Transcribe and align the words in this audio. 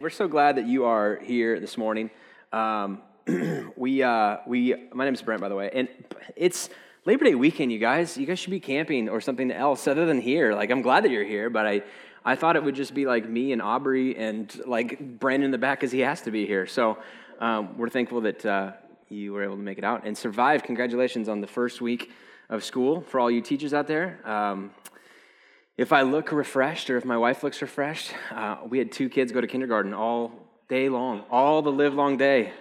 We're 0.00 0.08
so 0.08 0.28
glad 0.28 0.56
that 0.56 0.66
you 0.66 0.86
are 0.86 1.18
here 1.18 1.60
this 1.60 1.76
morning. 1.76 2.08
Um, 2.54 3.02
we, 3.76 4.02
uh, 4.02 4.38
we, 4.46 4.74
my 4.94 5.04
name 5.04 5.12
is 5.12 5.20
Brent, 5.20 5.42
by 5.42 5.50
the 5.50 5.54
way, 5.54 5.70
and 5.74 5.88
it's 6.36 6.70
Labor 7.04 7.26
Day 7.26 7.34
weekend, 7.34 7.70
you 7.70 7.78
guys. 7.78 8.16
You 8.16 8.24
guys 8.24 8.38
should 8.38 8.50
be 8.50 8.60
camping 8.60 9.10
or 9.10 9.20
something 9.20 9.50
else 9.50 9.86
other 9.86 10.06
than 10.06 10.18
here. 10.18 10.54
Like, 10.54 10.70
I'm 10.70 10.80
glad 10.80 11.04
that 11.04 11.10
you're 11.10 11.26
here, 11.26 11.50
but 11.50 11.66
I, 11.66 11.82
I 12.24 12.34
thought 12.34 12.56
it 12.56 12.64
would 12.64 12.76
just 12.76 12.94
be 12.94 13.04
like 13.04 13.28
me 13.28 13.52
and 13.52 13.60
Aubrey 13.60 14.16
and 14.16 14.50
like 14.64 15.18
Brandon 15.18 15.44
in 15.44 15.50
the 15.50 15.58
back 15.58 15.80
because 15.80 15.92
he 15.92 16.00
has 16.00 16.22
to 16.22 16.30
be 16.30 16.46
here. 16.46 16.66
So 16.66 16.96
um, 17.38 17.76
we're 17.76 17.90
thankful 17.90 18.22
that 18.22 18.46
uh, 18.46 18.72
you 19.10 19.34
were 19.34 19.44
able 19.44 19.56
to 19.56 19.62
make 19.62 19.76
it 19.76 19.84
out 19.84 20.06
and 20.06 20.16
survive. 20.16 20.62
Congratulations 20.62 21.28
on 21.28 21.42
the 21.42 21.46
first 21.46 21.82
week 21.82 22.10
of 22.48 22.64
school 22.64 23.02
for 23.02 23.20
all 23.20 23.30
you 23.30 23.42
teachers 23.42 23.74
out 23.74 23.86
there. 23.86 24.18
Um, 24.26 24.70
if 25.80 25.94
I 25.94 26.02
look 26.02 26.30
refreshed 26.30 26.90
or 26.90 26.98
if 26.98 27.06
my 27.06 27.16
wife 27.16 27.42
looks 27.42 27.62
refreshed, 27.62 28.12
uh, 28.32 28.58
we 28.68 28.76
had 28.76 28.92
two 28.92 29.08
kids 29.08 29.32
go 29.32 29.40
to 29.40 29.46
kindergarten 29.46 29.94
all 29.94 30.30
day 30.68 30.90
long, 30.90 31.24
all 31.30 31.62
the 31.62 31.72
live 31.72 31.94
long 31.94 32.18
day. 32.18 32.52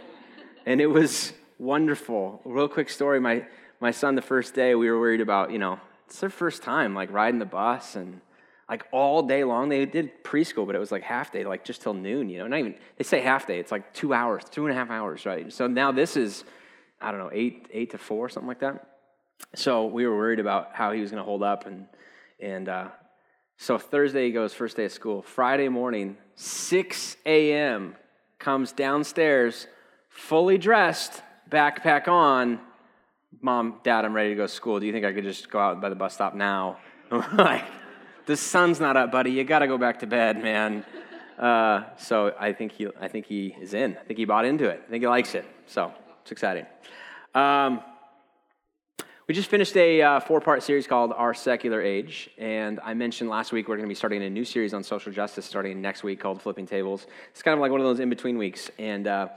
And 0.65 0.79
it 0.79 0.85
was 0.85 1.33
wonderful. 1.57 2.39
Real 2.45 2.69
quick 2.69 2.89
story 2.89 3.19
my, 3.19 3.45
my 3.81 3.91
son, 3.91 4.15
the 4.15 4.21
first 4.21 4.55
day, 4.55 4.73
we 4.73 4.89
were 4.89 4.97
worried 4.97 5.19
about, 5.19 5.51
you 5.51 5.59
know, 5.59 5.81
it's 6.07 6.21
their 6.21 6.29
first 6.29 6.63
time, 6.63 6.95
like 6.95 7.11
riding 7.11 7.39
the 7.39 7.45
bus 7.45 7.97
and 7.97 8.21
like 8.69 8.85
all 8.93 9.21
day 9.21 9.43
long. 9.43 9.67
They 9.67 9.85
did 9.85 10.23
preschool, 10.23 10.65
but 10.65 10.77
it 10.77 10.79
was 10.79 10.93
like 10.93 11.03
half 11.03 11.29
day, 11.29 11.43
like 11.43 11.65
just 11.65 11.81
till 11.81 11.93
noon, 11.93 12.29
you 12.29 12.38
know, 12.38 12.47
not 12.47 12.59
even, 12.59 12.75
they 12.95 13.03
say 13.03 13.19
half 13.19 13.45
day, 13.45 13.59
it's 13.59 13.73
like 13.73 13.93
two 13.93 14.13
hours, 14.13 14.45
two 14.49 14.65
and 14.65 14.73
a 14.73 14.79
half 14.79 14.89
hours, 14.89 15.25
right? 15.25 15.51
So 15.51 15.67
now 15.67 15.91
this 15.91 16.15
is, 16.15 16.45
I 17.01 17.11
don't 17.11 17.19
know, 17.19 17.31
eight, 17.33 17.67
eight 17.73 17.91
to 17.91 17.97
four, 17.97 18.29
something 18.29 18.47
like 18.47 18.61
that. 18.61 18.88
So 19.55 19.88
we 19.88 20.07
were 20.07 20.15
worried 20.15 20.39
about 20.39 20.69
how 20.71 20.93
he 20.93 21.01
was 21.01 21.11
going 21.11 21.21
to 21.21 21.25
hold 21.25 21.43
up 21.43 21.65
and, 21.65 21.85
and, 22.39 22.69
uh, 22.69 22.88
so 23.61 23.77
Thursday 23.77 24.27
he 24.27 24.31
goes, 24.31 24.53
first 24.53 24.77
day 24.77 24.85
of 24.85 24.91
school. 24.93 25.21
Friday 25.21 25.67
morning, 25.67 26.15
6 26.35 27.17
a.m., 27.25 27.93
comes 28.39 28.71
downstairs, 28.71 29.67
fully 30.07 30.57
dressed, 30.57 31.21
backpack 31.51 32.07
on. 32.07 32.61
Mom, 33.41 33.81
Dad, 33.83 34.05
I'm 34.05 34.13
ready 34.13 34.29
to 34.29 34.35
go 34.35 34.43
to 34.43 34.47
school. 34.47 34.79
Do 34.79 34.85
you 34.85 34.93
think 34.93 35.05
I 35.05 35.11
could 35.11 35.25
just 35.25 35.51
go 35.51 35.59
out 35.59 35.81
by 35.81 35.89
the 35.89 35.95
bus 35.95 36.13
stop 36.13 36.33
now? 36.33 36.77
Like, 37.11 37.66
the 38.27 38.38
sun's 38.38 38.79
not 38.79 38.95
up, 38.95 39.11
buddy. 39.11 39.31
You 39.31 39.43
got 39.43 39.59
to 39.59 39.67
go 39.67 39.77
back 39.77 39.99
to 39.99 40.07
bed, 40.07 40.41
man. 40.41 40.85
Uh, 41.38 41.83
so 41.97 42.33
I 42.39 42.53
think 42.53 42.71
he, 42.71 42.88
I 43.01 43.09
think 43.09 43.25
he 43.25 43.57
is 43.59 43.73
in. 43.73 43.97
I 43.97 44.03
think 44.05 44.19
he 44.19 44.25
bought 44.25 44.45
into 44.45 44.69
it. 44.69 44.81
I 44.88 44.89
think 44.89 45.03
he 45.03 45.07
likes 45.07 45.35
it. 45.35 45.44
So 45.66 45.91
it's 46.21 46.31
exciting. 46.31 46.66
Um, 47.35 47.81
we 49.30 49.35
just 49.35 49.52
finished 49.52 49.77
a 49.77 50.02
uh, 50.02 50.19
four 50.19 50.41
part 50.41 50.63
series 50.63 50.88
called 50.88 51.13
Our 51.16 51.35
Secular 51.35 51.83
Age. 51.83 52.31
And 52.39 52.80
I 52.83 52.95
mentioned 52.95 53.30
last 53.30 53.52
week 53.52 53.67
we're 53.67 53.75
going 53.75 53.88
to 53.88 53.89
be 53.89 53.94
starting 53.94 54.23
a 54.23 54.30
new 54.30 54.44
series 54.44 54.73
on 54.73 54.83
social 54.83 55.11
justice 55.11 55.45
starting 55.45 55.80
next 55.83 56.02
week 56.02 56.19
called 56.19 56.41
Flipping 56.41 56.66
Tables. 56.66 57.05
It's 57.30 57.44
kind 57.44 57.53
of 57.53 57.61
like 57.61 57.72
one 57.72 57.80
of 57.80 57.85
those 57.85 58.00
in 58.00 58.09
between 58.09 58.39
weeks. 58.39 58.72
And 58.80 59.05
uh, 59.05 59.27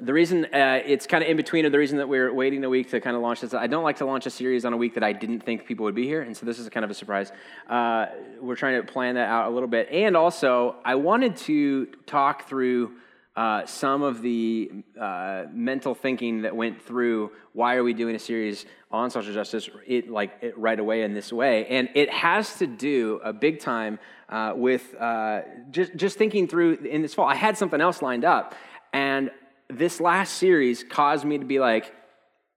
the 0.00 0.12
reason 0.12 0.44
uh, 0.54 0.80
it's 0.86 1.08
kind 1.08 1.24
of 1.24 1.28
in 1.28 1.36
between, 1.36 1.66
or 1.66 1.70
the 1.70 1.78
reason 1.78 1.98
that 1.98 2.08
we're 2.08 2.32
waiting 2.32 2.62
a 2.62 2.68
week 2.68 2.88
to 2.90 3.00
kind 3.00 3.16
of 3.16 3.22
launch 3.22 3.40
this, 3.40 3.52
I 3.52 3.66
don't 3.66 3.82
like 3.82 3.96
to 3.96 4.06
launch 4.06 4.26
a 4.26 4.30
series 4.30 4.64
on 4.64 4.72
a 4.72 4.76
week 4.76 4.94
that 4.94 5.02
I 5.02 5.12
didn't 5.12 5.40
think 5.40 5.66
people 5.66 5.82
would 5.86 5.96
be 5.96 6.04
here. 6.04 6.22
And 6.22 6.36
so 6.36 6.46
this 6.46 6.60
is 6.60 6.68
kind 6.68 6.84
of 6.84 6.90
a 6.92 6.94
surprise. 6.94 7.32
Uh, 7.68 8.06
we're 8.40 8.54
trying 8.54 8.80
to 8.80 8.86
plan 8.86 9.16
that 9.16 9.28
out 9.28 9.50
a 9.50 9.52
little 9.52 9.68
bit. 9.68 9.88
And 9.90 10.16
also, 10.16 10.76
I 10.84 10.94
wanted 10.94 11.36
to 11.38 11.86
talk 12.06 12.48
through 12.48 12.92
uh, 13.36 13.66
some 13.66 14.02
of 14.02 14.22
the 14.22 14.70
uh, 14.98 15.44
mental 15.52 15.94
thinking 15.94 16.42
that 16.42 16.56
went 16.56 16.80
through 16.80 17.30
why 17.52 17.76
are 17.76 17.84
we 17.84 17.92
doing 17.92 18.14
a 18.14 18.18
series 18.18 18.64
on 18.90 19.10
social 19.10 19.32
justice? 19.32 19.68
It, 19.86 20.10
like 20.10 20.32
it 20.40 20.56
right 20.58 20.78
away 20.78 21.02
in 21.02 21.14
this 21.14 21.32
way. 21.32 21.66
And 21.66 21.88
it 21.94 22.10
has 22.10 22.56
to 22.56 22.66
do 22.66 23.20
a 23.22 23.32
big 23.32 23.60
time 23.60 23.98
uh, 24.28 24.54
with 24.56 24.94
uh, 24.94 25.42
just, 25.70 25.94
just 25.96 26.18
thinking 26.18 26.48
through 26.48 26.76
in 26.76 27.02
this 27.02 27.14
fall. 27.14 27.26
I 27.26 27.34
had 27.34 27.58
something 27.58 27.80
else 27.80 28.02
lined 28.02 28.24
up 28.24 28.54
and 28.92 29.30
this 29.68 30.00
last 30.00 30.34
series 30.34 30.84
caused 30.84 31.24
me 31.24 31.38
to 31.38 31.44
be 31.44 31.58
like 31.58 31.92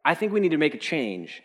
i 0.06 0.14
think 0.14 0.32
we 0.32 0.40
need 0.40 0.52
to 0.52 0.58
make 0.58 0.74
a 0.74 0.78
change. 0.78 1.44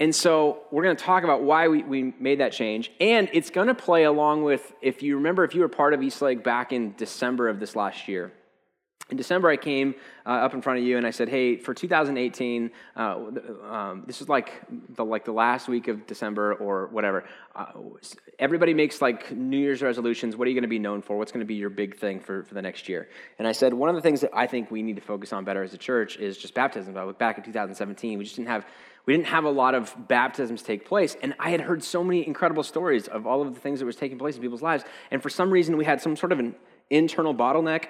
And 0.00 0.12
so 0.12 0.62
we're 0.72 0.82
going 0.82 0.96
to 0.96 1.04
talk 1.04 1.22
about 1.22 1.42
why 1.42 1.68
we, 1.68 1.84
we 1.84 2.14
made 2.18 2.40
that 2.40 2.52
change. 2.52 2.90
And 3.00 3.28
it's 3.32 3.50
going 3.50 3.68
to 3.68 3.74
play 3.74 4.02
along 4.04 4.42
with, 4.42 4.72
if 4.82 5.04
you 5.04 5.16
remember, 5.16 5.44
if 5.44 5.54
you 5.54 5.60
were 5.60 5.68
part 5.68 5.94
of 5.94 6.02
Eastlake 6.02 6.42
back 6.42 6.72
in 6.72 6.94
December 6.96 7.48
of 7.48 7.60
this 7.60 7.76
last 7.76 8.08
year, 8.08 8.32
in 9.10 9.18
December, 9.18 9.50
I 9.50 9.58
came 9.58 9.94
uh, 10.24 10.30
up 10.30 10.54
in 10.54 10.62
front 10.62 10.78
of 10.78 10.84
you 10.84 10.96
and 10.96 11.06
I 11.06 11.10
said, 11.10 11.28
"Hey, 11.28 11.58
for 11.58 11.74
2018, 11.74 12.70
uh, 12.96 13.00
um, 13.70 14.02
this 14.06 14.22
is 14.22 14.30
like 14.30 14.62
the 14.96 15.04
like 15.04 15.26
the 15.26 15.32
last 15.32 15.68
week 15.68 15.88
of 15.88 16.06
December 16.06 16.54
or 16.54 16.86
whatever. 16.86 17.24
Uh, 17.54 17.66
everybody 18.38 18.72
makes 18.72 19.02
like 19.02 19.30
New 19.30 19.58
Year's 19.58 19.82
resolutions. 19.82 20.36
What 20.36 20.46
are 20.46 20.50
you 20.50 20.54
going 20.54 20.62
to 20.62 20.68
be 20.68 20.78
known 20.78 21.02
for? 21.02 21.18
What's 21.18 21.32
going 21.32 21.40
to 21.40 21.46
be 21.46 21.54
your 21.54 21.68
big 21.68 21.98
thing 21.98 22.18
for, 22.18 22.44
for 22.44 22.54
the 22.54 22.62
next 22.62 22.88
year?" 22.88 23.10
And 23.38 23.46
I 23.46 23.52
said, 23.52 23.74
one 23.74 23.90
of 23.90 23.94
the 23.94 24.00
things 24.00 24.22
that 24.22 24.30
I 24.32 24.46
think 24.46 24.70
we 24.70 24.82
need 24.82 24.96
to 24.96 25.02
focus 25.02 25.34
on 25.34 25.44
better 25.44 25.62
as 25.62 25.74
a 25.74 25.78
church 25.78 26.16
is 26.16 26.38
just 26.38 26.54
baptism. 26.54 26.96
I 26.96 27.04
look 27.04 27.18
back 27.18 27.38
at 27.38 27.44
2017, 27.44 28.18
we 28.18 28.24
just 28.24 28.36
didn't 28.36 28.48
have 28.48 28.66
we 29.06 29.12
didn't 29.12 29.26
have 29.26 29.44
a 29.44 29.50
lot 29.50 29.74
of 29.74 29.94
baptisms 30.08 30.62
take 30.62 30.86
place 30.86 31.14
and 31.22 31.34
i 31.38 31.50
had 31.50 31.60
heard 31.60 31.84
so 31.84 32.02
many 32.02 32.26
incredible 32.26 32.62
stories 32.62 33.06
of 33.06 33.26
all 33.26 33.42
of 33.42 33.52
the 33.52 33.60
things 33.60 33.80
that 33.80 33.84
was 33.84 33.96
taking 33.96 34.16
place 34.16 34.36
in 34.36 34.40
people's 34.40 34.62
lives 34.62 34.82
and 35.10 35.22
for 35.22 35.28
some 35.28 35.50
reason 35.50 35.76
we 35.76 35.84
had 35.84 36.00
some 36.00 36.16
sort 36.16 36.32
of 36.32 36.38
an 36.38 36.54
internal 36.88 37.34
bottleneck 37.34 37.88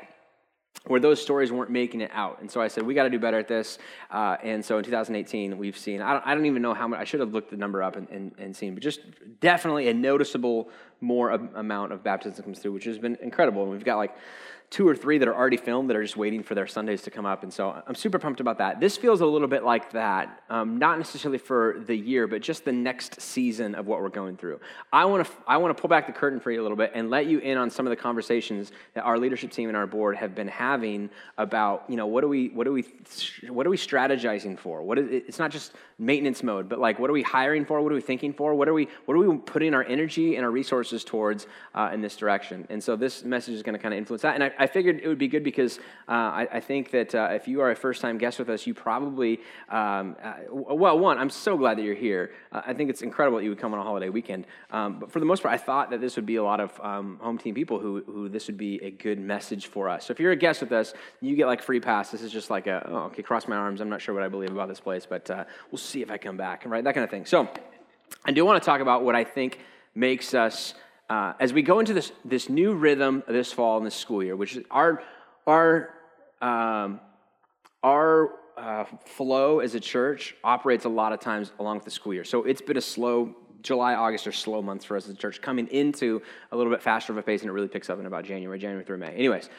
where 0.87 1.01
those 1.01 1.21
stories 1.21 1.51
weren't 1.51 1.71
making 1.71 2.03
it 2.03 2.11
out. 2.13 2.41
And 2.41 2.51
so 2.51 2.61
I 2.61 2.69
said, 2.69 2.85
we 2.85 2.93
got 2.93 3.05
to 3.05 3.11
do 3.11 3.19
better 3.19 3.39
at 3.39 3.49
this. 3.49 3.79
Uh, 4.11 4.37
and 4.43 4.63
so 4.63 4.77
in 4.79 4.85
2018, 4.85 5.57
we've 5.57 5.79
seen, 5.79 6.03
I 6.03 6.13
don't, 6.13 6.27
I 6.27 6.35
don't, 6.35 6.45
even 6.45 6.61
know 6.61 6.75
how 6.75 6.87
much, 6.87 7.01
I 7.01 7.05
should 7.05 7.21
have 7.21 7.33
looked 7.33 7.51
the 7.51 7.57
number 7.57 7.83
up 7.83 7.97
and, 7.97 8.09
and, 8.11 8.33
and 8.39 8.55
seen, 8.55 8.75
but 8.75 8.83
just 8.83 9.01
definitely 9.41 9.89
a 9.89 9.95
noticeable 9.95 10.69
more 11.01 11.31
amount 11.31 11.93
of 11.93 12.03
baptism 12.03 12.45
comes 12.45 12.59
through, 12.59 12.73
which 12.73 12.85
has 12.85 12.99
been 12.99 13.17
incredible. 13.23 13.63
And 13.63 13.73
we've 13.73 13.85
got 13.85 13.97
like 13.97 14.15
two 14.75 14.89
or 14.89 14.97
three 14.97 15.19
that 15.19 15.29
are 15.29 15.37
already 15.37 15.57
filmed 15.57 15.89
that 15.89 15.97
are 15.97 16.03
just 16.03 16.17
waiting 16.17 16.43
for 16.43 16.57
their 16.57 16.67
Sundays 16.67 17.01
to 17.01 17.09
come 17.09 17.25
up. 17.25 17.45
And 17.45 17.53
so 17.53 17.81
I'm 17.87 17.95
super 17.95 18.19
pumped 18.19 18.41
about 18.41 18.59
that. 18.59 18.81
This 18.81 18.97
feels 18.97 19.21
a 19.21 19.27
little 19.27 19.47
bit 19.47 19.63
like 19.63 19.93
that, 19.93 20.43
um, 20.51 20.79
not 20.81 20.99
necessarily 20.99 21.39
for 21.39 21.77
the 21.87 21.95
year, 21.95 22.27
but 22.27 22.43
just 22.43 22.65
the 22.65 22.73
next 22.73 23.21
season 23.21 23.77
of 23.77 23.87
what 23.87 24.01
we're 24.01 24.09
going 24.09 24.37
through. 24.37 24.59
I 24.93 25.05
want 25.05 25.25
to 25.25 25.33
I 25.47 25.59
want 25.59 25.77
to 25.77 25.81
pull 25.81 25.89
back 25.89 26.09
the 26.09 26.13
curtain 26.13 26.41
for 26.41 26.51
you 26.51 26.61
a 26.61 26.65
little 26.65 26.77
bit 26.77 26.91
and 26.93 27.09
let 27.09 27.27
you 27.27 27.39
in 27.39 27.57
on 27.57 27.71
some 27.71 27.87
of 27.87 27.91
the 27.91 27.97
conversations 27.97 28.73
that 28.95 29.05
our 29.05 29.17
leadership 29.17 29.53
team 29.53 29.69
and 29.69 29.77
our 29.77 29.87
board 29.87 30.17
have 30.17 30.35
been 30.35 30.49
having 30.49 31.09
about 31.39 31.85
you 31.89 31.95
know 31.95 32.09
what 32.09 32.25
are 32.25 32.29
we 32.29 32.49
what 32.49 32.67
are 32.67 32.73
we 32.73 32.85
what 33.51 33.69
are 33.69 33.71
we 33.71 33.77
strategizing 33.77 34.59
for? 34.59 34.83
What 34.83 34.99
is, 34.99 35.07
it's 35.09 35.39
not 35.39 35.53
just 35.53 35.71
maintenance 35.99 36.43
mode, 36.43 36.69
but 36.69 36.79
like 36.79 36.99
what 36.99 37.11
are 37.11 37.13
we 37.13 37.23
hiring 37.23 37.65
for? 37.65 37.81
What 37.81 37.93
are 37.93 37.95
we 37.95 38.01
thinking 38.01 38.33
for? 38.33 38.55
What 38.55 38.69
are 38.69 38.75
we 38.75 38.89
what 39.07 39.15
are 39.15 39.19
we 39.19 39.37
putting 39.39 39.75
our 39.75 39.85
energy 39.85 40.37
and 40.37 40.45
our 40.45 40.51
resources 40.51 41.05
towards 41.05 41.47
uh, 41.75 41.91
in 41.93 42.01
this 42.01 42.17
direction? 42.17 42.67
And 42.71 42.83
so 42.83 42.97
this 42.97 43.25
message 43.25 43.55
is 43.55 43.63
going 43.63 43.75
to 43.75 43.79
kind 43.79 43.95
of 43.95 43.99
influence 43.99 44.23
that. 44.23 44.35
And 44.35 44.45
I, 44.45 44.53
I 44.59 44.67
figured 44.67 45.01
it 45.03 45.09
would 45.09 45.19
be 45.19 45.29
good 45.29 45.45
because 45.45 45.79
uh, 46.09 46.13
I, 46.13 46.49
I, 46.53 46.61
think 46.61 46.91
that 46.91 47.15
uh, 47.15 47.29
if 47.33 47.47
you 47.47 47.61
are 47.61 47.71
a 47.71 47.77
first 47.77 48.01
time 48.01 48.19
guest 48.19 48.39
with 48.39 48.51
us, 48.51 48.67
you 48.67 48.75
probably, 48.75 49.41
um, 49.69 50.17
uh, 50.23 50.35
well, 50.51 50.99
one, 50.99 51.19
I'm 51.19 51.31
so 51.31 51.57
glad 51.57 51.79
that 51.79 51.83
you're 51.83 51.95
here. 51.95 52.33
Uh, 52.53 52.63
I 52.67 52.75
think 52.75 52.91
it's 52.91 53.03
incredible 53.03 53.39
that 53.39 53.45
you 53.45 53.51
would 53.51 53.59
come 53.59 53.73
on 53.73 53.81
a 53.81 53.83
holiday 53.83 54.09
weekend. 54.09 54.47
Um, 54.71 54.99
but 54.99 55.13
for 55.13 55.21
the 55.21 55.27
most 55.27 55.43
part, 55.43 55.55
I 55.55 55.59
thought 55.59 55.91
that 55.91 56.01
this 56.01 56.17
would 56.17 56.27
be 56.27 56.37
a 56.37 56.43
lot 56.43 56.61
of 56.61 56.79
um, 56.81 57.19
home 57.21 57.39
team 57.39 57.55
people 57.55 57.79
who, 57.79 58.03
who 58.07 58.29
this 58.29 58.47
would 58.47 58.57
be 58.57 58.83
a 58.83 58.91
good 58.91 59.19
message 59.19 59.67
for 59.67 59.89
us. 59.89 60.07
So 60.07 60.13
if 60.13 60.21
you're 60.21 60.33
a 60.33 60.37
guest 60.37 60.61
with 60.61 60.73
us, 60.73 60.95
you 61.21 61.37
get 61.37 61.47
like 61.47 61.63
free 61.63 61.81
pass. 61.81 62.11
This 62.11 62.23
is 62.23 62.33
just 62.33 62.51
like 62.51 62.67
a, 62.67 62.87
oh, 62.91 62.97
okay, 63.07 63.23
cross 63.23 63.47
my 63.49 63.57
arms. 63.57 63.81
I'm 63.81 63.89
not 63.89 64.01
sure 64.01 64.15
what 64.15 64.25
I 64.25 64.29
believe 64.29 64.51
about 64.51 64.69
this 64.69 64.81
place, 64.81 65.07
but 65.07 65.31
uh, 65.31 65.45
we'll 65.71 65.79
see 65.85 66.03
if 66.03 66.11
I 66.11 66.19
come 66.19 66.37
back, 66.37 66.65
right? 66.67 66.83
That 66.83 66.95
kind 66.95 67.05
of 67.05 67.11
thing. 67.11 67.27
So 67.27 67.49
I 68.25 68.33
do 68.33 68.45
want 68.45 68.63
to 68.63 68.67
talk 68.67 68.81
about 68.81 69.05
what 69.05 69.15
I 69.15 69.25
think 69.25 69.59
makes 69.95 70.35
us 70.35 70.75
uh, 71.11 71.35
as 71.39 71.53
we 71.53 71.63
go 71.63 71.81
into 71.81 71.93
this, 71.93 72.13
this 72.25 72.49
new 72.49 72.73
rhythm 72.73 73.23
this 73.29 73.53
fall 73.53 73.77
in 73.79 73.85
this 73.85 73.95
school 73.95 74.23
year, 74.23 74.37
which 74.37 74.57
is 74.57 74.65
our, 74.71 75.03
our, 75.47 75.91
um, 76.41 77.01
our 77.83 78.31
uh, 78.57 78.85
flow 79.05 79.59
as 79.61 79.75
a 79.75 79.81
church 79.81 80.35
operates 80.43 80.87
a 80.87 80.89
lot 80.89 81.13
of 81.13 81.21
times 81.21 81.53
along 81.59 81.77
with 81.77 81.85
the 81.85 81.91
school 81.91 82.15
year. 82.15 82.25
So 82.25 82.45
it's 82.45 82.63
been 82.63 82.79
a 82.79 82.81
slow, 82.81 83.35
July, 83.63 83.95
August 83.95 84.27
are 84.27 84.33
slow 84.33 84.63
months 84.63 84.85
for 84.85 84.97
us 84.97 85.05
as 85.05 85.11
a 85.11 85.17
church, 85.17 85.43
coming 85.43 85.67
into 85.69 86.23
a 86.53 86.57
little 86.57 86.73
bit 86.73 86.83
faster 86.83 87.13
of 87.13 87.19
a 87.19 87.23
pace, 87.23 87.43
and 87.43 87.51
it 87.51 87.53
really 87.53 87.69
picks 87.69 87.91
up 87.91 88.01
in 88.01 88.07
about 88.07 88.25
January, 88.25 88.59
January 88.59 88.85
through 88.85 88.99
May. 88.99 89.15
Anyways, 89.15 89.51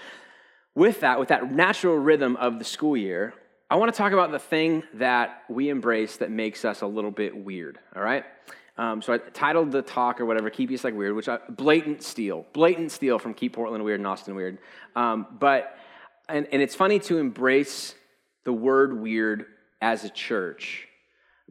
with 0.74 1.01
that, 1.01 1.19
with 1.19 1.30
that 1.30 1.51
natural 1.51 1.95
rhythm 1.95 2.36
of 2.38 2.57
the 2.57 2.66
school 2.66 2.98
year, 2.98 3.33
I 3.75 3.77
want 3.77 3.94
to 3.94 3.98
talk 3.98 4.13
about 4.13 4.31
the 4.31 4.39
thing 4.39 4.83
that 4.94 5.44
we 5.50 5.68
embrace 5.68 6.16
that 6.16 6.31
makes 6.31 6.63
us 6.63 6.80
a 6.80 6.88
little 6.88 7.12
bit 7.12 7.36
weird, 7.36 7.77
all 7.94 8.01
right? 8.01 8.24
Um, 8.77 9.01
so 9.01 9.12
I 9.12 9.18
titled 9.18 9.74
the 9.74 9.81
talk 9.81 10.22
or 10.22 10.25
whatever, 10.25 10.50
Keep 10.50 10.72
Eastlake 10.72 10.95
Weird, 10.95 11.13
which 11.13 11.27
I, 11.27 11.39
blatant 11.50 12.01
steal, 12.01 12.45
blatant 12.54 12.94
steal 12.94 13.19
from 13.19 13.33
Keep 13.33 13.51
Portland 13.51 13.83
Weird 13.83 14.00
and 14.00 14.07
Austin 14.07 14.33
Weird. 14.33 14.60
Um, 14.95 15.27
but, 15.42 15.77
and, 16.30 16.48
and 16.54 16.62
it's 16.62 16.74
funny 16.74 17.00
to 17.00 17.18
embrace 17.18 17.95
the 18.45 18.54
word 18.54 18.98
weird 18.98 19.45
as 19.81 20.06
a 20.06 20.10
church 20.10 20.88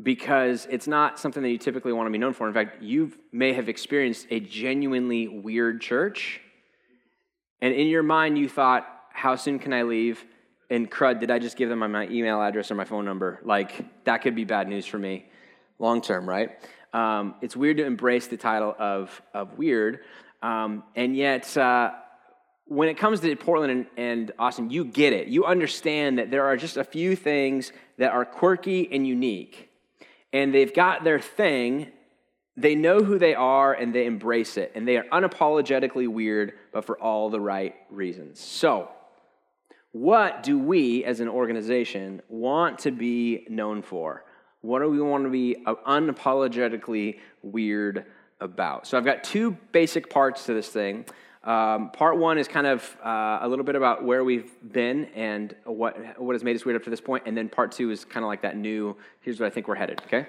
because 0.03 0.67
it's 0.70 0.87
not 0.87 1.19
something 1.19 1.43
that 1.43 1.50
you 1.50 1.59
typically 1.59 1.93
want 1.93 2.06
to 2.06 2.11
be 2.11 2.17
known 2.17 2.32
for. 2.32 2.49
In 2.49 2.55
fact, 2.55 2.82
you 2.82 3.12
may 3.32 3.53
have 3.53 3.69
experienced 3.69 4.29
a 4.31 4.41
genuinely 4.41 5.29
weird 5.29 5.82
church, 5.82 6.41
and 7.61 7.75
in 7.75 7.87
your 7.87 8.03
mind 8.03 8.38
you 8.38 8.49
thought, 8.49 8.88
how 9.12 9.37
soon 9.37 9.59
can 9.59 9.75
I 9.75 9.82
leave? 9.82 10.25
And 10.70 10.90
crud, 10.90 11.20
did 11.20 11.31
I 11.31 11.38
just 11.38 11.56
give 11.56 11.69
them 11.69 11.78
my 11.78 12.08
email 12.08 12.40
address 12.40 12.70
or 12.70 12.75
my 12.75 12.84
phone 12.84 13.05
number? 13.05 13.40
Like, 13.44 14.05
that 14.05 14.19
could 14.19 14.34
be 14.34 14.44
bad 14.44 14.69
news 14.69 14.87
for 14.87 14.99
me 14.99 15.26
long 15.78 16.00
term, 16.00 16.28
right? 16.28 16.58
Um, 16.93 17.34
it's 17.43 17.56
weird 17.56 17.78
to 17.78 17.84
embrace 17.84 18.28
the 18.28 18.37
title 18.37 18.75
of, 18.78 19.20
of 19.34 19.58
weird, 19.58 20.00
um, 20.43 20.84
and 20.94 21.16
yet 21.16 21.56
uh, 21.56 21.93
when 22.66 22.88
it 22.88 22.96
comes 22.96 23.20
to 23.20 23.37
Portland 23.37 23.70
and, 23.70 23.87
and, 23.96 24.32
Austin, 24.38 24.70
you 24.70 24.84
get 24.84 25.12
it. 25.12 25.28
You 25.28 25.44
understand 25.44 26.19
that 26.19 26.31
there 26.31 26.46
are 26.46 26.56
just 26.56 26.76
a 26.76 26.84
few 26.84 27.17
things 27.17 27.72
that 27.99 28.12
are 28.12 28.25
quirky 28.25 28.90
and 28.90 29.06
unique. 29.06 29.70
And 30.32 30.55
they've 30.55 30.72
got 30.72 31.05
their 31.05 31.20
thing, 31.20 31.93
they 32.56 32.75
know 32.75 33.00
who 33.00 33.19
they 33.19 33.34
are, 33.34 33.72
and 33.72 33.94
they 33.94 34.06
embrace 34.06 34.56
it. 34.56 34.72
And 34.75 34.87
they 34.87 34.96
are 34.96 35.05
unapologetically 35.05 36.08
weird, 36.08 36.55
but 36.72 36.84
for 36.84 36.99
all 36.99 37.31
the 37.31 37.40
right 37.40 37.75
reasons. 37.90 38.40
So, 38.40 38.90
what 39.94 40.43
do 40.43 40.58
we 40.58 41.05
as 41.05 41.20
an 41.20 41.29
organization 41.29 42.20
want 42.29 42.81
to 42.81 42.91
be 42.91 43.46
known 43.49 43.81
for? 43.81 44.25
What 44.61 44.81
do 44.81 44.91
we 44.91 45.00
want 45.00 45.23
to 45.23 45.31
be 45.31 45.56
unapologetically 45.64 47.20
weird 47.43 48.05
about? 48.41 48.88
So, 48.88 48.99
I've 48.99 49.05
got 49.05 49.23
two 49.23 49.52
basic 49.70 50.11
parts 50.11 50.46
to 50.46 50.55
this 50.55 50.69
thing. 50.69 51.05
Um, 51.44 51.91
part 51.91 52.19
one 52.19 52.38
is 52.38 52.49
kind 52.49 52.67
of 52.67 52.96
uh, 53.05 53.38
a 53.43 53.49
little 53.49 53.64
bit 53.64 53.76
about 53.76 54.02
where 54.02 54.25
we've 54.25 54.50
been 54.73 55.05
and 55.14 55.55
what, 55.62 56.20
what 56.20 56.32
has 56.32 56.43
made 56.43 56.56
us 56.56 56.64
weird 56.64 56.76
up 56.76 56.82
to 56.85 56.91
this 56.91 57.00
point. 57.00 57.23
And 57.26 57.37
then 57.37 57.49
part 57.49 57.70
two 57.70 57.93
is 57.93 58.05
kind 58.05 58.25
of 58.25 58.29
like 58.29 58.43
that 58.43 58.56
new, 58.56 58.96
here's 59.20 59.38
where 59.38 59.46
I 59.46 59.50
think 59.50 59.69
we're 59.69 59.76
headed, 59.76 60.02
okay? 60.06 60.26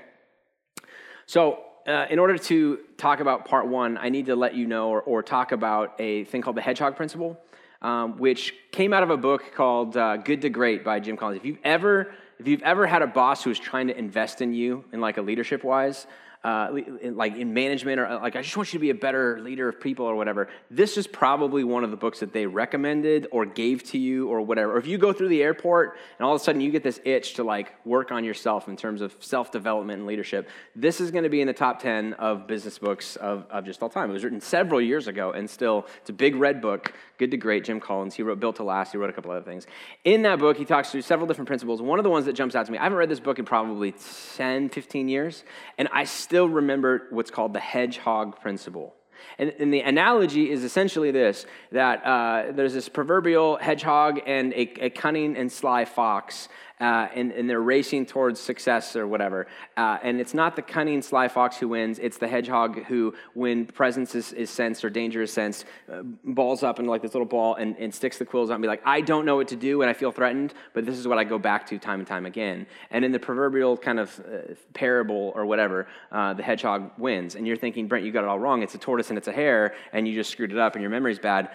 So, 1.25 1.63
uh, 1.87 2.05
in 2.11 2.19
order 2.19 2.37
to 2.37 2.79
talk 2.97 3.19
about 3.19 3.45
part 3.45 3.65
one, 3.65 3.97
I 3.97 4.09
need 4.09 4.27
to 4.27 4.35
let 4.35 4.53
you 4.53 4.67
know 4.67 4.89
or, 4.89 5.01
or 5.01 5.23
talk 5.23 5.51
about 5.53 5.95
a 5.97 6.25
thing 6.25 6.43
called 6.43 6.55
the 6.55 6.61
hedgehog 6.61 6.95
principle, 6.95 7.39
um, 7.81 8.17
which 8.17 8.53
came 8.71 8.93
out 8.93 9.03
of 9.03 9.09
a 9.09 9.17
book 9.17 9.53
called 9.53 9.97
uh, 9.97 10.17
Good 10.17 10.41
to 10.41 10.49
Great 10.49 10.83
by 10.83 10.99
Jim 10.99 11.17
Collins. 11.17 11.37
If 11.37 11.45
you've 11.45 11.59
ever 11.63 12.13
if 12.37 12.47
you've 12.47 12.63
ever 12.63 12.85
had 12.85 13.01
a 13.01 13.07
boss 13.07 13.43
who 13.43 13.49
is 13.49 13.57
trying 13.57 13.87
to 13.87 13.97
invest 13.97 14.41
in 14.41 14.53
you 14.53 14.83
in 14.91 14.99
like 14.99 15.17
a 15.17 15.21
leadership 15.21 15.63
wise, 15.63 16.05
uh, 16.45 16.75
in, 17.01 17.17
like 17.17 17.35
in 17.35 17.55
management 17.55 17.99
or 17.99 18.05
uh, 18.05 18.21
like 18.21 18.35
I 18.35 18.43
just 18.43 18.55
want 18.55 18.71
you 18.71 18.77
to 18.77 18.81
be 18.81 18.91
a 18.91 18.95
better 18.95 19.39
leader 19.39 19.67
of 19.67 19.81
people 19.81 20.05
or 20.05 20.15
whatever. 20.15 20.47
This 20.69 20.95
is 20.95 21.07
probably 21.07 21.63
one 21.63 21.83
of 21.83 21.89
the 21.89 21.97
books 21.97 22.19
that 22.19 22.33
they 22.33 22.45
recommended 22.45 23.25
or 23.31 23.47
gave 23.47 23.81
to 23.85 23.97
you 23.97 24.29
or 24.29 24.41
whatever. 24.41 24.73
Or 24.73 24.77
if 24.77 24.85
you 24.85 24.99
go 24.99 25.11
through 25.11 25.29
the 25.29 25.41
airport 25.41 25.97
and 26.19 26.25
all 26.25 26.35
of 26.35 26.39
a 26.39 26.43
sudden 26.43 26.61
you 26.61 26.69
get 26.69 26.83
this 26.83 26.99
itch 27.03 27.33
to 27.33 27.43
like 27.43 27.73
work 27.83 28.11
on 28.11 28.23
yourself 28.23 28.67
in 28.67 28.77
terms 28.77 29.01
of 29.01 29.15
self 29.21 29.51
development 29.51 29.97
and 29.97 30.07
leadership, 30.07 30.47
this 30.75 31.01
is 31.01 31.09
going 31.09 31.23
to 31.23 31.31
be 31.31 31.41
in 31.41 31.47
the 31.47 31.53
top 31.53 31.81
ten 31.81 32.13
of 32.13 32.45
business 32.45 32.77
books 32.77 33.15
of, 33.15 33.47
of 33.49 33.65
just 33.65 33.81
all 33.81 33.89
time. 33.89 34.11
It 34.11 34.13
was 34.13 34.23
written 34.23 34.39
several 34.39 34.79
years 34.79 35.07
ago 35.07 35.31
and 35.31 35.49
still 35.49 35.87
it's 36.01 36.11
a 36.11 36.13
big 36.13 36.35
red 36.35 36.61
book. 36.61 36.93
Good 37.17 37.31
to 37.31 37.37
Great, 37.37 37.63
Jim 37.63 37.79
Collins. 37.79 38.13
He 38.13 38.21
wrote 38.21 38.39
Built 38.39 38.57
to 38.57 38.63
Last. 38.63 38.91
He 38.91 38.99
wrote 38.99 39.09
a 39.09 39.13
couple 39.13 39.31
other 39.31 39.41
things. 39.41 39.65
In 40.03 40.21
that 40.23 40.37
book, 40.37 40.57
he 40.57 40.65
talks 40.65 40.91
through 40.91 41.01
several 41.01 41.27
different 41.27 41.47
principles. 41.47 41.81
One 41.81 41.97
of 41.97 42.03
the 42.03 42.09
ones 42.09 42.25
that 42.25 42.33
jumps 42.33 42.55
out 42.55 42.65
to 42.67 42.71
me, 42.71 42.77
I 42.77 42.83
haven't 42.83 42.97
read 42.97 43.09
this 43.09 43.21
book 43.21 43.39
in 43.39 43.45
probably 43.45 43.95
10, 44.35 44.69
15 44.69 45.07
years, 45.07 45.43
and 45.77 45.87
I 45.93 46.03
still 46.03 46.34
remember 46.43 47.07
what's 47.09 47.31
called 47.31 47.53
the 47.53 47.59
hedgehog 47.59 48.39
principle. 48.41 48.95
And, 49.37 49.53
and, 49.59 49.73
the 49.73 49.79
analogy 49.79 50.51
is 50.51 50.63
essentially 50.63 51.11
this 51.11 51.45
that 51.71 52.05
uh, 52.05 52.51
there's 52.51 52.73
this 52.73 52.89
proverbial 52.89 53.57
hedgehog 53.57 54.19
and 54.25 54.53
a, 54.53 54.85
a 54.85 54.89
cunning 54.89 55.37
and 55.37 55.51
sly 55.51 55.85
fox 55.85 56.49
uh, 56.81 57.07
and, 57.15 57.31
and, 57.31 57.49
they're 57.49 57.61
racing 57.61 58.05
towards 58.05 58.39
success 58.39 58.95
or 58.95 59.07
whatever. 59.07 59.47
Uh, 59.77 59.97
and 60.03 60.19
it's 60.19 60.33
not 60.33 60.57
the 60.57 60.61
cunning 60.61 61.01
sly 61.01 61.27
fox 61.27 61.55
who 61.57 61.69
wins, 61.69 61.99
it's 61.99 62.17
the 62.17 62.27
hedgehog 62.27 62.83
who, 62.85 63.13
when 63.33 63.65
presence 63.65 64.13
is, 64.13 64.33
is 64.33 64.49
sensed 64.49 64.83
or 64.83 64.89
danger 64.89 65.21
is 65.21 65.31
sensed, 65.31 65.65
uh, 65.91 66.01
balls 66.25 66.63
up 66.63 66.79
into 66.79 66.91
like 66.91 67.01
this 67.01 67.13
little 67.13 67.27
ball 67.27 67.55
and, 67.55 67.77
and 67.77 67.93
sticks 67.93 68.17
the 68.17 68.25
quills 68.25 68.49
out 68.49 68.55
and 68.55 68.61
be 68.61 68.67
like, 68.67 68.81
I 68.85 68.99
don't 68.99 69.25
know 69.25 69.37
what 69.37 69.47
to 69.49 69.55
do 69.55 69.81
and 69.81 69.89
I 69.89 69.93
feel 69.93 70.11
threatened, 70.11 70.53
but 70.73 70.85
this 70.85 70.97
is 70.97 71.07
what 71.07 71.17
I 71.17 71.23
go 71.23 71.39
back 71.39 71.65
to 71.67 71.77
time 71.77 71.99
and 71.99 72.07
time 72.07 72.25
again. 72.25 72.67
And 72.91 73.05
in 73.05 73.13
the 73.13 73.19
proverbial 73.19 73.77
kind 73.77 73.99
of 73.99 74.19
uh, 74.19 74.53
parable 74.73 75.31
or 75.33 75.45
whatever, 75.45 75.87
uh, 76.11 76.33
the 76.33 76.43
hedgehog 76.43 76.91
wins. 76.97 77.35
And 77.35 77.47
you're 77.47 77.57
thinking, 77.57 77.87
Brent, 77.87 78.05
you 78.05 78.11
got 78.11 78.23
it 78.23 78.27
all 78.27 78.39
wrong. 78.39 78.63
It's 78.63 78.75
a 78.75 78.79
tortoise 78.79 79.09
and 79.09 79.17
it's 79.17 79.29
a 79.29 79.33
hare, 79.33 79.75
and 79.93 80.07
you 80.07 80.13
just 80.13 80.29
screwed 80.29 80.51
it 80.51 80.57
up 80.57 80.75
and 80.75 80.81
your 80.81 80.91
memory's 80.91 81.19
bad. 81.19 81.51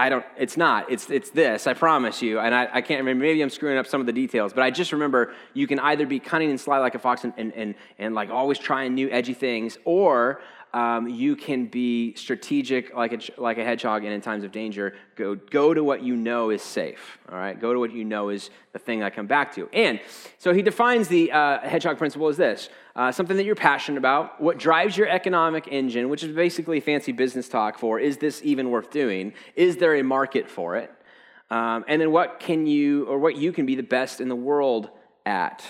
I 0.00 0.08
don't, 0.08 0.24
it's 0.38 0.56
not. 0.56 0.90
It's, 0.90 1.10
it's 1.10 1.28
this, 1.28 1.66
I 1.66 1.74
promise 1.74 2.22
you. 2.22 2.38
And 2.38 2.54
I, 2.54 2.68
I 2.72 2.80
can't 2.80 3.00
remember, 3.00 3.22
maybe 3.22 3.42
I'm 3.42 3.50
screwing 3.50 3.76
up 3.76 3.86
some 3.86 4.00
of 4.00 4.06
the 4.06 4.14
details, 4.14 4.54
but 4.54 4.62
I 4.62 4.70
just 4.70 4.92
remember 4.92 5.34
you 5.52 5.66
can 5.66 5.78
either 5.78 6.06
be 6.06 6.18
cunning 6.18 6.48
and 6.48 6.58
sly 6.58 6.78
like 6.78 6.94
a 6.94 6.98
fox 6.98 7.24
and, 7.24 7.34
and, 7.36 7.52
and, 7.52 7.74
and 7.98 8.14
like 8.14 8.30
always 8.30 8.58
trying 8.58 8.94
new 8.94 9.10
edgy 9.10 9.34
things, 9.34 9.76
or 9.84 10.40
um, 10.72 11.06
you 11.08 11.36
can 11.36 11.66
be 11.66 12.14
strategic 12.14 12.94
like 12.94 13.12
a, 13.12 13.40
like 13.40 13.58
a 13.58 13.64
hedgehog 13.64 14.04
and 14.04 14.14
in 14.14 14.22
times 14.22 14.42
of 14.42 14.52
danger 14.52 14.94
go, 15.16 15.34
go 15.34 15.74
to 15.74 15.82
what 15.82 16.02
you 16.02 16.14
know 16.14 16.50
is 16.50 16.62
safe 16.62 17.18
all 17.28 17.36
right 17.36 17.60
go 17.60 17.72
to 17.72 17.80
what 17.80 17.92
you 17.92 18.04
know 18.04 18.28
is 18.28 18.50
the 18.72 18.78
thing 18.78 19.02
i 19.02 19.10
come 19.10 19.26
back 19.26 19.52
to 19.52 19.68
and 19.72 19.98
so 20.38 20.54
he 20.54 20.62
defines 20.62 21.08
the 21.08 21.32
uh, 21.32 21.58
hedgehog 21.60 21.98
principle 21.98 22.28
as 22.28 22.36
this 22.36 22.68
uh, 23.00 23.10
something 23.10 23.38
that 23.38 23.44
you're 23.44 23.54
passionate 23.54 23.96
about. 23.96 24.38
What 24.42 24.58
drives 24.58 24.94
your 24.94 25.08
economic 25.08 25.68
engine 25.70 26.10
which 26.10 26.22
is 26.22 26.36
basically 26.36 26.80
fancy 26.80 27.12
business 27.12 27.48
talk 27.48 27.78
for 27.78 27.98
is 27.98 28.18
this 28.18 28.42
even 28.44 28.68
worth 28.68 28.90
doing? 28.90 29.32
Is 29.56 29.78
there 29.78 29.94
a 29.94 30.04
market 30.04 30.50
for 30.50 30.76
it? 30.76 30.92
Um, 31.48 31.82
and 31.88 31.98
then 31.98 32.12
what 32.12 32.40
can 32.40 32.66
you 32.66 33.06
or 33.06 33.18
what 33.18 33.36
you 33.36 33.52
can 33.52 33.64
be 33.64 33.74
the 33.74 33.82
best 33.82 34.20
in 34.20 34.28
the 34.28 34.36
world 34.36 34.90
at 35.24 35.64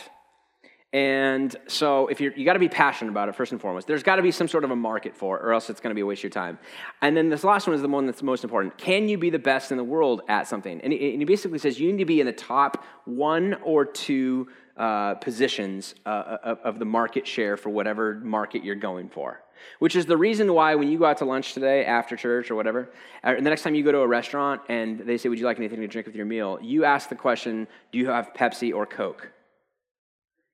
and 0.92 1.54
so 1.68 2.08
if 2.08 2.20
you're, 2.20 2.32
you 2.32 2.44
got 2.44 2.54
to 2.54 2.58
be 2.58 2.68
passionate 2.68 3.12
about 3.12 3.28
it 3.28 3.36
first 3.36 3.52
and 3.52 3.60
foremost. 3.60 3.86
There's 3.86 4.02
got 4.02 4.16
to 4.16 4.22
be 4.22 4.32
some 4.32 4.48
sort 4.48 4.64
of 4.64 4.72
a 4.72 4.76
market 4.76 5.16
for 5.16 5.38
it, 5.38 5.44
or 5.44 5.52
else 5.52 5.70
it's 5.70 5.80
going 5.80 5.92
to 5.92 5.94
be 5.94 6.00
a 6.00 6.06
waste 6.06 6.20
of 6.20 6.24
your 6.24 6.30
time. 6.30 6.58
And 7.00 7.16
then 7.16 7.28
this 7.28 7.44
last 7.44 7.68
one 7.68 7.76
is 7.76 7.82
the 7.82 7.88
one 7.88 8.06
that's 8.06 8.24
most 8.24 8.42
important. 8.42 8.76
Can 8.76 9.08
you 9.08 9.16
be 9.16 9.30
the 9.30 9.38
best 9.38 9.70
in 9.70 9.76
the 9.76 9.84
world 9.84 10.22
at 10.28 10.48
something? 10.48 10.80
And 10.80 10.92
he, 10.92 11.14
and 11.14 11.24
basically 11.26 11.60
says 11.60 11.78
you 11.78 11.92
need 11.92 11.98
to 11.98 12.04
be 12.04 12.18
in 12.18 12.26
the 12.26 12.32
top 12.32 12.84
one 13.04 13.54
or 13.62 13.84
two 13.84 14.48
uh, 14.76 15.14
positions 15.14 15.94
uh, 16.06 16.38
of, 16.42 16.58
of 16.60 16.78
the 16.80 16.84
market 16.84 17.24
share 17.24 17.56
for 17.56 17.70
whatever 17.70 18.14
market 18.24 18.64
you're 18.64 18.74
going 18.74 19.08
for. 19.08 19.44
Which 19.78 19.94
is 19.94 20.06
the 20.06 20.16
reason 20.16 20.52
why 20.52 20.74
when 20.74 20.90
you 20.90 20.98
go 20.98 21.04
out 21.04 21.18
to 21.18 21.24
lunch 21.24 21.52
today 21.52 21.84
after 21.84 22.16
church 22.16 22.50
or 22.50 22.56
whatever, 22.56 22.90
or 23.22 23.36
the 23.36 23.42
next 23.42 23.62
time 23.62 23.76
you 23.76 23.84
go 23.84 23.92
to 23.92 23.98
a 23.98 24.06
restaurant 24.08 24.62
and 24.68 24.98
they 25.00 25.18
say, 25.18 25.28
Would 25.28 25.38
you 25.38 25.44
like 25.44 25.58
anything 25.58 25.82
to 25.82 25.86
drink 25.86 26.06
with 26.06 26.16
your 26.16 26.26
meal? 26.26 26.58
You 26.62 26.84
ask 26.84 27.10
the 27.10 27.14
question, 27.14 27.68
Do 27.92 27.98
you 27.98 28.08
have 28.08 28.32
Pepsi 28.34 28.74
or 28.74 28.86
Coke? 28.86 29.30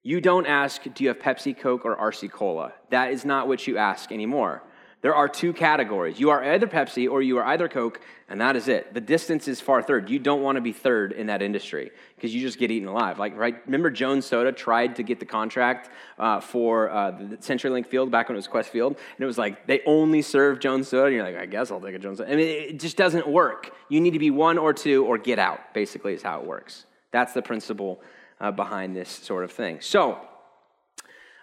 You 0.07 0.21
don't 0.21 0.47
ask, 0.47 0.85
do 0.95 1.03
you 1.03 1.09
have 1.09 1.19
Pepsi, 1.19 1.59
Coke, 1.59 1.85
or 1.85 1.97
RC 1.97 2.31
Cola? 2.31 2.73
That 2.91 3.11
is 3.11 3.25
not 3.25 3.49
what 3.49 3.67
you 3.67 3.77
ask 3.77 4.13
anymore. 4.13 4.63
There 5.03 5.17
are 5.17 5.29
two 5.29 5.53
categories. 5.53 6.21
You 6.21 6.31
are 6.31 6.45
either 6.45 6.69
Pepsi 6.69 7.11
or 7.11 7.23
you 7.23 7.39
are 7.39 7.45
either 7.45 7.69
Coke, 7.69 8.01
and 8.29 8.41
that 8.41 8.55
is 8.55 8.69
it. 8.69 8.95
The 8.95 9.01
distance 9.01 9.49
is 9.49 9.61
far 9.61 9.83
third. 9.83 10.09
You 10.09 10.21
don't 10.21 10.43
want 10.43 10.55
to 10.59 10.63
be 10.63 10.71
third 10.71 11.11
in 11.11 11.27
that 11.27 11.43
industry 11.43 11.91
because 12.15 12.33
you 12.33 12.41
just 12.41 12.57
get 12.57 12.71
eaten 12.71 12.87
alive. 12.87 13.19
Like, 13.19 13.37
right? 13.37 13.61
Remember, 13.67 13.91
Jones 13.91 14.27
Soda 14.27 14.53
tried 14.53 14.95
to 14.95 15.03
get 15.03 15.19
the 15.19 15.27
contract 15.27 15.91
uh, 16.21 16.39
for 16.39 16.89
uh, 16.89 17.11
the 17.11 17.37
CenturyLink 17.39 17.89
Field 17.89 18.09
back 18.09 18.29
when 18.29 18.37
it 18.37 18.39
was 18.39 18.47
Qwest 18.47 18.67
Field, 18.67 18.93
and 18.93 19.25
it 19.25 19.27
was 19.27 19.39
like 19.39 19.67
they 19.67 19.83
only 19.87 20.23
serve 20.23 20.61
Jones 20.61 20.87
Soda. 20.87 21.07
And 21.07 21.17
you're 21.17 21.25
like, 21.25 21.37
I 21.37 21.47
guess 21.47 21.73
I'll 21.73 21.81
take 21.81 21.97
a 21.97 21.99
Jones 21.99 22.19
Soda. 22.19 22.33
I 22.33 22.37
mean, 22.37 22.47
it 22.47 22.79
just 22.79 22.97
doesn't 22.97 23.27
work. 23.27 23.75
You 23.89 24.01
need 24.01 24.13
to 24.13 24.21
be 24.21 24.31
one 24.31 24.57
or 24.57 24.73
two 24.73 25.05
or 25.05 25.19
get 25.19 25.41
out. 25.41 25.75
Basically, 25.75 26.15
is 26.15 26.23
how 26.23 26.39
it 26.39 26.47
works. 26.47 26.87
That's 27.11 27.33
the 27.33 27.43
principle 27.43 28.01
uh, 28.41 28.51
behind 28.51 28.97
this 28.97 29.09
sort 29.09 29.45
of 29.45 29.53
thing. 29.53 29.81
So, 29.81 30.21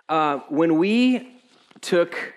uh, 0.10 0.40
when 0.50 0.78
we 0.78 1.40
took, 1.82 2.34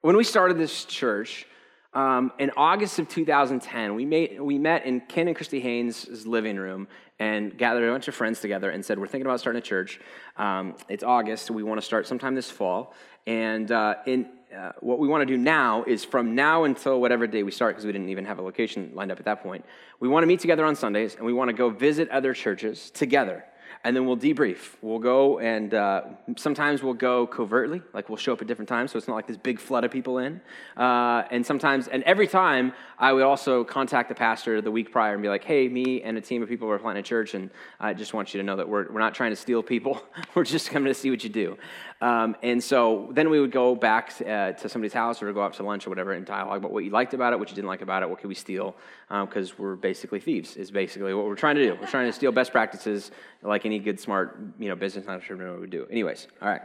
when 0.00 0.16
we 0.16 0.24
started 0.24 0.58
this 0.58 0.84
church, 0.84 1.46
um, 1.92 2.32
in 2.38 2.52
August 2.56 2.98
of 3.00 3.08
2010, 3.08 3.94
we, 3.94 4.04
made, 4.04 4.40
we 4.40 4.58
met 4.58 4.86
in 4.86 5.00
Ken 5.00 5.26
and 5.26 5.34
Christy 5.34 5.60
Haynes' 5.60 6.24
living 6.24 6.56
room 6.56 6.86
and 7.18 7.56
gathered 7.58 7.88
a 7.88 7.92
bunch 7.92 8.06
of 8.06 8.14
friends 8.14 8.40
together 8.40 8.70
and 8.70 8.84
said, 8.84 8.98
We're 8.98 9.08
thinking 9.08 9.26
about 9.26 9.40
starting 9.40 9.58
a 9.58 9.62
church. 9.62 10.00
Um, 10.36 10.76
it's 10.88 11.02
August. 11.02 11.50
We 11.50 11.62
want 11.62 11.80
to 11.80 11.86
start 11.86 12.06
sometime 12.06 12.34
this 12.34 12.50
fall. 12.50 12.94
And 13.26 13.70
uh, 13.72 13.96
in, 14.06 14.28
uh, 14.56 14.72
what 14.80 14.98
we 15.00 15.08
want 15.08 15.22
to 15.22 15.26
do 15.26 15.36
now 15.36 15.84
is 15.84 16.04
from 16.04 16.34
now 16.34 16.64
until 16.64 17.00
whatever 17.00 17.26
day 17.26 17.42
we 17.42 17.50
start, 17.50 17.74
because 17.74 17.84
we 17.84 17.92
didn't 17.92 18.08
even 18.08 18.24
have 18.24 18.38
a 18.38 18.42
location 18.42 18.92
lined 18.94 19.10
up 19.10 19.18
at 19.18 19.24
that 19.24 19.42
point, 19.42 19.64
we 19.98 20.08
want 20.08 20.22
to 20.22 20.28
meet 20.28 20.40
together 20.40 20.64
on 20.64 20.76
Sundays 20.76 21.16
and 21.16 21.26
we 21.26 21.32
want 21.32 21.48
to 21.48 21.54
go 21.54 21.70
visit 21.70 22.08
other 22.10 22.32
churches 22.32 22.90
together 22.90 23.44
and 23.82 23.96
then 23.96 24.04
we'll 24.04 24.16
debrief. 24.16 24.74
We'll 24.82 24.98
go 24.98 25.38
and 25.38 25.72
uh, 25.72 26.02
sometimes 26.36 26.82
we'll 26.82 26.94
go 26.94 27.26
covertly, 27.26 27.82
like 27.94 28.08
we'll 28.08 28.18
show 28.18 28.34
up 28.34 28.42
at 28.42 28.46
different 28.46 28.68
times, 28.68 28.92
so 28.92 28.98
it's 28.98 29.08
not 29.08 29.14
like 29.14 29.26
this 29.26 29.38
big 29.38 29.58
flood 29.58 29.84
of 29.84 29.90
people 29.90 30.18
in. 30.18 30.40
Uh, 30.76 31.22
and 31.30 31.44
sometimes, 31.44 31.88
and 31.88 32.02
every 32.02 32.26
time, 32.26 32.72
I 32.98 33.12
would 33.12 33.22
also 33.22 33.64
contact 33.64 34.10
the 34.10 34.14
pastor 34.14 34.60
the 34.60 34.70
week 34.70 34.92
prior 34.92 35.14
and 35.14 35.22
be 35.22 35.28
like, 35.28 35.44
"Hey, 35.44 35.68
me 35.68 36.02
and 36.02 36.18
a 36.18 36.20
team 36.20 36.42
of 36.42 36.48
people 36.48 36.68
are 36.70 36.78
planting 36.78 37.00
a 37.00 37.02
church, 37.02 37.32
and 37.34 37.50
I 37.78 37.94
just 37.94 38.12
want 38.12 38.34
you 38.34 38.40
to 38.40 38.44
know 38.44 38.56
that 38.56 38.68
we're 38.68 38.92
we're 38.92 39.00
not 39.00 39.14
trying 39.14 39.30
to 39.30 39.36
steal 39.36 39.62
people. 39.62 40.02
we're 40.34 40.44
just 40.44 40.70
coming 40.70 40.92
to 40.92 40.94
see 40.94 41.10
what 41.10 41.24
you 41.24 41.30
do." 41.30 41.56
Um, 42.02 42.34
and 42.42 42.62
so 42.62 43.10
then 43.12 43.28
we 43.28 43.40
would 43.40 43.52
go 43.52 43.74
back 43.74 44.14
uh, 44.22 44.52
to 44.52 44.68
somebody's 44.68 44.94
house 44.94 45.22
or 45.22 45.30
go 45.32 45.42
out 45.42 45.54
to 45.54 45.62
lunch 45.62 45.86
or 45.86 45.90
whatever 45.90 46.12
and 46.12 46.24
dialogue 46.24 46.58
about 46.58 46.72
what 46.72 46.84
you 46.84 46.90
liked 46.90 47.12
about 47.12 47.32
it, 47.32 47.38
what 47.38 47.50
you 47.50 47.54
didn't 47.54 47.68
like 47.68 47.82
about 47.82 48.02
it, 48.02 48.08
what 48.08 48.18
could 48.20 48.28
we 48.28 48.34
steal, 48.34 48.74
because 49.10 49.50
um, 49.50 49.56
we're 49.58 49.74
basically 49.74 50.20
thieves. 50.20 50.56
Is 50.56 50.70
basically 50.70 51.12
what 51.14 51.26
we're 51.26 51.34
trying 51.34 51.56
to 51.56 51.64
do. 51.64 51.76
We're 51.80 51.88
trying 51.88 52.06
to 52.06 52.12
steal 52.12 52.30
best 52.30 52.52
practices 52.52 53.10
like 53.42 53.66
any 53.66 53.80
good, 53.80 53.98
smart, 53.98 54.38
you 54.58 54.68
know, 54.68 54.76
business 54.76 55.08
entrepreneur 55.08 55.58
would 55.58 55.70
do. 55.70 55.86
Anyways, 55.90 56.28
all 56.40 56.48
right. 56.48 56.62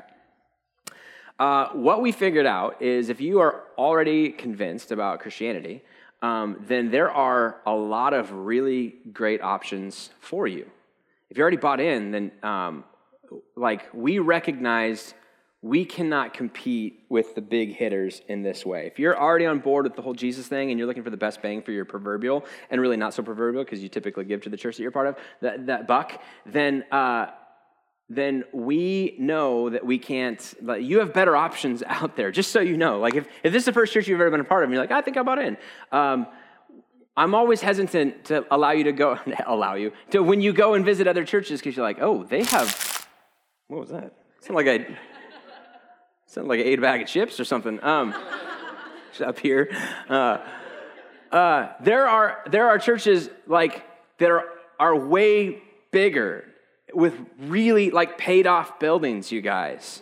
Uh, 1.40 1.70
what 1.74 2.02
we 2.02 2.12
figured 2.12 2.46
out 2.46 2.82
is 2.82 3.10
if 3.10 3.20
you 3.20 3.40
are 3.40 3.64
already 3.78 4.30
convinced 4.30 4.92
about 4.92 5.20
Christianity, 5.20 5.84
um, 6.22 6.64
then 6.68 6.92
there 6.92 7.12
are 7.12 7.62
a 7.66 7.74
lot 7.74 8.14
of 8.14 8.32
really 8.32 8.96
great 9.12 9.42
options 9.42 10.12
for 10.20 10.48
you. 10.48 10.70
If 11.30 11.38
you 11.38 11.42
already 11.42 11.58
bought 11.58 11.82
in, 11.82 12.12
then 12.12 12.32
um, 12.44 12.84
like 13.56 13.94
we 13.94 14.20
recognized 14.20 15.14
we 15.62 15.84
cannot 15.84 16.34
compete 16.34 17.06
with 17.10 17.34
the 17.34 17.42
big 17.42 17.76
hitters 17.76 18.22
in 18.28 18.44
this 18.44 18.66
way. 18.66 18.86
If 18.86 19.00
you're 19.00 19.20
already 19.20 19.48
on 19.48 19.60
board 19.60 19.86
with 19.86 19.96
the 19.96 20.02
whole 20.04 20.14
Jesus 20.14 20.48
thing 20.48 20.70
and 20.70 20.78
you're 20.78 20.88
looking 20.88 21.04
for 21.04 21.10
the 21.10 21.18
best 21.18 21.42
bang 21.42 21.64
for 21.64 21.72
your 21.72 21.86
proverbial, 21.86 22.46
and 22.70 22.80
really 22.80 22.98
not 22.98 23.16
so 23.16 23.24
proverbial 23.24 23.64
because 23.64 23.82
you 23.82 23.90
typically 23.90 24.26
give 24.26 24.42
to 24.42 24.50
the 24.50 24.58
church 24.58 24.78
that 24.78 24.84
you're 24.84 24.92
part 24.92 25.08
of, 25.08 25.16
that, 25.42 25.66
that 25.66 25.88
buck, 25.88 26.22
then, 26.46 26.84
uh, 26.92 27.28
then 28.10 28.44
we 28.54 29.16
know 29.18 29.72
that 29.72 29.84
we 29.84 29.98
can't, 29.98 30.54
you 30.80 31.00
have 31.00 31.14
better 31.14 31.36
options 31.36 31.82
out 31.88 32.16
there, 32.16 32.32
just 32.32 32.52
so 32.52 32.60
you 32.60 32.78
know. 32.78 33.00
Like, 33.00 33.16
if, 33.16 33.28
if 33.44 33.52
this 33.52 33.62
is 33.62 33.66
the 33.66 33.74
first 33.74 33.92
church 33.92 34.08
you've 34.08 34.22
ever 34.22 34.30
been 34.30 34.42
a 34.42 34.44
part 34.44 34.64
of, 34.64 34.68
and 34.68 34.74
you're 34.74 34.84
like, 34.84 34.92
I 34.92 35.02
think 35.02 35.18
I 35.18 35.24
bought 35.24 35.40
in. 35.40 35.58
Um, 35.92 36.28
I'm 37.18 37.34
always 37.34 37.62
hesitant 37.62 38.26
to 38.26 38.46
allow 38.52 38.72
you 38.72 38.84
to 38.84 38.92
go, 38.92 39.18
allow 39.48 39.76
you, 39.76 39.94
to 40.12 40.22
when 40.22 40.42
you 40.42 40.54
go 40.54 40.76
and 40.76 40.86
visit 40.86 41.08
other 41.08 41.26
churches 41.26 41.60
because 41.60 41.76
you're 41.76 41.86
like, 41.86 41.98
oh, 42.02 42.24
they 42.24 42.44
have, 42.44 43.08
what 43.68 43.80
was 43.80 43.90
that? 43.90 44.14
It's 44.38 44.50
like 44.50 44.68
a, 44.68 44.86
Sounded 46.28 46.50
like 46.50 46.60
I 46.60 46.64
ate 46.64 46.80
a 46.80 46.82
bag 46.82 47.02
of 47.02 47.08
chips 47.08 47.40
or 47.40 47.46
something. 47.46 47.84
Um, 47.84 48.14
up 49.26 49.40
here. 49.40 49.70
Uh, 50.10 50.40
uh, 51.32 51.70
there 51.82 52.08
are 52.08 52.44
there 52.50 52.68
are 52.68 52.78
churches 52.78 53.30
like 53.48 53.84
that 54.18 54.32
are 54.32 54.46
are 54.80 54.96
way 54.96 55.62
bigger 55.92 56.46
with 56.94 57.14
really 57.40 57.92
like 57.92 58.18
paid 58.18 58.48
off 58.48 58.80
buildings, 58.80 59.32
you 59.32 59.42
guys, 59.42 60.02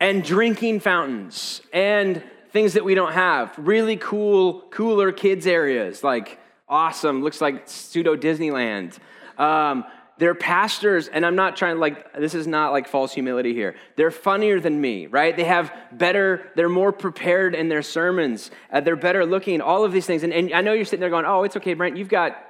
and 0.00 0.22
drinking 0.22 0.80
fountains 0.80 1.62
and 1.72 2.22
things 2.50 2.74
that 2.74 2.84
we 2.84 2.94
don't 2.94 3.12
have. 3.12 3.54
Really 3.58 3.96
cool, 3.96 4.62
cooler 4.70 5.12
kids 5.12 5.46
areas, 5.46 6.04
like 6.04 6.38
awesome. 6.68 7.22
Looks 7.22 7.40
like 7.40 7.62
pseudo 7.66 8.16
Disneyland. 8.16 8.98
Um, 9.38 9.84
they're 10.18 10.34
pastors, 10.34 11.08
and 11.08 11.26
I'm 11.26 11.36
not 11.36 11.56
trying 11.56 11.78
like 11.78 12.14
this 12.14 12.34
is 12.34 12.46
not 12.46 12.72
like 12.72 12.88
false 12.88 13.12
humility 13.12 13.52
here. 13.52 13.76
They're 13.96 14.10
funnier 14.10 14.60
than 14.60 14.80
me, 14.80 15.06
right? 15.06 15.36
They 15.36 15.44
have 15.44 15.70
better, 15.92 16.50
they're 16.56 16.70
more 16.70 16.92
prepared 16.92 17.54
in 17.54 17.68
their 17.68 17.82
sermons. 17.82 18.50
Uh, 18.72 18.80
they're 18.80 18.96
better 18.96 19.26
looking, 19.26 19.60
all 19.60 19.84
of 19.84 19.92
these 19.92 20.06
things. 20.06 20.22
And, 20.22 20.32
and 20.32 20.52
I 20.54 20.62
know 20.62 20.72
you're 20.72 20.86
sitting 20.86 21.00
there 21.00 21.10
going, 21.10 21.26
oh, 21.26 21.42
it's 21.42 21.56
okay, 21.58 21.74
Brent, 21.74 21.98
you've 21.98 22.08
got 22.08 22.42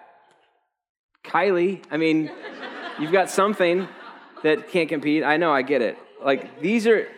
Kylie. 1.25 1.82
I 1.90 1.96
mean, 1.96 2.30
you've 3.00 3.12
got 3.12 3.30
something 3.30 3.88
that 4.44 4.68
can't 4.68 4.88
compete. 4.88 5.25
I 5.25 5.37
know, 5.37 5.52
I 5.52 5.62
get 5.62 5.82
it. 5.82 5.99
Like 6.25 6.61
these 6.61 6.87
are 6.87 7.08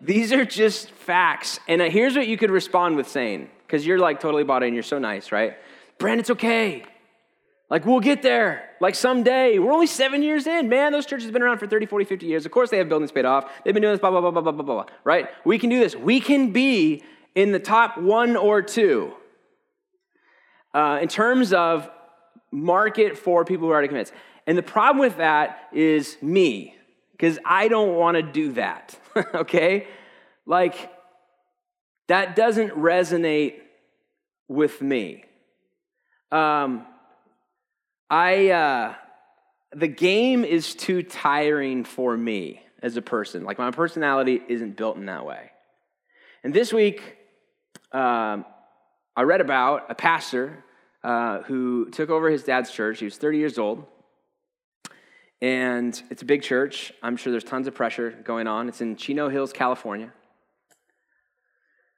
these 0.00 0.32
are 0.32 0.44
just 0.44 0.90
facts. 0.90 1.60
And 1.68 1.82
uh, 1.82 1.90
here's 1.90 2.16
what 2.16 2.28
you 2.28 2.38
could 2.38 2.50
respond 2.50 2.96
with 2.96 3.08
saying, 3.08 3.50
because 3.66 3.84
you're 3.86 3.98
like 3.98 4.20
totally 4.20 4.44
bought 4.44 4.62
in, 4.62 4.72
you're 4.72 4.82
so 4.82 4.98
nice, 4.98 5.32
right? 5.32 5.56
Brent, 5.98 6.20
it's 6.20 6.30
okay. 6.30 6.84
Like, 7.70 7.84
we'll 7.84 8.00
get 8.00 8.22
there. 8.22 8.70
Like, 8.80 8.94
someday. 8.94 9.58
We're 9.58 9.72
only 9.72 9.86
seven 9.86 10.22
years 10.22 10.46
in. 10.46 10.68
Man, 10.68 10.92
those 10.92 11.04
churches 11.04 11.24
have 11.24 11.34
been 11.34 11.42
around 11.42 11.58
for 11.58 11.66
30, 11.66 11.86
40, 11.86 12.04
50 12.06 12.26
years. 12.26 12.46
Of 12.46 12.52
course, 12.52 12.70
they 12.70 12.78
have 12.78 12.88
buildings 12.88 13.12
paid 13.12 13.26
off. 13.26 13.50
They've 13.64 13.74
been 13.74 13.82
doing 13.82 13.92
this, 13.92 14.00
blah, 14.00 14.10
blah, 14.10 14.20
blah, 14.20 14.30
blah, 14.30 14.40
blah, 14.40 14.52
blah, 14.52 14.62
blah, 14.62 14.86
right? 15.04 15.28
We 15.44 15.58
can 15.58 15.68
do 15.68 15.78
this. 15.78 15.94
We 15.94 16.20
can 16.20 16.52
be 16.52 17.02
in 17.34 17.52
the 17.52 17.58
top 17.58 17.98
one 17.98 18.36
or 18.36 18.62
two 18.62 19.12
uh, 20.72 20.98
in 21.02 21.08
terms 21.08 21.52
of 21.52 21.90
market 22.50 23.18
for 23.18 23.44
people 23.44 23.66
who 23.66 23.70
are 23.70 23.74
already 23.74 23.88
convinced. 23.88 24.12
And 24.46 24.56
the 24.56 24.62
problem 24.62 25.00
with 25.00 25.18
that 25.18 25.68
is 25.72 26.16
me, 26.22 26.74
because 27.12 27.38
I 27.44 27.68
don't 27.68 27.96
want 27.96 28.16
to 28.16 28.22
do 28.22 28.52
that, 28.52 28.98
okay? 29.34 29.88
Like, 30.46 30.90
that 32.06 32.34
doesn't 32.34 32.70
resonate 32.70 33.56
with 34.48 34.80
me. 34.80 35.24
Um, 36.32 36.86
I, 38.10 38.50
uh, 38.50 38.94
the 39.72 39.88
game 39.88 40.44
is 40.44 40.74
too 40.74 41.02
tiring 41.02 41.84
for 41.84 42.16
me 42.16 42.62
as 42.82 42.96
a 42.96 43.02
person. 43.02 43.44
Like 43.44 43.58
my 43.58 43.70
personality 43.70 44.40
isn't 44.48 44.76
built 44.76 44.96
in 44.96 45.06
that 45.06 45.26
way. 45.26 45.50
And 46.42 46.54
this 46.54 46.72
week, 46.72 47.02
um, 47.92 48.46
I 49.14 49.22
read 49.22 49.40
about 49.40 49.90
a 49.90 49.94
pastor 49.94 50.64
uh, 51.04 51.42
who 51.42 51.90
took 51.90 52.08
over 52.08 52.30
his 52.30 52.44
dad's 52.44 52.70
church. 52.70 52.98
He 52.98 53.04
was 53.04 53.16
30 53.18 53.38
years 53.38 53.58
old. 53.58 53.84
And 55.42 56.00
it's 56.10 56.22
a 56.22 56.24
big 56.24 56.42
church. 56.42 56.92
I'm 57.02 57.16
sure 57.16 57.30
there's 57.30 57.44
tons 57.44 57.66
of 57.66 57.74
pressure 57.74 58.10
going 58.24 58.46
on. 58.46 58.68
It's 58.68 58.80
in 58.80 58.96
Chino 58.96 59.28
Hills, 59.28 59.52
California. 59.52 60.12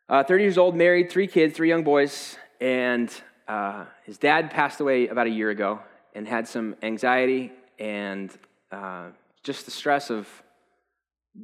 Uh, 0.08 0.24
30 0.24 0.42
years 0.42 0.58
old, 0.58 0.74
married, 0.74 1.10
three 1.10 1.28
kids, 1.28 1.54
three 1.54 1.68
young 1.68 1.84
boys. 1.84 2.36
And 2.60 3.10
uh, 3.46 3.84
his 4.04 4.18
dad 4.18 4.50
passed 4.50 4.80
away 4.80 5.06
about 5.06 5.28
a 5.28 5.30
year 5.30 5.50
ago 5.50 5.80
and 6.14 6.26
had 6.26 6.46
some 6.46 6.76
anxiety 6.82 7.52
and 7.78 8.30
uh, 8.72 9.08
just 9.42 9.64
the 9.64 9.70
stress 9.70 10.10
of 10.10 10.28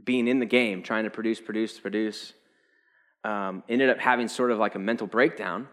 being 0.04 0.28
in 0.28 0.38
the 0.38 0.46
game, 0.46 0.82
trying 0.82 1.04
to 1.04 1.11
produce, 1.11 1.40
produce, 1.40 1.78
produce. 1.78 2.32
Um, 3.25 3.62
ended 3.68 3.90
up 3.90 3.99
having 3.99 4.28
sort 4.28 4.50
of 4.50 4.58
like 4.58 4.75
a 4.75 4.78
mental 4.78 5.06
breakdown. 5.06 5.68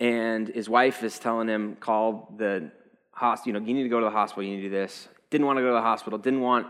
And 0.00 0.48
his 0.48 0.68
wife 0.68 1.02
is 1.02 1.18
telling 1.18 1.48
him, 1.48 1.76
call 1.76 2.34
the 2.36 2.70
hospital, 3.12 3.48
you 3.48 3.60
know, 3.60 3.66
you 3.66 3.74
need 3.74 3.84
to 3.84 3.88
go 3.88 4.00
to 4.00 4.06
the 4.06 4.10
hospital, 4.10 4.42
you 4.42 4.56
need 4.56 4.62
to 4.62 4.68
do 4.68 4.70
this. 4.70 5.08
Didn't 5.30 5.46
want 5.46 5.58
to 5.58 5.62
go 5.62 5.68
to 5.68 5.74
the 5.74 5.80
hospital, 5.80 6.18
didn't 6.18 6.40
want 6.40 6.66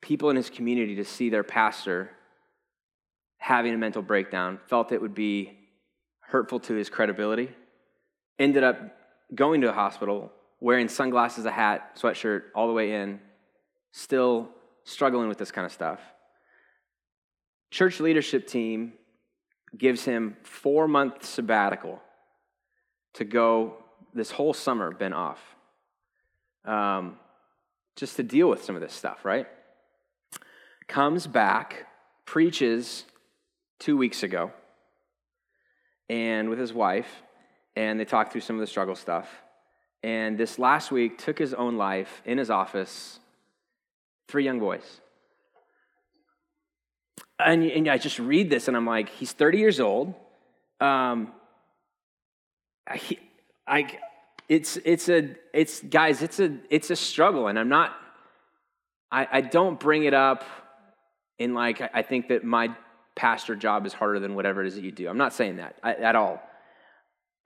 people 0.00 0.30
in 0.30 0.36
his 0.36 0.48
community 0.48 0.94
to 0.96 1.04
see 1.04 1.28
their 1.28 1.42
pastor 1.42 2.10
having 3.38 3.74
a 3.74 3.78
mental 3.78 4.02
breakdown, 4.02 4.58
felt 4.68 4.92
it 4.92 5.00
would 5.00 5.14
be 5.14 5.58
hurtful 6.20 6.60
to 6.60 6.74
his 6.74 6.88
credibility. 6.88 7.50
Ended 8.38 8.64
up 8.64 8.95
going 9.34 9.60
to 9.62 9.70
a 9.70 9.72
hospital, 9.72 10.32
wearing 10.60 10.88
sunglasses, 10.88 11.44
a 11.44 11.50
hat, 11.50 11.96
sweatshirt, 11.98 12.42
all 12.54 12.66
the 12.66 12.72
way 12.72 12.92
in, 12.92 13.20
still 13.92 14.48
struggling 14.84 15.28
with 15.28 15.38
this 15.38 15.50
kind 15.50 15.66
of 15.66 15.72
stuff. 15.72 16.00
Church 17.70 18.00
leadership 18.00 18.46
team 18.46 18.92
gives 19.76 20.04
him 20.04 20.36
four 20.42 20.86
month 20.86 21.24
sabbatical 21.24 22.00
to 23.14 23.24
go 23.24 23.76
this 24.14 24.30
whole 24.30 24.54
summer, 24.54 24.90
been 24.92 25.12
off, 25.12 25.40
um, 26.64 27.18
just 27.96 28.16
to 28.16 28.22
deal 28.22 28.48
with 28.48 28.62
some 28.62 28.76
of 28.76 28.82
this 28.82 28.92
stuff, 28.92 29.24
right? 29.24 29.46
Comes 30.86 31.26
back, 31.26 31.86
preaches 32.24 33.04
two 33.78 33.96
weeks 33.96 34.22
ago, 34.22 34.52
and 36.08 36.48
with 36.48 36.58
his 36.58 36.72
wife, 36.72 37.22
and 37.76 38.00
they 38.00 38.06
talked 38.06 38.32
through 38.32 38.40
some 38.40 38.56
of 38.56 38.60
the 38.60 38.66
struggle 38.66 38.96
stuff. 38.96 39.28
And 40.02 40.38
this 40.38 40.58
last 40.58 40.90
week 40.90 41.18
took 41.18 41.38
his 41.38 41.52
own 41.52 41.76
life 41.76 42.22
in 42.24 42.38
his 42.38 42.50
office, 42.50 43.20
three 44.28 44.44
young 44.44 44.58
boys. 44.58 45.00
And, 47.38 47.62
and 47.62 47.88
I 47.88 47.98
just 47.98 48.18
read 48.18 48.48
this 48.48 48.68
and 48.68 48.76
I'm 48.76 48.86
like, 48.86 49.10
he's 49.10 49.32
30 49.32 49.58
years 49.58 49.78
old. 49.78 50.14
Um, 50.80 51.32
I, 52.88 53.00
I, 53.66 53.98
it's, 54.48 54.78
it's 54.84 55.08
a, 55.08 55.34
it's, 55.52 55.82
guys, 55.82 56.22
it's 56.22 56.40
a, 56.40 56.56
it's 56.70 56.90
a 56.90 56.96
struggle. 56.96 57.48
And 57.48 57.58
I'm 57.58 57.68
not, 57.68 57.94
I, 59.10 59.28
I 59.30 59.40
don't 59.42 59.78
bring 59.78 60.04
it 60.04 60.14
up 60.14 60.44
in 61.38 61.52
like, 61.52 61.82
I 61.92 62.02
think 62.02 62.28
that 62.28 62.42
my 62.42 62.74
pastor 63.14 63.54
job 63.54 63.86
is 63.86 63.92
harder 63.92 64.20
than 64.20 64.34
whatever 64.34 64.62
it 64.62 64.68
is 64.68 64.76
that 64.76 64.84
you 64.84 64.92
do. 64.92 65.08
I'm 65.08 65.18
not 65.18 65.34
saying 65.34 65.56
that 65.56 65.76
at 65.82 66.16
all. 66.16 66.40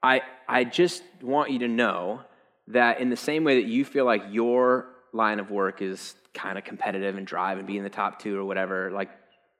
I, 0.03 0.21
I 0.47 0.63
just 0.63 1.03
want 1.21 1.51
you 1.51 1.59
to 1.59 1.67
know 1.67 2.21
that 2.67 2.99
in 2.99 3.09
the 3.09 3.17
same 3.17 3.43
way 3.43 3.61
that 3.61 3.67
you 3.67 3.85
feel 3.85 4.05
like 4.05 4.23
your 4.29 4.87
line 5.13 5.39
of 5.39 5.51
work 5.51 5.81
is 5.81 6.15
kind 6.33 6.57
of 6.57 6.63
competitive 6.63 7.17
and 7.17 7.27
drive 7.27 7.57
and 7.57 7.67
be 7.67 7.77
in 7.77 7.83
the 7.83 7.89
top 7.89 8.19
two 8.19 8.37
or 8.37 8.45
whatever, 8.45 8.91
like 8.91 9.09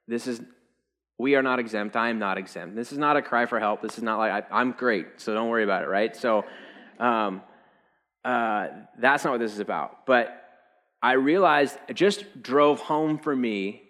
this 0.08 0.28
is, 0.28 0.42
we 1.18 1.36
are 1.36 1.44
not 1.44 1.60
exempt. 1.60 1.96
I 1.96 2.10
am 2.10 2.18
not 2.18 2.38
exempt. 2.38 2.76
This 2.76 2.92
is 2.92 2.98
not 2.98 3.18
a 3.18 3.22
cry 3.22 3.46
for 3.46 3.60
help. 3.60 3.82
This 3.82 3.98
is 3.98 4.04
not 4.04 4.18
like, 4.18 4.46
I, 4.52 4.62
am 4.62 4.72
great, 4.72 5.22
so 5.22 5.34
don't 5.34 5.50
worry 5.50 5.64
about 5.64 5.84
it, 5.84 5.88
right? 5.88 6.16
So 6.16 6.46
um, 7.00 7.42
uh, 8.26 8.68
that's 8.98 9.24
not 9.24 9.32
what 9.32 9.40
this 9.40 9.54
is 9.54 9.60
about. 9.60 10.06
But 10.06 10.38
I 11.04 11.14
realized 11.14 11.78
it 11.88 11.94
just 11.94 12.42
drove 12.42 12.80
home 12.80 13.20
for 13.20 13.36
me, 13.36 13.84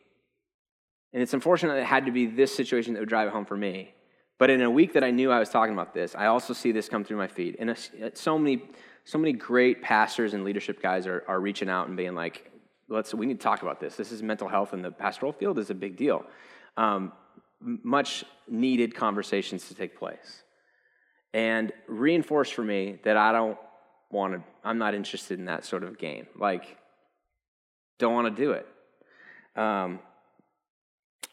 and 1.14 1.22
it's 1.22 1.34
unfortunate 1.34 1.74
that 1.74 1.82
it 1.82 1.86
had 1.86 2.08
to 2.08 2.12
be 2.12 2.26
this 2.26 2.54
situation 2.54 2.94
that 2.94 3.00
would 3.00 3.10
drive 3.10 3.28
it 3.28 3.32
home 3.32 3.46
for 3.46 3.58
me 3.58 3.94
but 4.42 4.50
in 4.50 4.64
a 4.64 4.72
week 4.72 4.94
that 4.94 5.04
I 5.04 5.12
knew 5.12 5.32
I 5.32 5.38
was 5.38 5.50
talking 5.50 5.72
about 5.72 5.94
this, 5.94 6.16
I 6.16 6.26
also 6.26 6.52
see 6.52 6.72
this 6.72 6.90
come 6.90 7.04
through 7.04 7.18
my 7.18 7.28
feed. 7.28 7.58
And 7.60 7.78
so 8.16 8.40
many, 8.40 8.64
so 9.06 9.20
many 9.20 9.34
great 9.34 9.84
pastors 9.84 10.34
and 10.34 10.44
leadership 10.44 10.82
guys 10.82 11.06
are, 11.06 11.24
are 11.28 11.40
reaching 11.40 11.70
out 11.70 11.90
and 11.90 11.96
being 11.96 12.16
like, 12.16 12.52
let's, 12.90 13.14
we 13.14 13.28
need 13.28 13.40
to 13.40 13.44
talk 13.44 13.62
about 13.62 13.80
this. 13.80 13.96
This 13.96 14.12
is 14.12 14.24
mental 14.24 14.48
health 14.48 14.74
in 14.74 14.82
the 14.82 14.90
pastoral 14.90 15.32
field 15.32 15.60
is 15.60 15.70
a 15.70 15.76
big 15.76 15.96
deal. 15.96 16.26
Um, 16.76 17.12
much 17.60 18.26
needed 18.50 18.96
conversations 18.96 19.68
to 19.68 19.76
take 19.76 19.96
place. 19.96 20.42
And 21.36 21.72
reinforce 21.88 22.50
for 22.50 22.64
me 22.64 22.98
that 23.04 23.18
I 23.18 23.32
don't 23.32 23.60
want 24.10 24.34
to, 24.34 24.44
I'm 24.64 24.80
not 24.80 24.96
interested 24.96 25.38
in 25.38 25.46
that 25.46 25.66
sort 25.66 25.84
of 25.84 26.00
game. 26.00 26.26
Like, 26.36 26.80
don't 28.00 28.16
want 28.16 28.36
to 28.36 28.44
do 28.44 28.54
it. 28.54 28.68
Um, 29.56 30.00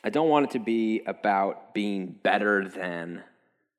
I 0.05 0.11
don't 0.11 0.29
want 0.29 0.47
it 0.47 0.51
to 0.53 0.59
be 0.59 1.03
about 1.07 1.75
being 1.75 2.07
better 2.23 2.69
than 2.69 3.23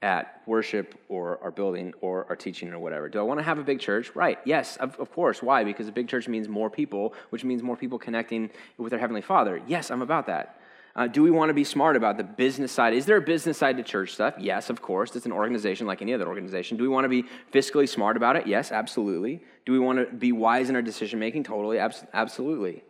at 0.01 0.41
worship 0.45 0.97
or 1.09 1.39
our 1.43 1.51
building 1.51 1.93
or 2.01 2.25
our 2.29 2.35
teaching 2.35 2.71
or 2.71 2.79
whatever. 2.79 3.09
Do 3.09 3.19
I 3.19 3.21
want 3.21 3.39
to 3.39 3.43
have 3.43 3.57
a 3.57 3.63
big 3.63 3.79
church? 3.79 4.15
Right. 4.15 4.39
Yes, 4.45 4.77
of, 4.77 4.97
of, 4.99 5.11
course. 5.11 5.43
Why? 5.43 5.63
Because 5.63 5.87
a 5.87 5.91
big 5.91 6.07
church 6.07 6.27
means 6.27 6.47
more 6.47 6.69
people, 6.69 7.13
which 7.31 7.43
means 7.43 7.61
more 7.61 7.75
people 7.75 7.99
connecting 7.99 8.49
with 8.77 8.91
their 8.91 8.99
Heavenly 8.99 9.21
Father. 9.21 9.61
Yes, 9.67 9.91
I'm 9.91 10.01
about 10.01 10.27
that. 10.27 10.59
Uh, 10.95 11.07
do 11.07 11.21
we 11.21 11.31
want 11.31 11.49
to 11.49 11.53
be 11.53 11.63
smart 11.63 11.95
about 11.95 12.17
the 12.17 12.23
business 12.23 12.71
side? 12.71 12.93
Is 12.93 13.05
there 13.05 13.17
a 13.17 13.21
business 13.21 13.57
side 13.57 13.77
to 13.77 13.83
church 13.83 14.13
stuff? 14.13 14.33
Yes, 14.39 14.69
of 14.69 14.81
course. 14.81 15.15
It's 15.15 15.25
an 15.25 15.31
organization 15.31 15.85
like 15.85 16.01
any 16.01 16.13
other 16.13 16.27
organization. 16.27 16.77
Do 16.77 16.83
we 16.83 16.89
want 16.89 17.05
to 17.05 17.09
be 17.09 17.25
fiscally 17.53 17.87
smart 17.87 18.17
about 18.17 18.35
it? 18.35 18.47
Yes, 18.47 18.71
absolutely. 18.71 19.43
Do 19.65 19.71
we 19.71 19.79
want 19.79 19.99
to 19.99 20.13
be 20.13 20.31
wise 20.31 20.69
in 20.69 20.75
our 20.75 20.81
decision 20.81 21.19
making? 21.19 21.43
Totally, 21.43 21.77
abs- 21.77 22.03
absolutely. 22.13 22.83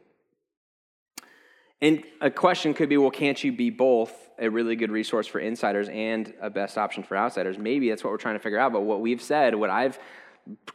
And 1.82 2.04
a 2.20 2.30
question 2.30 2.74
could 2.74 2.90
be 2.90 2.98
well, 2.98 3.12
can't 3.12 3.42
you 3.44 3.52
be 3.52 3.70
both 3.70 4.14
a 4.38 4.50
really 4.50 4.76
good 4.76 4.92
resource 4.92 5.28
for 5.28 5.40
insiders 5.40 5.88
and 5.90 6.34
a 6.42 6.50
best 6.50 6.78
option 6.78 7.04
for 7.04 7.16
outsiders? 7.16 7.58
Maybe 7.58 7.90
that's 7.90 8.04
what 8.04 8.12
we're 8.12 8.18
trying 8.18 8.36
to 8.36 8.40
figure 8.40 8.60
out. 8.60 8.74
But 8.74 8.82
what 8.82 9.02
we've 9.02 9.22
said, 9.22 9.56
what 9.56 9.70
I've 9.70 9.98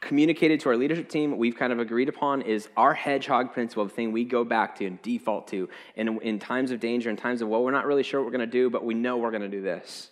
communicated 0.00 0.60
to 0.60 0.68
our 0.68 0.76
leadership 0.76 1.08
team, 1.08 1.36
we've 1.36 1.56
kind 1.56 1.72
of 1.72 1.78
agreed 1.78 2.08
upon 2.08 2.42
is 2.42 2.68
our 2.76 2.94
hedgehog 2.94 3.52
principle, 3.52 3.84
the 3.84 3.90
thing 3.90 4.12
we 4.12 4.24
go 4.24 4.44
back 4.44 4.76
to 4.76 4.86
and 4.86 5.00
default 5.02 5.48
to 5.48 5.68
in, 5.96 6.20
in 6.20 6.38
times 6.38 6.70
of 6.70 6.80
danger, 6.80 7.10
in 7.10 7.16
times 7.16 7.42
of, 7.42 7.48
well, 7.48 7.62
we're 7.62 7.70
not 7.70 7.86
really 7.86 8.02
sure 8.02 8.20
what 8.20 8.26
we're 8.26 8.36
going 8.36 8.48
to 8.48 8.52
do, 8.52 8.70
but 8.70 8.84
we 8.84 8.94
know 8.94 9.16
we're 9.16 9.30
going 9.30 9.42
to 9.42 9.48
do 9.48 9.62
this. 9.62 10.10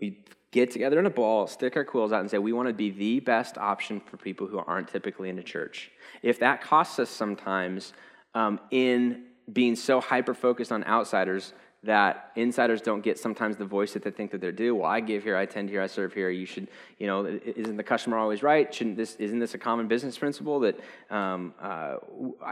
We 0.00 0.24
get 0.50 0.70
together 0.70 0.98
in 0.98 1.06
a 1.06 1.10
ball, 1.10 1.46
stick 1.46 1.76
our 1.76 1.84
quills 1.84 2.12
out, 2.12 2.20
and 2.20 2.30
say, 2.30 2.38
we 2.38 2.52
want 2.52 2.68
to 2.68 2.74
be 2.74 2.90
the 2.90 3.20
best 3.20 3.58
option 3.58 4.00
for 4.00 4.16
people 4.16 4.46
who 4.46 4.58
aren't 4.58 4.88
typically 4.88 5.28
into 5.28 5.42
church. 5.42 5.90
If 6.22 6.40
that 6.40 6.62
costs 6.62 6.98
us 6.98 7.10
sometimes 7.10 7.92
um, 8.34 8.58
in 8.70 9.24
being 9.52 9.76
so 9.76 10.00
hyper 10.00 10.34
focused 10.34 10.72
on 10.72 10.84
outsiders 10.84 11.52
that 11.82 12.30
insiders 12.36 12.82
don't 12.82 13.00
get 13.00 13.18
sometimes 13.18 13.56
the 13.56 13.64
voice 13.64 13.94
that 13.94 14.02
they 14.02 14.10
think 14.10 14.30
that 14.32 14.40
they're 14.40 14.52
due. 14.52 14.74
Well, 14.74 14.86
I 14.86 15.00
give 15.00 15.22
here, 15.22 15.34
I 15.34 15.46
tend 15.46 15.70
here, 15.70 15.80
I 15.80 15.86
serve 15.86 16.12
here. 16.12 16.28
You 16.28 16.44
should, 16.44 16.68
you 16.98 17.06
know, 17.06 17.24
isn't 17.24 17.76
the 17.76 17.82
customer 17.82 18.18
always 18.18 18.42
right? 18.42 18.72
Shouldn't 18.72 18.98
this, 18.98 19.14
isn't 19.16 19.38
this 19.38 19.54
a 19.54 19.58
common 19.58 19.88
business 19.88 20.18
principle 20.18 20.60
that 20.60 20.78
um, 21.10 21.54
uh, 21.58 21.96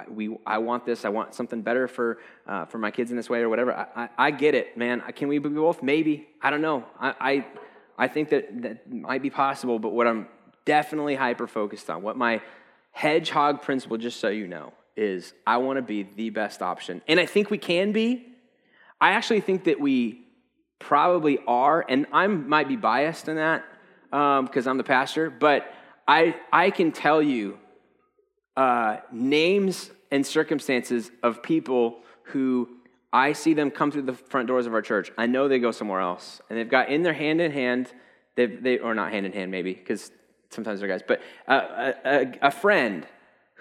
we, 0.09 0.35
I 0.47 0.59
want 0.59 0.87
this, 0.87 1.05
I 1.05 1.11
want 1.11 1.35
something 1.35 1.61
better 1.61 1.87
for, 1.88 2.19
uh, 2.47 2.64
for 2.64 2.78
my 2.78 2.90
kids 2.90 3.11
in 3.11 3.19
this 3.19 3.28
way 3.28 3.40
or 3.40 3.50
whatever? 3.50 3.75
I, 3.75 3.87
I, 3.95 4.09
I, 4.17 4.31
get 4.31 4.55
it, 4.55 4.78
man. 4.78 5.02
Can 5.14 5.28
we 5.28 5.38
be 5.38 5.50
both? 5.50 5.83
Maybe. 5.83 6.26
I 6.40 6.49
don't 6.49 6.62
know. 6.62 6.87
I, 6.99 7.14
I, 7.21 7.47
I 7.99 8.09
think 8.09 8.31
that 8.31 8.62
that 8.62 8.90
might 8.90 9.21
be 9.21 9.31
possible, 9.31 9.78
but 9.78 9.90
what 9.90 10.07
I'm 10.07 10.26
definitely 10.64 11.17
hyper 11.17 11.47
focused 11.47 11.90
on, 11.90 12.02
what 12.02 12.17
my 12.17 12.40
hedgehog 12.93 13.61
principle, 13.61 13.99
just 13.99 14.21
so 14.21 14.28
you 14.28 14.47
know, 14.47 14.73
is 14.99 15.33
I 15.47 15.59
want 15.59 15.76
to 15.76 15.83
be 15.83 16.02
the 16.02 16.31
best 16.31 16.61
option. 16.61 17.00
And 17.07 17.21
I 17.21 17.26
think 17.26 17.50
we 17.50 17.59
can 17.59 17.93
be. 17.93 18.26
I 19.00 19.12
actually 19.12 19.40
think 19.40 19.64
that 19.64 19.81
we 19.81 20.23
probably 20.81 21.38
are, 21.47 21.85
and 21.88 22.07
I 22.12 22.26
might 22.26 22.69
be 22.69 22.76
biased 22.76 23.28
in 23.28 23.37
that 23.37 23.64
because 24.11 24.67
um, 24.67 24.71
I'm 24.71 24.76
the 24.76 24.85
pastor, 24.85 25.31
but 25.31 25.73
I, 26.07 26.35
I 26.52 26.71
can 26.71 26.93
tell 26.93 27.23
you 27.23 27.59
uh, 28.57 28.97
names 29.12 29.90
and 30.11 30.26
circumstances 30.26 31.11
of 31.23 31.43
people 31.43 32.00
who 32.25 32.69
I 33.12 33.35
see 33.35 33.55
them 33.55 33.71
come 33.71 33.90
through 33.90 34.02
the 34.02 34.14
front 34.14 34.49
doors 34.49 34.67
of 34.67 34.75
our 34.75 34.83
church. 34.83 35.12
I 35.17 35.26
know 35.26 35.47
they 35.47 35.61
go 35.61 35.71
somewhere 35.71 36.00
else, 36.00 36.40
and 36.50 36.59
they've 36.59 36.69
got 36.69 36.88
in 36.88 37.02
their 37.02 37.12
hand 37.12 37.40
in 37.40 37.52
hand, 37.52 37.93
they've, 38.35 38.62
they, 38.62 38.78
or 38.78 38.95
not 38.95 39.12
hand 39.12 39.26
in 39.26 39.33
hand 39.33 39.50
maybe, 39.50 39.75
because 39.75 40.11
sometimes 40.50 40.81
they're 40.81 40.88
guys, 40.88 41.02
but 41.07 41.21
uh, 41.47 41.93
a, 42.05 42.09
a, 42.09 42.49
a 42.49 42.50
friend 42.50 43.07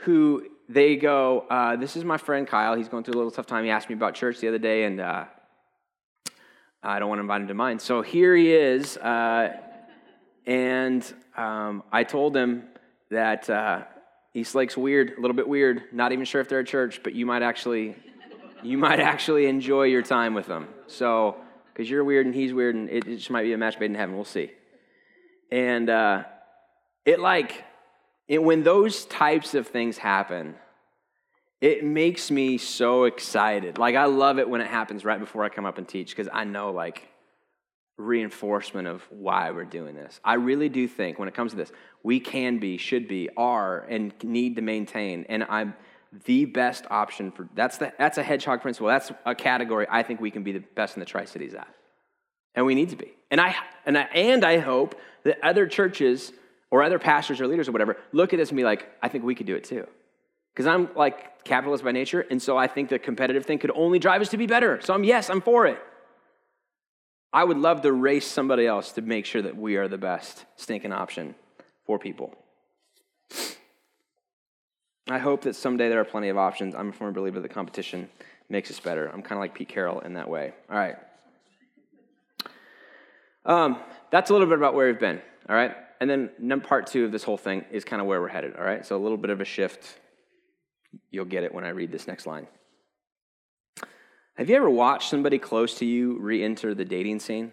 who 0.03 0.47
they 0.69 0.95
go, 0.95 1.45
uh, 1.49 1.75
This 1.75 1.95
is 1.95 2.03
my 2.03 2.17
friend 2.17 2.47
Kyle. 2.47 2.75
He's 2.75 2.89
going 2.89 3.03
through 3.03 3.15
a 3.15 3.17
little 3.17 3.31
tough 3.31 3.45
time. 3.45 3.63
He 3.63 3.69
asked 3.69 3.89
me 3.89 3.95
about 3.95 4.15
church 4.15 4.39
the 4.39 4.47
other 4.47 4.57
day, 4.57 4.83
and 4.83 4.99
uh, 4.99 5.25
I 6.83 6.99
don't 6.99 7.09
want 7.09 7.19
to 7.19 7.21
invite 7.21 7.41
him 7.41 7.47
to 7.47 7.53
mine. 7.53 7.79
So 7.79 8.01
here 8.01 8.35
he 8.35 8.53
is. 8.53 8.97
Uh, 8.97 9.55
and 10.45 11.13
um, 11.35 11.83
I 11.91 12.03
told 12.03 12.35
him 12.35 12.63
that 13.09 13.49
uh, 13.49 13.83
Eastlake's 14.35 14.77
weird, 14.77 15.13
a 15.17 15.21
little 15.21 15.35
bit 15.35 15.47
weird. 15.47 15.83
Not 15.91 16.11
even 16.11 16.25
sure 16.25 16.41
if 16.41 16.49
they're 16.49 16.59
a 16.59 16.65
church, 16.65 17.01
but 17.03 17.13
you 17.13 17.25
might 17.25 17.41
actually, 17.41 17.95
you 18.63 18.77
might 18.77 18.99
actually 18.99 19.47
enjoy 19.47 19.83
your 19.83 20.01
time 20.01 20.33
with 20.33 20.47
them. 20.47 20.67
So, 20.87 21.37
because 21.73 21.89
you're 21.89 22.03
weird 22.03 22.25
and 22.25 22.33
he's 22.33 22.53
weird, 22.53 22.75
and 22.75 22.89
it, 22.89 23.07
it, 23.07 23.17
just 23.17 23.29
might 23.29 23.43
be 23.43 23.53
a 23.53 23.57
match 23.57 23.79
made 23.79 23.87
in 23.87 23.95
heaven. 23.95 24.15
We'll 24.15 24.25
see. 24.25 24.51
And 25.51 25.89
uh, 25.89 26.23
it 27.05 27.19
like 27.19 27.63
it, 28.27 28.43
when 28.43 28.63
those 28.63 29.05
types 29.05 29.53
of 29.53 29.67
things 29.67 29.97
happen, 29.97 30.55
it 31.61 31.83
makes 31.83 32.29
me 32.29 32.57
so 32.57 33.05
excited. 33.05 33.77
Like, 33.77 33.95
I 33.95 34.05
love 34.05 34.37
it 34.39 34.49
when 34.49 34.61
it 34.61 34.67
happens 34.67 35.03
right 35.03 35.19
before 35.19 35.43
I 35.43 35.49
come 35.49 35.65
up 35.65 35.77
and 35.77 35.87
teach 35.87 36.15
because 36.15 36.29
I 36.31 36.43
know, 36.43 36.71
like, 36.71 37.07
reinforcement 37.97 38.87
of 38.87 39.01
why 39.09 39.49
we're 39.51 39.65
doing 39.65 39.95
this. 39.95 40.19
I 40.23 40.35
really 40.35 40.69
do 40.69 40.87
think 40.87 41.17
when 41.17 41.27
it 41.27 41.33
comes 41.33 41.51
to 41.51 41.57
this, 41.57 41.71
we 42.03 42.19
can 42.19 42.59
be, 42.59 42.77
should 42.77 43.07
be, 43.07 43.29
are, 43.35 43.79
and 43.89 44.13
need 44.23 44.57
to 44.57 44.61
maintain. 44.61 45.25
And 45.29 45.43
I'm 45.49 45.73
the 46.25 46.45
best 46.45 46.85
option 46.89 47.31
for 47.31 47.49
that's 47.53 47.77
the 47.77 47.91
that's 47.97 48.17
a 48.17 48.23
hedgehog 48.23 48.61
principle. 48.61 48.87
That's 48.87 49.11
a 49.25 49.35
category 49.35 49.87
I 49.89 50.03
think 50.03 50.21
we 50.21 50.31
can 50.31 50.43
be 50.43 50.51
the 50.51 50.59
best 50.59 50.95
in 50.95 50.99
the 50.99 51.05
Tri 51.05 51.25
Cities 51.25 51.53
at, 51.53 51.67
and 52.55 52.65
we 52.65 52.75
need 52.75 52.89
to 52.89 52.95
be. 52.95 53.13
And 53.29 53.41
I 53.41 53.55
and 53.85 53.97
I 53.97 54.03
and 54.03 54.43
I 54.45 54.59
hope 54.59 54.95
that 55.23 55.43
other 55.43 55.67
churches 55.67 56.31
or 56.69 56.83
other 56.83 56.99
pastors 56.99 57.39
or 57.39 57.47
leaders 57.47 57.67
or 57.67 57.71
whatever 57.71 57.97
look 58.11 58.33
at 58.33 58.37
this 58.37 58.49
and 58.49 58.57
be 58.57 58.63
like, 58.63 58.89
I 59.01 59.07
think 59.07 59.23
we 59.23 59.35
could 59.35 59.47
do 59.47 59.55
it 59.55 59.63
too. 59.63 59.87
Because 60.53 60.67
I'm 60.67 60.89
like 60.95 61.43
capitalist 61.43 61.83
by 61.83 61.91
nature, 61.91 62.25
and 62.31 62.41
so 62.41 62.57
I 62.57 62.67
think 62.67 62.89
the 62.89 62.99
competitive 62.99 63.45
thing 63.45 63.59
could 63.59 63.71
only 63.75 63.99
drive 63.99 64.21
us 64.21 64.29
to 64.29 64.37
be 64.37 64.47
better. 64.47 64.81
So 64.81 64.93
I'm, 64.93 65.03
yes, 65.03 65.29
I'm 65.29 65.41
for 65.41 65.67
it. 65.67 65.79
I 67.31 67.43
would 67.43 67.57
love 67.57 67.81
to 67.81 67.91
race 67.91 68.25
somebody 68.25 68.65
else 68.65 68.91
to 68.93 69.01
make 69.01 69.25
sure 69.25 69.41
that 69.41 69.55
we 69.55 69.75
are 69.75 69.87
the 69.87 69.97
best 69.97 70.45
stinking 70.55 70.91
option 70.91 71.35
for 71.85 71.99
people. 71.99 72.33
I 75.09 75.19
hope 75.19 75.43
that 75.43 75.55
someday 75.55 75.89
there 75.89 76.01
are 76.01 76.05
plenty 76.05 76.29
of 76.29 76.37
options. 76.37 76.73
I'm 76.73 76.89
a 76.89 76.91
firm 76.91 77.13
believer 77.13 77.39
that 77.39 77.49
competition 77.49 78.09
makes 78.49 78.71
us 78.71 78.79
better. 78.79 79.07
I'm 79.07 79.21
kind 79.21 79.33
of 79.33 79.39
like 79.39 79.53
Pete 79.53 79.69
Carroll 79.69 79.99
in 79.99 80.13
that 80.15 80.27
way. 80.27 80.53
All 80.69 80.77
right. 80.77 80.95
Um, 83.45 83.77
that's 84.09 84.31
a 84.31 84.33
little 84.33 84.47
bit 84.47 84.57
about 84.57 84.73
where 84.73 84.87
we've 84.87 84.99
been. 84.99 85.21
All 85.47 85.55
right 85.55 85.75
and 85.99 86.09
then 86.09 86.61
part 86.61 86.87
two 86.87 87.05
of 87.05 87.11
this 87.11 87.23
whole 87.23 87.37
thing 87.37 87.65
is 87.71 87.83
kind 87.83 88.01
of 88.01 88.07
where 88.07 88.21
we're 88.21 88.27
headed, 88.27 88.55
all 88.55 88.63
right? 88.63 88.85
So 88.85 88.95
a 88.95 89.01
little 89.01 89.17
bit 89.17 89.29
of 89.29 89.41
a 89.41 89.45
shift. 89.45 89.99
You'll 91.11 91.25
get 91.25 91.43
it 91.43 91.53
when 91.53 91.63
I 91.63 91.69
read 91.69 91.91
this 91.91 92.07
next 92.07 92.25
line. 92.25 92.47
Have 94.35 94.49
you 94.49 94.55
ever 94.55 94.69
watched 94.69 95.09
somebody 95.09 95.39
close 95.39 95.79
to 95.79 95.85
you 95.85 96.19
re 96.19 96.43
enter 96.43 96.75
the 96.75 96.85
dating 96.85 97.19
scene? 97.19 97.51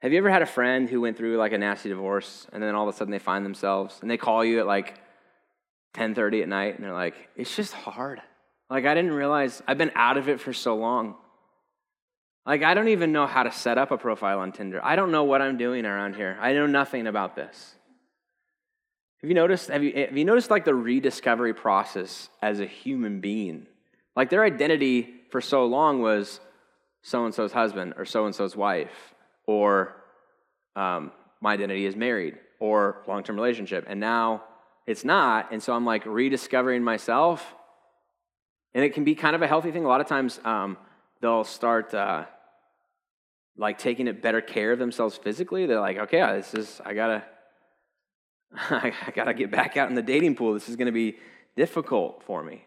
Have 0.00 0.12
you 0.12 0.18
ever 0.18 0.30
had 0.30 0.42
a 0.42 0.46
friend 0.46 0.88
who 0.88 1.00
went 1.00 1.16
through 1.16 1.36
like 1.38 1.52
a 1.52 1.58
nasty 1.58 1.88
divorce 1.88 2.46
and 2.52 2.62
then 2.62 2.74
all 2.74 2.88
of 2.88 2.94
a 2.94 2.96
sudden 2.96 3.10
they 3.10 3.18
find 3.18 3.44
themselves 3.44 3.98
and 4.02 4.10
they 4.10 4.16
call 4.16 4.44
you 4.44 4.60
at 4.60 4.66
like 4.66 5.00
10:30 5.94 6.42
at 6.42 6.48
night 6.48 6.74
and 6.76 6.84
they're 6.84 6.92
like, 6.92 7.14
"It's 7.36 7.56
just 7.56 7.72
hard. 7.72 8.20
Like 8.70 8.86
I 8.86 8.94
didn't 8.94 9.14
realize 9.14 9.62
I've 9.66 9.78
been 9.78 9.92
out 9.94 10.16
of 10.16 10.28
it 10.28 10.40
for 10.40 10.52
so 10.52 10.76
long. 10.76 11.16
Like, 12.46 12.62
I 12.62 12.74
don't 12.74 12.88
even 12.88 13.12
know 13.12 13.26
how 13.26 13.42
to 13.42 13.50
set 13.50 13.78
up 13.78 13.90
a 13.90 13.96
profile 13.96 14.40
on 14.40 14.52
Tinder. 14.52 14.80
I 14.84 14.96
don't 14.96 15.10
know 15.10 15.24
what 15.24 15.40
I'm 15.40 15.56
doing 15.56 15.86
around 15.86 16.14
here. 16.14 16.36
I 16.40 16.52
know 16.52 16.66
nothing 16.66 17.06
about 17.06 17.36
this. 17.36 17.74
Have 19.22 19.30
you 19.30 19.34
noticed? 19.34 19.68
Have 19.70 19.82
you, 19.82 19.92
have 19.94 20.16
you 20.16 20.26
noticed 20.26 20.50
like 20.50 20.66
the 20.66 20.74
rediscovery 20.74 21.54
process 21.54 22.28
as 22.42 22.60
a 22.60 22.66
human 22.66 23.20
being? 23.20 23.66
Like 24.14 24.28
their 24.28 24.44
identity 24.44 25.14
for 25.30 25.40
so 25.40 25.64
long 25.64 26.02
was 26.02 26.40
so 27.00 27.24
and 27.24 27.34
so's 27.34 27.52
husband 27.52 27.94
or 27.96 28.04
so 28.04 28.26
and 28.26 28.34
so's 28.34 28.54
wife, 28.54 29.14
or 29.46 29.96
um, 30.76 31.10
my 31.40 31.54
identity 31.54 31.86
is 31.86 31.96
married 31.96 32.38
or 32.60 33.02
long 33.06 33.22
term 33.22 33.36
relationship. 33.36 33.86
And 33.88 33.98
now 33.98 34.44
it's 34.86 35.04
not. 35.04 35.52
And 35.52 35.62
so 35.62 35.72
I'm 35.72 35.86
like 35.86 36.04
rediscovering 36.04 36.82
myself. 36.84 37.54
And 38.74 38.84
it 38.84 38.92
can 38.92 39.04
be 39.04 39.14
kind 39.14 39.34
of 39.34 39.42
a 39.42 39.46
healthy 39.46 39.70
thing. 39.70 39.84
A 39.84 39.88
lot 39.88 40.00
of 40.00 40.06
times 40.06 40.40
um, 40.44 40.76
they'll 41.24 41.44
start. 41.44 41.94
Uh, 41.94 42.26
like 43.56 43.78
taking 43.78 44.08
it 44.08 44.20
better 44.20 44.40
care 44.40 44.72
of 44.72 44.78
themselves 44.78 45.16
physically. 45.16 45.66
They're 45.66 45.80
like, 45.80 45.98
okay, 45.98 46.20
this 46.36 46.54
is 46.54 46.80
I 46.84 46.94
gotta 46.94 47.24
I 48.54 48.92
gotta 49.14 49.34
get 49.34 49.50
back 49.50 49.76
out 49.76 49.88
in 49.88 49.94
the 49.94 50.02
dating 50.02 50.36
pool. 50.36 50.54
This 50.54 50.68
is 50.68 50.76
gonna 50.76 50.92
be 50.92 51.16
difficult 51.56 52.22
for 52.26 52.42
me. 52.42 52.64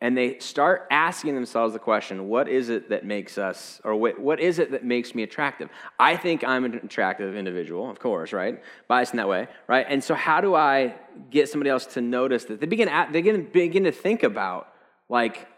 And 0.00 0.16
they 0.16 0.38
start 0.38 0.86
asking 0.92 1.34
themselves 1.34 1.72
the 1.72 1.80
question, 1.80 2.28
what 2.28 2.48
is 2.48 2.68
it 2.68 2.90
that 2.90 3.04
makes 3.04 3.36
us, 3.36 3.80
or 3.82 3.96
what, 3.96 4.16
what 4.16 4.38
is 4.38 4.60
it 4.60 4.70
that 4.70 4.84
makes 4.84 5.12
me 5.12 5.24
attractive? 5.24 5.68
I 5.98 6.16
think 6.16 6.44
I'm 6.44 6.64
an 6.64 6.74
attractive 6.74 7.34
individual, 7.34 7.90
of 7.90 7.98
course, 7.98 8.32
right? 8.32 8.62
Biased 8.86 9.14
in 9.14 9.16
that 9.16 9.28
way, 9.28 9.48
right? 9.66 9.84
And 9.88 10.04
so 10.04 10.14
how 10.14 10.40
do 10.40 10.54
I 10.54 10.94
get 11.30 11.48
somebody 11.48 11.70
else 11.70 11.84
to 11.86 12.00
notice 12.00 12.44
that? 12.44 12.60
They 12.60 12.66
begin, 12.66 12.88
they 13.10 13.22
begin, 13.22 13.48
begin 13.52 13.84
to 13.84 13.90
think 13.90 14.22
about, 14.22 14.68
like, 15.08 15.48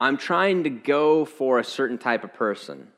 I'm 0.00 0.16
trying 0.16 0.64
to 0.64 0.70
go 0.70 1.24
for 1.24 1.58
a 1.58 1.64
certain 1.64 1.98
type 1.98 2.24
of 2.24 2.34
person. 2.34 2.88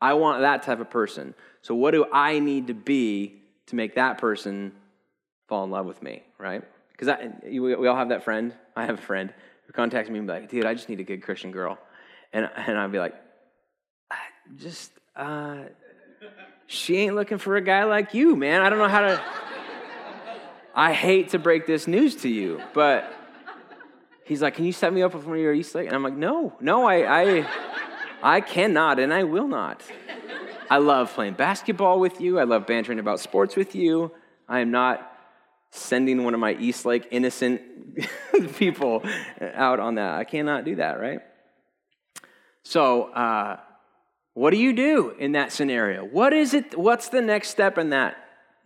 I 0.00 0.14
want 0.14 0.42
that 0.42 0.62
type 0.62 0.80
of 0.80 0.90
person. 0.90 1.34
So, 1.62 1.74
what 1.74 1.92
do 1.92 2.06
I 2.12 2.38
need 2.38 2.68
to 2.68 2.74
be 2.74 3.42
to 3.66 3.76
make 3.76 3.94
that 3.94 4.18
person 4.18 4.72
fall 5.48 5.64
in 5.64 5.70
love 5.70 5.86
with 5.86 6.02
me, 6.02 6.22
right? 6.38 6.62
Because 6.90 7.16
we 7.44 7.74
all 7.74 7.96
have 7.96 8.10
that 8.10 8.24
friend. 8.24 8.54
I 8.74 8.86
have 8.86 8.98
a 8.98 9.02
friend 9.02 9.32
who 9.66 9.72
contacts 9.72 10.10
me 10.10 10.18
and 10.18 10.26
be 10.26 10.32
like, 10.32 10.48
dude, 10.48 10.64
I 10.64 10.74
just 10.74 10.88
need 10.88 11.00
a 11.00 11.04
good 11.04 11.22
Christian 11.22 11.50
girl. 11.52 11.78
And, 12.32 12.48
and 12.56 12.78
I'd 12.78 12.92
be 12.92 12.98
like, 12.98 13.14
just, 14.56 14.92
uh, 15.16 15.58
she 16.66 16.96
ain't 16.96 17.14
looking 17.14 17.38
for 17.38 17.56
a 17.56 17.60
guy 17.60 17.84
like 17.84 18.14
you, 18.14 18.34
man. 18.34 18.62
I 18.62 18.70
don't 18.70 18.78
know 18.78 18.88
how 18.88 19.00
to. 19.00 19.22
I 20.74 20.94
hate 20.94 21.30
to 21.30 21.38
break 21.38 21.66
this 21.66 21.86
news 21.86 22.16
to 22.16 22.28
you, 22.28 22.62
but 22.72 23.12
he's 24.24 24.42
like, 24.42 24.54
Can 24.54 24.64
you 24.64 24.72
set 24.72 24.92
me 24.92 25.02
up 25.02 25.14
with 25.14 25.24
one 25.24 25.36
of 25.36 25.42
your 25.42 25.54
Eastlake? 25.54 25.86
And 25.86 25.94
I'm 25.94 26.02
like, 26.02 26.16
No, 26.16 26.54
no, 26.60 26.84
I, 26.84 27.22
I, 27.22 27.46
I 28.22 28.40
cannot 28.40 28.98
and 28.98 29.12
I 29.12 29.24
will 29.24 29.48
not. 29.48 29.82
I 30.70 30.78
love 30.78 31.12
playing 31.12 31.34
basketball 31.34 32.00
with 32.00 32.20
you. 32.20 32.38
I 32.38 32.44
love 32.44 32.66
bantering 32.66 32.98
about 32.98 33.20
sports 33.20 33.56
with 33.56 33.74
you. 33.74 34.12
I 34.48 34.60
am 34.60 34.70
not 34.70 35.08
sending 35.70 36.24
one 36.24 36.34
of 36.34 36.40
my 36.40 36.54
Eastlake 36.54 37.08
innocent 37.10 37.62
people 38.56 39.02
out 39.40 39.80
on 39.80 39.96
that. 39.96 40.14
I 40.14 40.24
cannot 40.24 40.64
do 40.64 40.76
that, 40.76 41.00
right? 41.00 41.20
So, 42.62 43.04
uh, 43.04 43.58
what 44.34 44.50
do 44.50 44.56
you 44.56 44.72
do 44.72 45.10
in 45.18 45.32
that 45.32 45.52
scenario? 45.52 46.04
What 46.04 46.32
is 46.32 46.54
it? 46.54 46.78
What's 46.78 47.08
the 47.08 47.20
next 47.20 47.50
step 47.50 47.76
in 47.76 47.90
that 47.90 48.16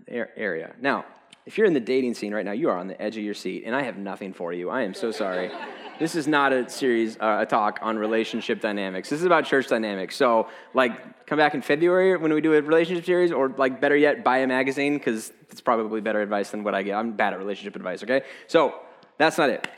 area? 0.09 0.75
Now, 0.81 1.07
if 1.47 1.57
you're 1.57 1.67
in 1.67 1.75
the 1.75 1.81
dating 1.81 2.15
scene 2.15 2.35
right 2.35 2.45
now, 2.45 2.53
you 2.53 2.69
are 2.69 2.77
on 2.77 2.89
the 2.89 3.01
edge 3.01 3.17
of 3.17 3.23
your 3.23 3.35
seat, 3.35 3.63
and 3.65 3.75
I 3.75 3.83
have 3.83 3.97
nothing 3.97 4.33
for 4.33 4.53
you. 4.53 4.69
I 4.69 4.83
am 4.83 4.95
so 4.95 5.13
sorry. 5.13 5.51
this 6.01 6.17
is 6.17 6.27
not 6.27 6.53
a 6.53 6.69
series, 6.69 7.17
uh, 7.19 7.39
a 7.41 7.47
talk 7.47 7.79
on 7.83 7.97
relationship 7.97 8.61
dynamics. 8.61 9.09
This 9.09 9.21
is 9.21 9.27
about 9.27 9.45
church 9.45 9.69
dynamics. 9.69 10.17
So, 10.17 10.49
like, 10.75 11.25
come 11.27 11.39
back 11.39 11.55
in 11.55 11.63
February 11.63 12.17
when 12.17 12.33
we 12.33 12.41
do 12.41 12.53
a 12.53 12.61
relationship 12.61 13.07
series, 13.07 13.31
or 13.31 13.49
like, 13.51 13.81
better 13.81 13.97
yet, 13.97 14.25
buy 14.25 14.39
a 14.39 14.47
magazine 14.49 14.99
because 14.99 15.33
it's 15.51 15.61
probably 15.61 16.01
better 16.01 16.21
advice 16.21 16.51
than 16.51 16.65
what 16.65 16.75
I 16.75 16.83
get. 16.83 16.97
I'm 16.97 17.13
bad 17.13 17.33
at 17.33 17.39
relationship 17.39 17.77
advice. 17.77 18.03
Okay, 18.03 18.23
so 18.49 18.75
that's 19.17 19.39
not 19.39 19.49
it. 19.49 19.69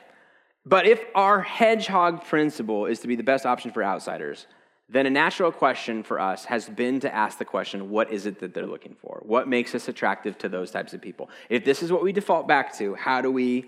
But 0.65 0.87
if 0.87 1.03
our 1.15 1.43
hedgehog 1.43 2.25
principle 2.25 2.87
is 2.87 3.01
to 3.01 3.09
be 3.09 3.17
the 3.17 3.23
best 3.23 3.45
option 3.45 3.73
for 3.73 3.85
outsiders, 3.85 4.47
then 4.91 5.05
a 5.05 5.11
natural 5.11 5.53
question 5.53 6.03
for 6.03 6.19
us 6.19 6.47
has 6.47 6.69
been 6.69 7.01
to 7.01 7.15
ask 7.15 7.39
the 7.39 7.45
question 7.45 7.91
what 7.91 8.11
is 8.11 8.25
it 8.25 8.41
that 8.41 8.55
they're 8.55 8.67
looking 8.67 8.97
for? 9.01 9.21
What 9.25 9.47
makes 9.47 9.75
us 9.75 9.87
attractive 9.89 10.39
to 10.39 10.49
those 10.49 10.71
types 10.71 10.95
of 10.95 11.03
people? 11.03 11.29
If 11.51 11.65
this 11.65 11.83
is 11.83 11.93
what 11.93 12.03
we 12.03 12.13
default 12.13 12.49
back 12.49 12.77
to, 12.79 12.95
how 12.95 13.21
do 13.21 13.31
we 13.31 13.67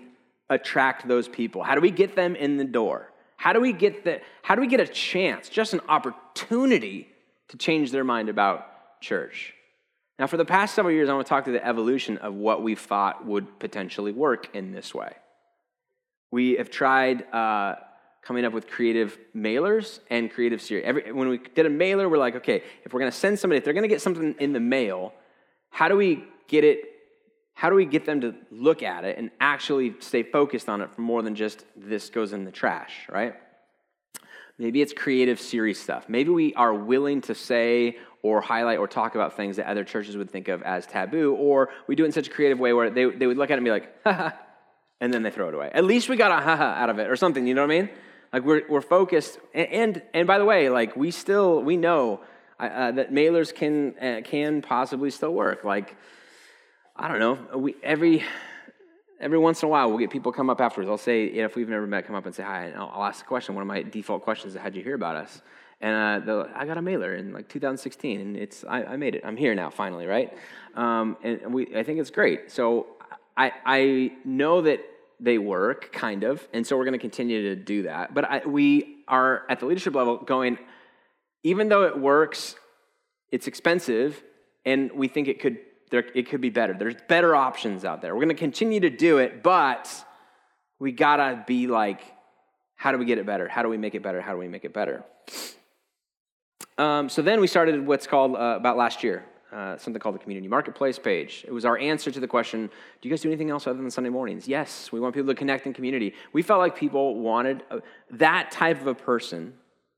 attract 0.49 1.07
those 1.07 1.27
people? 1.27 1.61
How 1.63 1.75
do 1.75 1.81
we 1.81 1.91
get 1.91 2.15
them 2.15 2.35
in 2.35 2.57
the 2.57 2.65
door? 2.65 3.11
How 3.37 3.53
do 3.53 3.61
we 3.61 3.71
get 3.71 4.03
the, 4.03 4.21
how 4.41 4.55
do 4.55 4.61
we 4.61 4.67
get 4.67 4.79
a 4.79 4.87
chance, 4.87 5.47
just 5.47 5.73
an 5.73 5.81
opportunity 5.87 7.07
to 7.49 7.57
change 7.57 7.91
their 7.91 8.03
mind 8.03 8.29
about 8.29 8.99
church? 9.01 9.53
Now, 10.17 10.27
for 10.27 10.37
the 10.37 10.45
past 10.45 10.75
several 10.75 10.93
years, 10.93 11.09
I 11.09 11.13
want 11.13 11.25
to 11.25 11.29
talk 11.29 11.45
to 11.45 11.51
the 11.51 11.65
evolution 11.65 12.17
of 12.17 12.33
what 12.33 12.61
we 12.61 12.75
thought 12.75 13.25
would 13.25 13.59
potentially 13.59 14.11
work 14.11 14.55
in 14.55 14.71
this 14.71 14.93
way. 14.93 15.13
We 16.29 16.53
have 16.53 16.69
tried 16.69 17.31
uh, 17.33 17.75
coming 18.21 18.45
up 18.45 18.53
with 18.53 18.67
creative 18.67 19.17
mailers 19.35 19.99
and 20.09 20.31
creative 20.31 20.61
series. 20.61 20.85
Every, 20.85 21.11
when 21.11 21.29
we 21.29 21.39
did 21.39 21.65
a 21.65 21.69
mailer, 21.69 22.07
we're 22.07 22.17
like, 22.17 22.35
okay, 22.35 22.63
if 22.83 22.93
we're 22.93 22.99
going 22.99 23.11
to 23.11 23.17
send 23.17 23.39
somebody, 23.39 23.57
if 23.57 23.63
they're 23.63 23.73
going 23.73 23.83
to 23.83 23.89
get 23.89 24.01
something 24.01 24.35
in 24.39 24.53
the 24.53 24.59
mail, 24.59 25.13
how 25.69 25.87
do 25.87 25.95
we 25.95 26.23
get 26.47 26.63
it? 26.63 26.85
How 27.53 27.69
do 27.69 27.75
we 27.75 27.85
get 27.85 28.05
them 28.05 28.21
to 28.21 28.35
look 28.51 28.83
at 28.83 29.05
it 29.05 29.17
and 29.17 29.31
actually 29.39 29.95
stay 29.99 30.23
focused 30.23 30.69
on 30.69 30.81
it 30.81 30.93
for 30.93 31.01
more 31.01 31.21
than 31.21 31.35
just 31.35 31.65
this 31.75 32.09
goes 32.09 32.33
in 32.33 32.45
the 32.45 32.51
trash, 32.51 33.07
right? 33.09 33.35
Maybe 34.57 34.81
it's 34.81 34.93
creative 34.93 35.39
series 35.39 35.81
stuff. 35.81 36.07
Maybe 36.07 36.29
we 36.29 36.53
are 36.53 36.73
willing 36.73 37.21
to 37.21 37.35
say 37.35 37.97
or 38.21 38.41
highlight 38.41 38.77
or 38.77 38.87
talk 38.87 39.15
about 39.15 39.35
things 39.35 39.57
that 39.57 39.65
other 39.65 39.83
churches 39.83 40.15
would 40.15 40.29
think 40.29 40.47
of 40.47 40.61
as 40.61 40.85
taboo, 40.85 41.33
or 41.35 41.69
we 41.87 41.95
do 41.95 42.03
it 42.03 42.07
in 42.07 42.11
such 42.11 42.27
a 42.27 42.31
creative 42.31 42.59
way 42.59 42.71
where 42.71 42.89
they, 42.91 43.05
they 43.05 43.25
would 43.25 43.37
look 43.37 43.49
at 43.49 43.53
it 43.53 43.57
and 43.57 43.65
be 43.65 43.71
like, 43.71 43.91
ha 44.03 44.13
ha, 44.13 44.37
and 44.99 45.11
then 45.11 45.23
they 45.23 45.31
throw 45.31 45.47
it 45.47 45.55
away. 45.55 45.71
At 45.73 45.83
least 45.83 46.09
we 46.09 46.15
got 46.15 46.31
a 46.31 46.43
haha 46.43 46.63
out 46.63 46.91
of 46.91 46.99
it 46.99 47.09
or 47.09 47.15
something, 47.15 47.47
you 47.47 47.55
know 47.55 47.65
what 47.65 47.73
I 47.73 47.81
mean? 47.81 47.89
Like 48.33 48.43
we're, 48.43 48.63
we're 48.69 48.81
focused. 48.81 49.39
And, 49.53 49.67
and, 49.67 50.01
and 50.13 50.27
by 50.27 50.37
the 50.37 50.45
way, 50.45 50.69
like 50.69 50.95
we 50.95 51.11
still, 51.11 51.61
we 51.61 51.77
know 51.77 52.21
uh, 52.59 52.63
uh, 52.63 52.91
that 52.91 53.11
mailers 53.11 53.53
can, 53.53 53.95
uh, 53.99 54.21
can 54.23 54.61
possibly 54.61 55.09
still 55.11 55.33
work. 55.33 55.63
Like, 55.63 55.95
I 56.95 57.07
don't 57.07 57.19
know, 57.19 57.57
we, 57.57 57.75
every, 57.83 58.23
every 59.19 59.37
once 59.37 59.61
in 59.63 59.67
a 59.67 59.69
while 59.69 59.89
we'll 59.89 59.99
get 59.99 60.09
people 60.09 60.31
come 60.31 60.49
up 60.49 60.61
afterwards. 60.61 60.89
I'll 60.89 60.97
say, 60.97 61.25
if 61.25 61.55
we've 61.55 61.69
never 61.69 61.87
met, 61.87 62.05
come 62.05 62.15
up 62.15 62.25
and 62.25 62.33
say 62.33 62.43
hi. 62.43 62.65
And 62.65 62.77
I'll, 62.77 62.91
I'll 62.93 63.03
ask 63.03 63.23
a 63.23 63.27
question. 63.27 63.55
One 63.55 63.63
of 63.63 63.67
my 63.67 63.81
default 63.81 64.23
questions 64.23 64.55
is, 64.55 64.61
how'd 64.61 64.75
you 64.75 64.83
hear 64.83 64.95
about 64.95 65.15
us? 65.15 65.41
And 65.81 66.29
uh, 66.29 66.45
I 66.55 66.65
got 66.65 66.77
a 66.77 66.81
mailer 66.81 67.15
in 67.15 67.33
like 67.33 67.49
2016, 67.49 68.21
and 68.21 68.37
it's 68.37 68.63
I, 68.63 68.83
I 68.83 68.97
made 68.97 69.15
it. 69.15 69.23
I'm 69.25 69.35
here 69.35 69.55
now, 69.55 69.71
finally, 69.71 70.05
right? 70.05 70.31
Um, 70.75 71.17
and 71.23 71.51
we, 71.51 71.75
I 71.75 71.81
think 71.81 71.99
it's 71.99 72.11
great. 72.11 72.51
So 72.51 72.85
I, 73.35 73.51
I 73.65 74.11
know 74.23 74.61
that 74.61 74.79
they 75.21 75.37
work, 75.37 75.91
kind 75.93 76.23
of, 76.23 76.45
and 76.51 76.65
so 76.65 76.75
we're 76.75 76.85
going 76.85 76.93
to 76.93 76.99
continue 76.99 77.43
to 77.43 77.55
do 77.55 77.83
that. 77.83 78.13
But 78.13 78.25
I, 78.25 78.41
we 78.45 79.03
are 79.07 79.43
at 79.49 79.59
the 79.59 79.67
leadership 79.67 79.93
level 79.95 80.17
going, 80.17 80.57
even 81.43 81.69
though 81.69 81.83
it 81.83 81.97
works, 81.97 82.55
it's 83.31 83.47
expensive, 83.47 84.21
and 84.65 84.91
we 84.91 85.07
think 85.07 85.27
it 85.27 85.39
could 85.39 85.57
there, 85.91 86.05
it 86.15 86.29
could 86.29 86.41
be 86.41 86.49
better. 86.49 86.73
There's 86.73 86.95
better 87.07 87.35
options 87.35 87.83
out 87.83 88.01
there. 88.01 88.15
We're 88.15 88.23
going 88.23 88.35
to 88.35 88.39
continue 88.39 88.79
to 88.79 88.89
do 88.89 89.17
it, 89.17 89.43
but 89.43 89.89
we 90.79 90.91
gotta 90.91 91.43
be 91.45 91.67
like, 91.67 92.01
how 92.75 92.91
do 92.91 92.97
we 92.97 93.05
get 93.05 93.19
it 93.19 93.25
better? 93.25 93.47
How 93.47 93.61
do 93.61 93.69
we 93.69 93.77
make 93.77 93.93
it 93.93 94.01
better? 94.01 94.19
How 94.19 94.31
do 94.31 94.39
we 94.39 94.47
make 94.47 94.65
it 94.65 94.73
better? 94.73 95.03
Um, 96.79 97.09
so 97.09 97.21
then 97.21 97.39
we 97.39 97.45
started 97.45 97.85
what's 97.85 98.07
called 98.07 98.35
uh, 98.35 98.55
about 98.57 98.77
last 98.77 99.03
year 99.03 99.23
uh, 99.51 99.77
something 99.77 99.99
called 99.99 100.15
the 100.15 100.19
community 100.19 100.47
marketplace 100.47 100.97
page. 100.97 101.43
It 101.47 101.51
was 101.51 101.65
our 101.65 101.77
answer 101.77 102.09
to 102.09 102.19
the 102.19 102.27
question 102.27 102.69
Do 103.01 103.09
you 103.09 103.13
guys 103.13 103.21
do 103.21 103.29
anything 103.29 103.49
else 103.49 103.67
other 103.67 103.77
than 103.77 103.91
Sunday 103.91 104.09
mornings? 104.09 104.47
Yes, 104.47 104.91
we 104.91 104.99
want 104.99 105.13
people 105.13 105.27
to 105.27 105.35
connect 105.35 105.65
in 105.65 105.73
community. 105.73 106.13
We 106.33 106.41
felt 106.41 106.59
like 106.59 106.75
people 106.75 107.19
wanted 107.19 107.63
a, 107.69 107.81
that 108.11 108.51
type 108.51 108.79
of 108.79 108.87
a 108.87 108.95
person, 108.95 109.53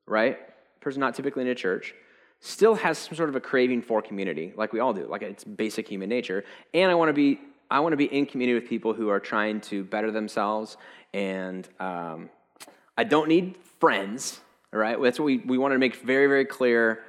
right? 0.08 0.39
Person 0.82 1.00
not 1.02 1.16
typically 1.16 1.44
in 1.44 1.50
a 1.50 1.56
church, 1.56 1.94
still 2.39 2.76
has 2.76 2.98
some 2.98 3.16
sort 3.16 3.30
of 3.30 3.36
a 3.36 3.39
craving 3.39 3.84
for 3.84 4.02
community, 4.02 4.54
like 4.56 4.74
we 4.74 4.80
all 4.80 4.94
do, 4.94 5.08
like 5.08 5.22
it's 5.22 5.44
basic 5.44 5.88
human 5.88 6.10
nature. 6.10 6.44
And 6.74 6.92
I 6.92 6.96
want 6.96 7.10
to 7.10 7.13
be. 7.13 7.39
I 7.72 7.80
want 7.80 7.94
to 7.94 7.98
be 7.98 8.06
in 8.06 8.28
community 8.28 8.60
with 8.60 8.70
people 8.70 8.94
who 8.94 9.10
are 9.10 9.20
trying 9.20 9.60
to 9.62 9.84
better 9.84 10.12
themselves, 10.12 10.78
and 11.12 11.68
um, 11.80 12.30
I 12.96 13.04
don't 13.04 13.28
need 13.28 13.58
friends, 13.80 14.42
right? 14.72 15.02
That's 15.02 15.18
what 15.18 15.26
we, 15.26 15.38
we 15.38 15.58
wanted 15.58 15.76
to 15.76 15.80
make 15.80 15.96
very, 15.96 16.28
very 16.28 16.46
clear 16.46 17.04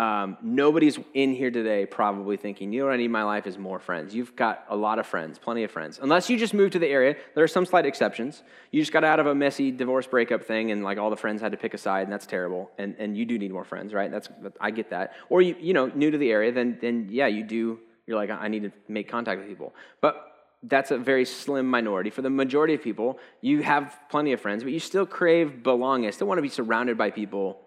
um, 0.00 0.38
nobody's 0.40 0.98
in 1.12 1.34
here 1.34 1.50
today 1.50 1.84
probably 1.84 2.38
thinking, 2.38 2.72
you 2.72 2.80
know 2.80 2.86
what 2.86 2.94
I 2.94 2.96
need 2.96 3.04
in 3.04 3.10
my 3.10 3.22
life 3.22 3.46
is 3.46 3.58
more 3.58 3.78
friends. 3.78 4.14
You've 4.14 4.34
got 4.34 4.64
a 4.70 4.74
lot 4.74 4.98
of 4.98 5.06
friends, 5.06 5.38
plenty 5.38 5.62
of 5.62 5.70
friends. 5.70 6.00
Unless 6.00 6.30
you 6.30 6.38
just 6.38 6.54
moved 6.54 6.72
to 6.72 6.78
the 6.78 6.86
area, 6.86 7.16
there 7.34 7.44
are 7.44 7.48
some 7.48 7.66
slight 7.66 7.84
exceptions. 7.84 8.42
You 8.70 8.80
just 8.80 8.92
got 8.92 9.04
out 9.04 9.20
of 9.20 9.26
a 9.26 9.34
messy 9.34 9.70
divorce 9.70 10.06
breakup 10.06 10.42
thing 10.42 10.70
and 10.70 10.82
like 10.82 10.96
all 10.96 11.10
the 11.10 11.18
friends 11.18 11.42
had 11.42 11.52
to 11.52 11.58
pick 11.58 11.74
a 11.74 11.78
side 11.78 12.04
and 12.04 12.12
that's 12.12 12.24
terrible. 12.24 12.70
And, 12.78 12.96
and 12.98 13.14
you 13.14 13.26
do 13.26 13.38
need 13.38 13.52
more 13.52 13.66
friends, 13.66 13.92
right? 13.92 14.10
That's, 14.10 14.30
I 14.58 14.70
get 14.70 14.88
that. 14.88 15.12
Or 15.28 15.42
you, 15.42 15.54
you 15.60 15.74
know, 15.74 15.88
new 15.94 16.10
to 16.10 16.16
the 16.16 16.30
area, 16.30 16.50
then, 16.50 16.78
then 16.80 17.08
yeah, 17.10 17.26
you 17.26 17.44
do, 17.44 17.78
you're 18.06 18.16
like, 18.16 18.30
I 18.30 18.48
need 18.48 18.62
to 18.62 18.72
make 18.88 19.06
contact 19.06 19.38
with 19.38 19.50
people. 19.50 19.74
But 20.00 20.48
that's 20.62 20.92
a 20.92 20.96
very 20.96 21.26
slim 21.26 21.66
minority. 21.66 22.08
For 22.08 22.22
the 22.22 22.30
majority 22.30 22.72
of 22.72 22.82
people, 22.82 23.18
you 23.42 23.62
have 23.64 24.00
plenty 24.10 24.32
of 24.32 24.40
friends, 24.40 24.62
but 24.62 24.72
you 24.72 24.80
still 24.80 25.04
crave 25.04 25.62
belonging. 25.62 26.10
Still 26.12 26.26
want 26.26 26.38
to 26.38 26.42
be 26.42 26.48
surrounded 26.48 26.96
by 26.96 27.10
people 27.10 27.60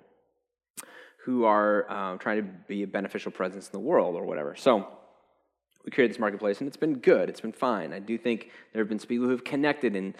who 1.23 1.45
are 1.45 1.85
uh, 1.89 2.17
trying 2.17 2.37
to 2.37 2.49
be 2.67 2.83
a 2.83 2.87
beneficial 2.87 3.31
presence 3.31 3.67
in 3.67 3.71
the 3.71 3.79
world 3.79 4.15
or 4.15 4.25
whatever. 4.25 4.55
So 4.55 4.87
we 5.85 5.91
created 5.91 6.13
this 6.13 6.19
marketplace, 6.19 6.59
and 6.59 6.67
it's 6.67 6.77
been 6.77 6.95
good. 6.99 7.29
It's 7.29 7.41
been 7.41 7.53
fine. 7.53 7.93
I 7.93 7.99
do 7.99 8.17
think 8.17 8.51
there 8.71 8.81
have 8.81 8.89
been 8.89 8.99
people 8.99 9.25
who 9.25 9.31
have 9.31 9.43
connected 9.43 9.95
in 9.95 10.15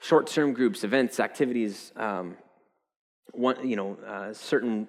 short-term 0.00 0.52
groups, 0.52 0.82
events, 0.84 1.20
activities. 1.20 1.92
Um, 1.96 2.36
one, 3.32 3.68
you 3.68 3.76
know, 3.76 3.96
uh, 4.06 4.32
certain 4.32 4.88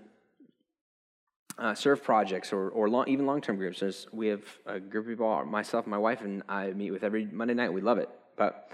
uh, 1.58 1.76
serve 1.76 2.04
projects 2.04 2.52
or, 2.52 2.70
or 2.70 2.90
long, 2.90 3.08
even 3.08 3.26
long-term 3.26 3.58
groups. 3.58 3.80
There's, 3.80 4.08
we 4.12 4.28
have 4.28 4.44
a 4.66 4.80
group 4.80 5.06
of 5.06 5.12
people, 5.12 5.46
myself, 5.46 5.86
my 5.86 6.00
wife, 6.00 6.22
and 6.22 6.42
I 6.50 6.72
meet 6.72 6.92
with 6.92 7.04
every 7.04 7.26
Monday 7.26 7.54
night. 7.54 7.72
We 7.72 7.82
love 7.82 8.00
it, 8.00 8.10
but 8.38 8.72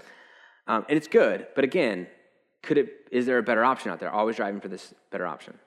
um, 0.66 0.86
and 0.88 0.96
it's 0.96 1.08
good. 1.08 1.46
But 1.54 1.64
again, 1.64 2.06
could 2.62 2.78
it? 2.78 2.88
Is 3.10 3.26
there 3.26 3.38
a 3.38 3.42
better 3.42 3.64
option 3.64 3.90
out 3.90 4.00
there? 4.00 4.10
Always 4.10 4.36
driving 4.36 4.60
for 4.60 4.68
this 4.68 4.94
better 5.10 5.26
option. 5.26 5.58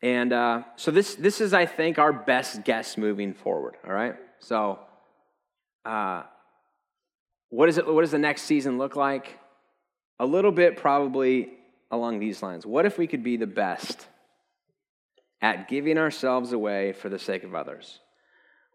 And 0.00 0.32
uh, 0.32 0.62
so 0.76 0.90
this, 0.90 1.14
this 1.16 1.40
is, 1.40 1.52
I 1.52 1.66
think, 1.66 1.98
our 1.98 2.12
best 2.12 2.64
guess 2.64 2.96
moving 2.96 3.34
forward, 3.34 3.76
all 3.84 3.92
right? 3.92 4.14
So 4.38 4.78
uh, 5.84 6.22
what, 7.50 7.68
is 7.68 7.78
it, 7.78 7.86
what 7.86 8.02
does 8.02 8.12
the 8.12 8.18
next 8.18 8.42
season 8.42 8.78
look 8.78 8.94
like? 8.94 9.38
A 10.20 10.26
little 10.26 10.52
bit 10.52 10.76
probably 10.76 11.50
along 11.90 12.20
these 12.20 12.42
lines. 12.42 12.64
What 12.64 12.86
if 12.86 12.98
we 12.98 13.06
could 13.06 13.22
be 13.22 13.36
the 13.36 13.46
best 13.46 14.06
at 15.40 15.68
giving 15.68 15.98
ourselves 15.98 16.52
away 16.52 16.92
for 16.92 17.08
the 17.08 17.18
sake 17.18 17.42
of 17.42 17.54
others? 17.54 17.98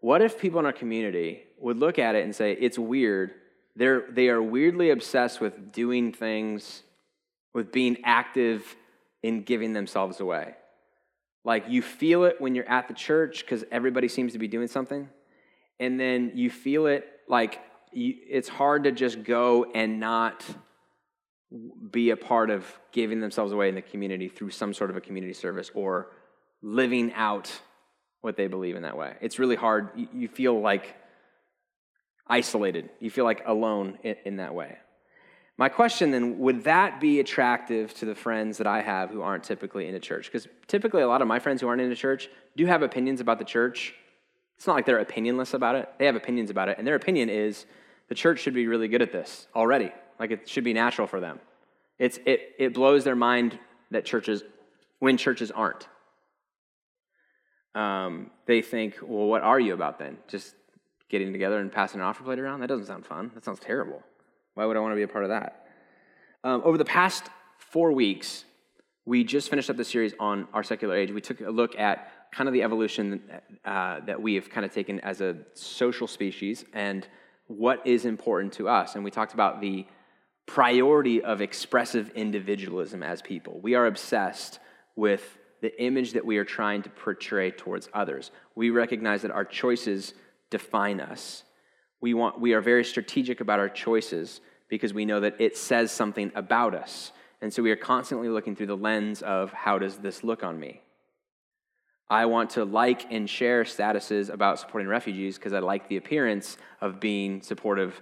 What 0.00 0.20
if 0.20 0.38
people 0.38 0.60
in 0.60 0.66
our 0.66 0.72
community 0.72 1.44
would 1.58 1.78
look 1.78 1.98
at 1.98 2.14
it 2.14 2.24
and 2.24 2.34
say, 2.34 2.52
it's 2.52 2.78
weird. 2.78 3.32
They're, 3.76 4.04
they 4.10 4.28
are 4.28 4.42
weirdly 4.42 4.90
obsessed 4.90 5.40
with 5.40 5.72
doing 5.72 6.12
things, 6.12 6.82
with 7.54 7.72
being 7.72 7.98
active 8.04 8.76
in 9.22 9.42
giving 9.44 9.72
themselves 9.72 10.20
away. 10.20 10.54
Like 11.44 11.66
you 11.68 11.82
feel 11.82 12.24
it 12.24 12.40
when 12.40 12.54
you're 12.54 12.68
at 12.68 12.88
the 12.88 12.94
church 12.94 13.40
because 13.40 13.64
everybody 13.70 14.08
seems 14.08 14.32
to 14.32 14.38
be 14.38 14.48
doing 14.48 14.68
something. 14.68 15.08
And 15.78 16.00
then 16.00 16.32
you 16.34 16.50
feel 16.50 16.86
it 16.86 17.06
like 17.28 17.60
you, 17.92 18.14
it's 18.28 18.48
hard 18.48 18.84
to 18.84 18.92
just 18.92 19.22
go 19.24 19.66
and 19.74 20.00
not 20.00 20.44
be 21.90 22.10
a 22.10 22.16
part 22.16 22.50
of 22.50 22.66
giving 22.92 23.20
themselves 23.20 23.52
away 23.52 23.68
in 23.68 23.74
the 23.74 23.82
community 23.82 24.28
through 24.28 24.50
some 24.50 24.72
sort 24.72 24.90
of 24.90 24.96
a 24.96 25.00
community 25.00 25.34
service 25.34 25.70
or 25.74 26.08
living 26.62 27.12
out 27.12 27.52
what 28.22 28.36
they 28.36 28.46
believe 28.46 28.74
in 28.74 28.82
that 28.82 28.96
way. 28.96 29.14
It's 29.20 29.38
really 29.38 29.54
hard. 29.54 29.90
You, 30.12 30.28
feel 30.28 30.58
like 30.58 30.96
isolated, 32.26 32.88
you 32.98 33.10
feel 33.10 33.24
like 33.24 33.42
alone 33.46 33.98
in, 34.02 34.16
in 34.24 34.36
that 34.36 34.54
way. 34.54 34.78
My 35.56 35.68
question 35.68 36.10
then 36.10 36.38
would 36.40 36.64
that 36.64 37.00
be 37.00 37.20
attractive 37.20 37.94
to 37.94 38.04
the 38.06 38.14
friends 38.14 38.58
that 38.58 38.66
I 38.66 38.82
have 38.82 39.10
who 39.10 39.22
aren't 39.22 39.44
typically 39.44 39.86
in 39.86 39.94
a 39.94 40.00
church? 40.00 40.26
Because 40.26 40.48
typically, 40.66 41.02
a 41.02 41.08
lot 41.08 41.22
of 41.22 41.28
my 41.28 41.38
friends 41.38 41.60
who 41.60 41.68
aren't 41.68 41.80
in 41.80 41.92
a 41.92 41.96
church 41.96 42.28
do 42.56 42.66
have 42.66 42.82
opinions 42.82 43.20
about 43.20 43.38
the 43.38 43.44
church. 43.44 43.94
It's 44.56 44.66
not 44.66 44.74
like 44.74 44.86
they're 44.86 45.04
opinionless 45.04 45.54
about 45.54 45.76
it, 45.76 45.88
they 45.98 46.06
have 46.06 46.16
opinions 46.16 46.50
about 46.50 46.68
it. 46.68 46.78
And 46.78 46.86
their 46.86 46.94
opinion 46.94 47.28
is 47.28 47.66
the 48.08 48.14
church 48.14 48.40
should 48.40 48.54
be 48.54 48.66
really 48.66 48.88
good 48.88 49.02
at 49.02 49.12
this 49.12 49.46
already. 49.54 49.92
Like 50.18 50.30
it 50.30 50.48
should 50.48 50.64
be 50.64 50.72
natural 50.72 51.06
for 51.06 51.20
them. 51.20 51.40
It's, 51.98 52.18
it, 52.26 52.54
it 52.58 52.74
blows 52.74 53.04
their 53.04 53.16
mind 53.16 53.58
that 53.90 54.04
churches, 54.04 54.42
when 54.98 55.16
churches 55.16 55.50
aren't. 55.50 55.86
Um, 57.74 58.30
they 58.46 58.62
think, 58.62 58.96
well, 59.02 59.26
what 59.26 59.42
are 59.42 59.58
you 59.58 59.74
about 59.74 59.98
then? 59.98 60.18
Just 60.28 60.54
getting 61.08 61.32
together 61.32 61.58
and 61.58 61.70
passing 61.70 62.00
an 62.00 62.06
offer 62.06 62.24
plate 62.24 62.38
around? 62.38 62.60
That 62.60 62.68
doesn't 62.68 62.86
sound 62.86 63.06
fun. 63.06 63.30
That 63.34 63.44
sounds 63.44 63.60
terrible. 63.60 64.02
Why 64.54 64.66
would 64.66 64.76
I 64.76 64.80
want 64.80 64.92
to 64.92 64.96
be 64.96 65.02
a 65.02 65.08
part 65.08 65.24
of 65.24 65.30
that? 65.30 65.66
Um, 66.42 66.62
over 66.64 66.78
the 66.78 66.84
past 66.84 67.24
four 67.58 67.92
weeks, 67.92 68.44
we 69.04 69.24
just 69.24 69.50
finished 69.50 69.68
up 69.68 69.76
the 69.76 69.84
series 69.84 70.14
on 70.18 70.48
our 70.52 70.62
secular 70.62 70.96
age. 70.96 71.10
We 71.10 71.20
took 71.20 71.40
a 71.40 71.50
look 71.50 71.78
at 71.78 72.10
kind 72.32 72.48
of 72.48 72.52
the 72.52 72.62
evolution 72.62 73.22
uh, 73.64 74.00
that 74.06 74.20
we 74.20 74.34
have 74.34 74.50
kind 74.50 74.64
of 74.64 74.72
taken 74.72 75.00
as 75.00 75.20
a 75.20 75.36
social 75.54 76.06
species 76.06 76.64
and 76.72 77.06
what 77.46 77.86
is 77.86 78.04
important 78.04 78.52
to 78.54 78.68
us. 78.68 78.94
And 78.94 79.04
we 79.04 79.10
talked 79.10 79.34
about 79.34 79.60
the 79.60 79.86
priority 80.46 81.22
of 81.22 81.40
expressive 81.40 82.10
individualism 82.14 83.02
as 83.02 83.22
people. 83.22 83.60
We 83.60 83.74
are 83.74 83.86
obsessed 83.86 84.58
with 84.96 85.38
the 85.62 85.82
image 85.82 86.12
that 86.12 86.24
we 86.24 86.36
are 86.36 86.44
trying 86.44 86.82
to 86.82 86.90
portray 86.90 87.50
towards 87.50 87.88
others. 87.94 88.30
We 88.54 88.70
recognize 88.70 89.22
that 89.22 89.30
our 89.30 89.44
choices 89.44 90.14
define 90.50 91.00
us. 91.00 91.44
We, 92.00 92.14
want, 92.14 92.40
we 92.40 92.52
are 92.52 92.60
very 92.60 92.84
strategic 92.84 93.40
about 93.40 93.58
our 93.58 93.68
choices 93.68 94.40
because 94.68 94.92
we 94.92 95.04
know 95.04 95.20
that 95.20 95.40
it 95.40 95.56
says 95.56 95.90
something 95.90 96.32
about 96.34 96.74
us. 96.74 97.12
And 97.40 97.52
so 97.52 97.62
we 97.62 97.70
are 97.70 97.76
constantly 97.76 98.28
looking 98.28 98.56
through 98.56 98.68
the 98.68 98.76
lens 98.76 99.22
of 99.22 99.52
how 99.52 99.78
does 99.78 99.98
this 99.98 100.24
look 100.24 100.42
on 100.42 100.58
me? 100.58 100.80
I 102.08 102.26
want 102.26 102.50
to 102.50 102.64
like 102.64 103.10
and 103.12 103.28
share 103.28 103.64
statuses 103.64 104.32
about 104.32 104.58
supporting 104.58 104.88
refugees 104.88 105.36
because 105.36 105.52
I 105.52 105.58
like 105.60 105.88
the 105.88 105.96
appearance 105.96 106.58
of 106.80 107.00
being 107.00 107.42
supportive 107.42 108.00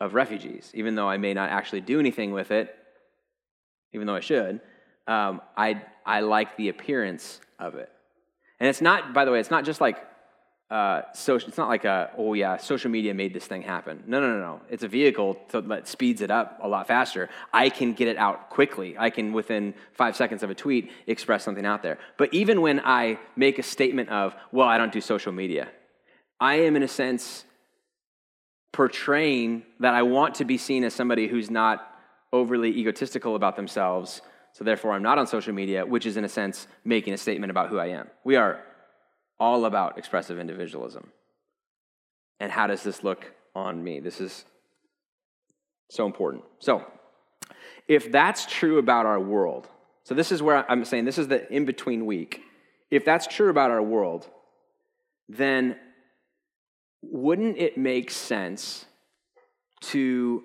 of 0.00 0.14
refugees, 0.14 0.70
even 0.74 0.94
though 0.94 1.08
I 1.08 1.16
may 1.16 1.34
not 1.34 1.50
actually 1.50 1.80
do 1.80 2.00
anything 2.00 2.32
with 2.32 2.50
it, 2.50 2.74
even 3.92 4.06
though 4.06 4.14
I 4.14 4.20
should. 4.20 4.60
Um, 5.06 5.40
I, 5.56 5.82
I 6.04 6.20
like 6.20 6.56
the 6.56 6.68
appearance 6.68 7.40
of 7.58 7.74
it. 7.74 7.90
And 8.58 8.68
it's 8.68 8.80
not, 8.80 9.14
by 9.14 9.24
the 9.24 9.32
way, 9.32 9.40
it's 9.40 9.50
not 9.50 9.64
just 9.64 9.80
like 9.80 9.98
uh, 10.70 11.02
social, 11.12 11.48
it's 11.48 11.58
not 11.58 11.68
like 11.68 11.84
a, 11.84 12.10
oh 12.16 12.32
yeah, 12.34 12.56
social 12.56 12.90
media 12.90 13.12
made 13.12 13.34
this 13.34 13.44
thing 13.44 13.62
happen. 13.62 14.04
No, 14.06 14.20
no, 14.20 14.28
no, 14.34 14.38
no. 14.38 14.60
It's 14.70 14.84
a 14.84 14.88
vehicle 14.88 15.36
that 15.52 15.88
speeds 15.88 16.20
it 16.20 16.30
up 16.30 16.60
a 16.62 16.68
lot 16.68 16.86
faster. 16.86 17.28
I 17.52 17.70
can 17.70 17.92
get 17.92 18.06
it 18.06 18.16
out 18.16 18.50
quickly. 18.50 18.96
I 18.96 19.10
can, 19.10 19.32
within 19.32 19.74
five 19.94 20.14
seconds 20.14 20.44
of 20.44 20.50
a 20.50 20.54
tweet, 20.54 20.90
express 21.08 21.42
something 21.42 21.66
out 21.66 21.82
there. 21.82 21.98
But 22.16 22.32
even 22.32 22.60
when 22.60 22.80
I 22.84 23.18
make 23.34 23.58
a 23.58 23.64
statement 23.64 24.10
of, 24.10 24.36
well, 24.52 24.68
I 24.68 24.78
don't 24.78 24.92
do 24.92 25.00
social 25.00 25.32
media, 25.32 25.68
I 26.38 26.54
am, 26.60 26.76
in 26.76 26.84
a 26.84 26.88
sense, 26.88 27.44
portraying 28.72 29.64
that 29.80 29.94
I 29.94 30.02
want 30.02 30.36
to 30.36 30.44
be 30.44 30.56
seen 30.56 30.84
as 30.84 30.94
somebody 30.94 31.26
who's 31.26 31.50
not 31.50 31.84
overly 32.32 32.70
egotistical 32.70 33.34
about 33.34 33.56
themselves. 33.56 34.22
So 34.52 34.62
therefore, 34.62 34.92
I'm 34.92 35.02
not 35.02 35.18
on 35.18 35.26
social 35.26 35.52
media, 35.52 35.84
which 35.84 36.06
is, 36.06 36.16
in 36.16 36.24
a 36.24 36.28
sense, 36.28 36.68
making 36.84 37.12
a 37.12 37.18
statement 37.18 37.50
about 37.50 37.70
who 37.70 37.80
I 37.80 37.86
am. 37.88 38.08
We 38.22 38.36
are 38.36 38.62
all 39.40 39.64
about 39.64 39.98
expressive 39.98 40.38
individualism. 40.38 41.10
And 42.38 42.52
how 42.52 42.66
does 42.66 42.82
this 42.82 43.02
look 43.02 43.32
on 43.54 43.82
me? 43.82 43.98
This 43.98 44.20
is 44.20 44.44
so 45.88 46.06
important. 46.06 46.44
So, 46.60 46.84
if 47.88 48.12
that's 48.12 48.46
true 48.46 48.78
about 48.78 49.06
our 49.06 49.18
world, 49.18 49.66
so 50.04 50.14
this 50.14 50.30
is 50.30 50.42
where 50.42 50.70
I'm 50.70 50.84
saying 50.84 51.06
this 51.06 51.18
is 51.18 51.28
the 51.28 51.50
in 51.52 51.64
between 51.64 52.06
week. 52.06 52.42
If 52.90 53.04
that's 53.04 53.26
true 53.26 53.50
about 53.50 53.70
our 53.70 53.82
world, 53.82 54.28
then 55.28 55.76
wouldn't 57.02 57.56
it 57.58 57.78
make 57.78 58.10
sense 58.10 58.84
to 59.80 60.42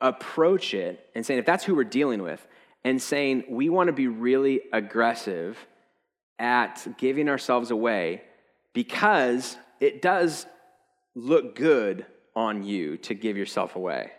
approach 0.00 0.74
it 0.74 1.00
and 1.14 1.24
saying, 1.24 1.38
if 1.38 1.46
that's 1.46 1.64
who 1.64 1.74
we're 1.74 1.84
dealing 1.84 2.22
with, 2.22 2.46
and 2.84 3.00
saying 3.00 3.44
we 3.48 3.68
want 3.68 3.88
to 3.88 3.92
be 3.92 4.08
really 4.08 4.60
aggressive 4.72 5.58
at 6.38 6.86
giving 6.98 7.28
ourselves 7.28 7.70
away 7.70 8.22
because 8.72 9.56
it 9.80 10.02
does 10.02 10.46
look 11.14 11.54
good 11.54 12.06
on 12.34 12.64
you 12.64 12.96
to 12.98 13.14
give 13.14 13.36
yourself 13.36 13.76
away. 13.76 14.10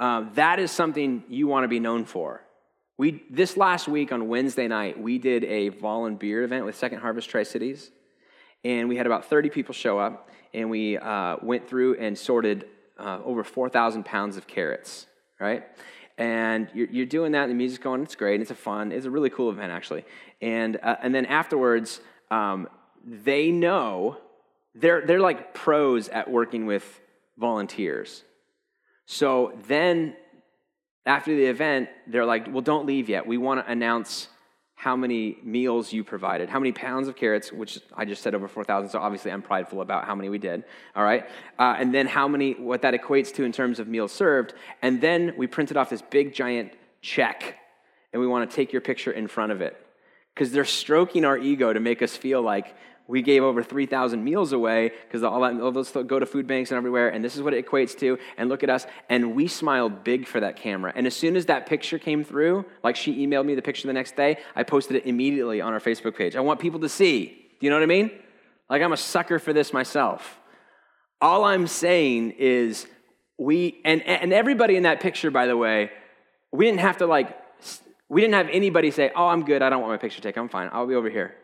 Um, 0.00 0.30
that 0.34 0.58
is 0.58 0.70
something 0.70 1.24
you 1.28 1.46
want 1.46 1.64
to 1.64 1.68
be 1.68 1.80
known 1.80 2.04
for. 2.04 2.42
We, 2.96 3.22
this 3.30 3.56
last 3.56 3.86
week 3.86 4.10
on 4.12 4.28
Wednesday 4.28 4.66
night, 4.66 5.00
we 5.00 5.18
did 5.18 5.44
a 5.44 5.68
volunteer 5.68 6.42
event 6.42 6.64
with 6.64 6.76
Second 6.76 6.98
Harvest 6.98 7.30
Tri 7.30 7.44
Cities, 7.44 7.90
and 8.64 8.88
we 8.88 8.96
had 8.96 9.06
about 9.06 9.26
30 9.26 9.50
people 9.50 9.72
show 9.72 9.98
up, 9.98 10.30
and 10.52 10.68
we 10.68 10.98
uh, 10.98 11.36
went 11.40 11.68
through 11.68 11.96
and 11.98 12.18
sorted 12.18 12.64
uh, 12.98 13.20
over 13.24 13.44
4,000 13.44 14.04
pounds 14.04 14.36
of 14.36 14.48
carrots, 14.48 15.06
right? 15.38 15.64
and 16.18 16.68
you're, 16.74 16.88
you're 16.88 17.06
doing 17.06 17.32
that, 17.32 17.44
and 17.44 17.52
the 17.52 17.54
music's 17.54 17.82
going, 17.82 18.02
it's 18.02 18.16
great, 18.16 18.40
it's 18.40 18.50
a 18.50 18.54
fun, 18.54 18.90
it's 18.90 19.06
a 19.06 19.10
really 19.10 19.30
cool 19.30 19.50
event, 19.50 19.70
actually. 19.70 20.04
And, 20.40 20.78
uh, 20.82 20.96
and 21.02 21.14
then 21.14 21.26
afterwards, 21.26 22.00
um, 22.30 22.68
they 23.04 23.50
know, 23.50 24.18
they're, 24.74 25.04
they're 25.04 25.20
like 25.20 25.54
pros 25.54 26.08
at 26.08 26.30
working 26.30 26.66
with 26.66 27.00
volunteers. 27.36 28.22
So 29.06 29.58
then, 29.66 30.16
after 31.06 31.34
the 31.34 31.46
event, 31.46 31.88
they're 32.06 32.26
like, 32.26 32.52
well, 32.52 32.60
don't 32.60 32.86
leave 32.86 33.08
yet. 33.08 33.26
We 33.26 33.38
want 33.38 33.64
to 33.64 33.72
announce 33.72 34.28
how 34.74 34.94
many 34.94 35.38
meals 35.42 35.92
you 35.92 36.04
provided, 36.04 36.48
how 36.48 36.60
many 36.60 36.70
pounds 36.70 37.08
of 37.08 37.16
carrots, 37.16 37.52
which 37.52 37.80
I 37.96 38.04
just 38.04 38.22
said 38.22 38.32
over 38.34 38.46
4,000, 38.46 38.90
so 38.90 39.00
obviously 39.00 39.32
I'm 39.32 39.42
prideful 39.42 39.80
about 39.80 40.04
how 40.04 40.14
many 40.14 40.28
we 40.28 40.38
did, 40.38 40.62
all 40.94 41.02
right? 41.02 41.28
Uh, 41.58 41.74
and 41.76 41.92
then 41.92 42.06
how 42.06 42.28
many, 42.28 42.52
what 42.52 42.82
that 42.82 42.94
equates 42.94 43.34
to 43.34 43.44
in 43.44 43.50
terms 43.50 43.80
of 43.80 43.88
meals 43.88 44.12
served. 44.12 44.54
And 44.80 45.00
then 45.00 45.34
we 45.36 45.48
printed 45.48 45.76
off 45.76 45.90
this 45.90 46.00
big 46.00 46.32
giant 46.32 46.74
check, 47.02 47.56
and 48.12 48.20
we 48.20 48.28
want 48.28 48.48
to 48.48 48.54
take 48.54 48.72
your 48.72 48.80
picture 48.80 49.10
in 49.10 49.26
front 49.26 49.50
of 49.50 49.60
it. 49.60 49.76
Because 50.38 50.52
they're 50.52 50.64
stroking 50.64 51.24
our 51.24 51.36
ego 51.36 51.72
to 51.72 51.80
make 51.80 52.00
us 52.00 52.16
feel 52.16 52.40
like 52.40 52.76
we 53.08 53.22
gave 53.22 53.42
over 53.42 53.60
3,000 53.60 54.22
meals 54.22 54.52
away 54.52 54.92
because 55.04 55.24
all, 55.24 55.42
all 55.42 55.72
those 55.72 55.90
go 55.90 56.20
to 56.20 56.26
food 56.26 56.46
banks 56.46 56.70
and 56.70 56.76
everywhere, 56.76 57.08
and 57.08 57.24
this 57.24 57.34
is 57.34 57.42
what 57.42 57.54
it 57.54 57.66
equates 57.66 57.98
to. 57.98 58.18
And 58.36 58.48
look 58.48 58.62
at 58.62 58.70
us. 58.70 58.86
And 59.08 59.34
we 59.34 59.48
smiled 59.48 60.04
big 60.04 60.28
for 60.28 60.38
that 60.38 60.54
camera. 60.54 60.92
And 60.94 61.08
as 61.08 61.16
soon 61.16 61.34
as 61.34 61.46
that 61.46 61.66
picture 61.66 61.98
came 61.98 62.22
through, 62.22 62.66
like 62.84 62.94
she 62.94 63.26
emailed 63.26 63.46
me 63.46 63.56
the 63.56 63.62
picture 63.62 63.88
the 63.88 63.92
next 63.92 64.14
day, 64.14 64.38
I 64.54 64.62
posted 64.62 64.94
it 64.94 65.06
immediately 65.06 65.60
on 65.60 65.72
our 65.72 65.80
Facebook 65.80 66.16
page. 66.16 66.36
I 66.36 66.40
want 66.40 66.60
people 66.60 66.78
to 66.80 66.88
see. 66.88 67.24
Do 67.58 67.66
you 67.66 67.70
know 67.70 67.76
what 67.76 67.82
I 67.82 67.86
mean? 67.86 68.12
Like 68.70 68.80
I'm 68.80 68.92
a 68.92 68.96
sucker 68.96 69.40
for 69.40 69.52
this 69.52 69.72
myself. 69.72 70.38
All 71.20 71.42
I'm 71.42 71.66
saying 71.66 72.36
is 72.38 72.86
we, 73.38 73.80
and, 73.84 74.02
and 74.02 74.32
everybody 74.32 74.76
in 74.76 74.84
that 74.84 75.00
picture, 75.00 75.32
by 75.32 75.46
the 75.46 75.56
way, 75.56 75.90
we 76.52 76.66
didn't 76.66 76.80
have 76.80 76.98
to 76.98 77.06
like, 77.06 77.36
we 78.08 78.20
didn't 78.20 78.34
have 78.34 78.48
anybody 78.50 78.90
say, 78.90 79.10
oh, 79.14 79.26
I'm 79.26 79.44
good. 79.44 79.62
I 79.62 79.68
don't 79.70 79.82
want 79.82 79.92
my 79.92 79.98
picture 79.98 80.22
taken. 80.22 80.42
I'm 80.42 80.48
fine. 80.48 80.70
I'll 80.72 80.86
be 80.86 80.94
over 80.94 81.10
here. 81.10 81.34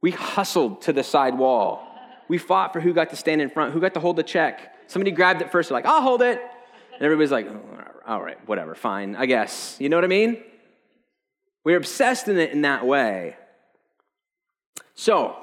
We 0.00 0.10
hustled 0.10 0.82
to 0.82 0.92
the 0.92 1.02
side 1.02 1.36
wall. 1.36 1.86
We 2.28 2.38
fought 2.38 2.72
for 2.72 2.80
who 2.80 2.94
got 2.94 3.10
to 3.10 3.16
stand 3.16 3.42
in 3.42 3.50
front, 3.50 3.72
who 3.72 3.80
got 3.80 3.94
to 3.94 4.00
hold 4.00 4.16
the 4.16 4.22
check. 4.22 4.74
Somebody 4.86 5.10
grabbed 5.10 5.42
it 5.42 5.52
first, 5.52 5.70
like, 5.70 5.84
I'll 5.84 6.02
hold 6.02 6.22
it. 6.22 6.40
And 6.94 7.02
everybody's 7.02 7.32
like, 7.32 7.46
oh, 7.46 7.60
all 8.06 8.22
right, 8.22 8.38
whatever, 8.46 8.74
fine, 8.74 9.16
I 9.16 9.26
guess. 9.26 9.76
You 9.78 9.88
know 9.88 9.96
what 9.96 10.04
I 10.04 10.08
mean? 10.08 10.42
We're 11.64 11.76
obsessed 11.76 12.28
in 12.28 12.38
it 12.38 12.52
in 12.52 12.62
that 12.62 12.86
way. 12.86 13.36
So, 14.94 15.36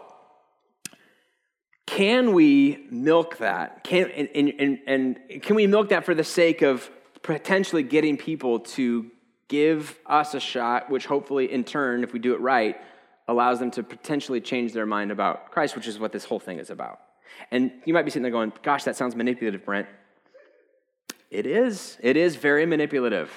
can 1.85 2.33
we 2.33 2.87
milk 2.89 3.37
that? 3.39 3.83
Can, 3.83 4.09
and, 4.11 4.53
and, 4.59 4.79
and 4.87 5.41
can 5.41 5.55
we 5.55 5.67
milk 5.67 5.89
that 5.89 6.05
for 6.05 6.15
the 6.15 6.23
sake 6.23 6.61
of 6.61 6.89
potentially 7.21 7.83
getting 7.83 8.17
people 8.17 8.59
to 8.59 9.11
give 9.51 9.99
us 10.05 10.33
a 10.33 10.39
shot, 10.39 10.89
which 10.89 11.05
hopefully, 11.05 11.51
in 11.51 11.65
turn, 11.65 12.05
if 12.05 12.13
we 12.13 12.19
do 12.19 12.33
it 12.33 12.39
right, 12.39 12.77
allows 13.27 13.59
them 13.59 13.69
to 13.71 13.83
potentially 13.83 14.39
change 14.39 14.71
their 14.71 14.85
mind 14.85 15.11
about 15.11 15.51
Christ, 15.51 15.75
which 15.75 15.87
is 15.87 15.99
what 15.99 16.13
this 16.13 16.23
whole 16.23 16.39
thing 16.39 16.57
is 16.57 16.69
about. 16.69 17.01
And 17.51 17.69
you 17.83 17.93
might 17.93 18.03
be 18.03 18.11
sitting 18.11 18.23
there 18.23 18.31
going, 18.31 18.53
Gosh, 18.63 18.85
that 18.85 18.95
sounds 18.95 19.13
manipulative, 19.13 19.65
Brent. 19.65 19.87
It 21.29 21.45
is. 21.45 21.97
It 22.01 22.15
is 22.15 22.37
very 22.37 22.65
manipulative. 22.65 23.29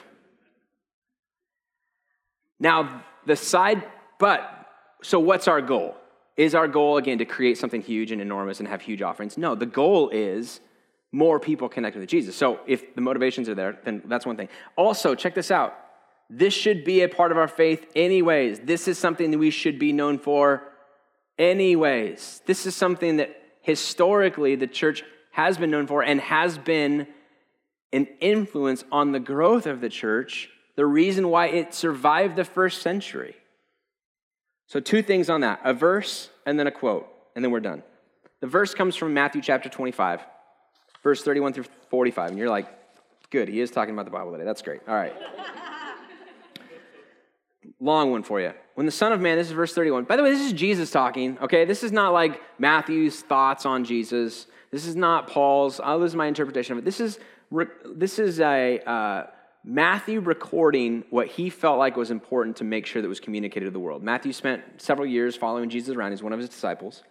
Now, 2.60 3.02
the 3.26 3.34
side, 3.34 3.82
but, 4.20 4.68
so 5.02 5.18
what's 5.18 5.48
our 5.48 5.60
goal? 5.60 5.96
Is 6.36 6.54
our 6.54 6.68
goal, 6.68 6.96
again, 6.96 7.18
to 7.18 7.24
create 7.24 7.58
something 7.58 7.82
huge 7.82 8.12
and 8.12 8.20
enormous 8.20 8.60
and 8.60 8.68
have 8.68 8.82
huge 8.82 9.02
offerings? 9.02 9.36
No, 9.36 9.56
the 9.56 9.66
goal 9.66 10.10
is 10.10 10.60
more 11.10 11.40
people 11.40 11.68
connected 11.68 11.98
with 11.98 12.08
Jesus. 12.08 12.36
So 12.36 12.60
if 12.68 12.94
the 12.94 13.00
motivations 13.00 13.48
are 13.48 13.54
there, 13.56 13.78
then 13.84 14.02
that's 14.06 14.26
one 14.26 14.36
thing. 14.36 14.48
Also, 14.76 15.16
check 15.16 15.34
this 15.34 15.50
out 15.50 15.83
this 16.30 16.54
should 16.54 16.84
be 16.84 17.02
a 17.02 17.08
part 17.08 17.32
of 17.32 17.38
our 17.38 17.48
faith, 17.48 17.86
anyways. 17.94 18.60
This 18.60 18.88
is 18.88 18.98
something 18.98 19.30
that 19.30 19.38
we 19.38 19.50
should 19.50 19.78
be 19.78 19.92
known 19.92 20.18
for, 20.18 20.62
anyways. 21.38 22.42
This 22.46 22.66
is 22.66 22.74
something 22.74 23.18
that 23.18 23.36
historically 23.60 24.56
the 24.56 24.66
church 24.66 25.02
has 25.32 25.58
been 25.58 25.70
known 25.70 25.86
for 25.86 26.02
and 26.02 26.20
has 26.20 26.58
been 26.58 27.06
an 27.92 28.06
influence 28.20 28.84
on 28.90 29.12
the 29.12 29.20
growth 29.20 29.66
of 29.66 29.80
the 29.80 29.88
church, 29.88 30.48
the 30.76 30.86
reason 30.86 31.28
why 31.28 31.46
it 31.46 31.74
survived 31.74 32.36
the 32.36 32.44
first 32.44 32.82
century. 32.82 33.36
So, 34.66 34.80
two 34.80 35.02
things 35.02 35.30
on 35.30 35.42
that 35.42 35.60
a 35.64 35.74
verse 35.74 36.30
and 36.46 36.58
then 36.58 36.66
a 36.66 36.72
quote, 36.72 37.08
and 37.36 37.44
then 37.44 37.52
we're 37.52 37.60
done. 37.60 37.82
The 38.40 38.46
verse 38.46 38.74
comes 38.74 38.96
from 38.96 39.14
Matthew 39.14 39.40
chapter 39.42 39.68
25, 39.68 40.20
verse 41.02 41.22
31 41.22 41.52
through 41.52 41.64
45. 41.90 42.30
And 42.30 42.38
you're 42.38 42.50
like, 42.50 42.66
good, 43.30 43.48
he 43.48 43.60
is 43.60 43.70
talking 43.70 43.94
about 43.94 44.04
the 44.04 44.10
Bible 44.10 44.32
today. 44.32 44.44
That's 44.44 44.62
great. 44.62 44.80
All 44.88 44.94
right. 44.94 45.14
Long 47.84 48.10
one 48.10 48.22
for 48.22 48.40
you. 48.40 48.54
When 48.76 48.86
the 48.86 48.92
Son 48.92 49.12
of 49.12 49.20
Man, 49.20 49.36
this 49.36 49.48
is 49.48 49.52
verse 49.52 49.74
31. 49.74 50.04
By 50.04 50.16
the 50.16 50.22
way, 50.22 50.30
this 50.30 50.40
is 50.40 50.54
Jesus 50.54 50.90
talking, 50.90 51.38
okay? 51.42 51.66
This 51.66 51.82
is 51.82 51.92
not 51.92 52.14
like 52.14 52.40
Matthew's 52.58 53.20
thoughts 53.20 53.66
on 53.66 53.84
Jesus. 53.84 54.46
This 54.70 54.86
is 54.86 54.96
not 54.96 55.28
Paul's. 55.28 55.82
Oh, 55.84 56.00
this 56.00 56.12
is 56.12 56.16
my 56.16 56.26
interpretation 56.26 56.72
of 56.72 56.78
it. 56.78 56.86
This 56.86 56.98
is, 56.98 57.18
this 57.84 58.18
is 58.18 58.40
a 58.40 58.80
uh, 58.88 59.26
Matthew 59.64 60.20
recording 60.20 61.04
what 61.10 61.28
he 61.28 61.50
felt 61.50 61.78
like 61.78 61.94
was 61.94 62.10
important 62.10 62.56
to 62.56 62.64
make 62.64 62.86
sure 62.86 63.02
that 63.02 63.08
was 63.08 63.20
communicated 63.20 63.66
to 63.66 63.70
the 63.70 63.78
world. 63.78 64.02
Matthew 64.02 64.32
spent 64.32 64.62
several 64.78 65.06
years 65.06 65.36
following 65.36 65.68
Jesus 65.68 65.94
around. 65.94 66.12
He's 66.12 66.22
one 66.22 66.32
of 66.32 66.38
his 66.38 66.48
disciples. 66.48 67.02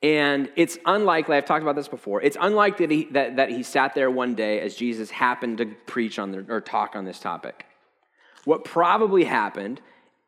And 0.00 0.48
it's 0.54 0.78
unlikely, 0.86 1.36
I've 1.36 1.44
talked 1.44 1.62
about 1.64 1.74
this 1.74 1.88
before, 1.88 2.22
it's 2.22 2.36
unlikely 2.40 2.86
that 2.86 2.94
he, 2.94 3.04
that, 3.06 3.36
that 3.36 3.50
he 3.50 3.64
sat 3.64 3.96
there 3.96 4.12
one 4.12 4.36
day 4.36 4.60
as 4.60 4.76
Jesus 4.76 5.10
happened 5.10 5.58
to 5.58 5.66
preach 5.86 6.20
on 6.20 6.30
the, 6.30 6.46
or 6.48 6.60
talk 6.60 6.94
on 6.94 7.04
this 7.04 7.18
topic. 7.18 7.66
What 8.44 8.64
probably 8.64 9.24
happened 9.24 9.80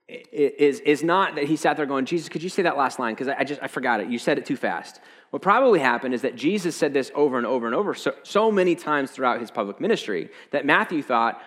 is, 0.09 0.81
is 0.81 1.02
not 1.02 1.35
that 1.35 1.44
he 1.44 1.57
sat 1.57 1.76
there 1.76 1.87
going, 1.87 2.05
Jesus, 2.05 2.29
could 2.29 2.42
you 2.42 2.48
say 2.48 2.62
that 2.62 2.76
last 2.76 2.98
line? 2.98 3.14
Because 3.14 3.29
I, 3.29 3.37
I, 3.38 3.44
just, 3.44 3.62
I 3.62 3.66
forgot 3.66 4.00
it. 4.00 4.09
You 4.09 4.18
said 4.18 4.38
it 4.38 4.46
too 4.46 4.57
fast. 4.57 5.00
What 5.31 5.42
probably 5.42 5.81
happened 5.81 6.14
is 6.14 6.22
that 6.22 6.37
Jesus 6.37 6.76
said 6.76 6.94
this 6.94 7.11
over 7.14 7.37
and 7.37 7.46
over 7.46 7.66
and 7.66 7.74
over 7.74 7.94
so, 7.94 8.14
so 8.22 8.52
many 8.52 8.76
times 8.76 9.11
throughout 9.11 9.40
his 9.40 9.50
public 9.50 9.81
ministry 9.81 10.31
that 10.52 10.64
Matthew 10.64 11.02
thought, 11.02 11.40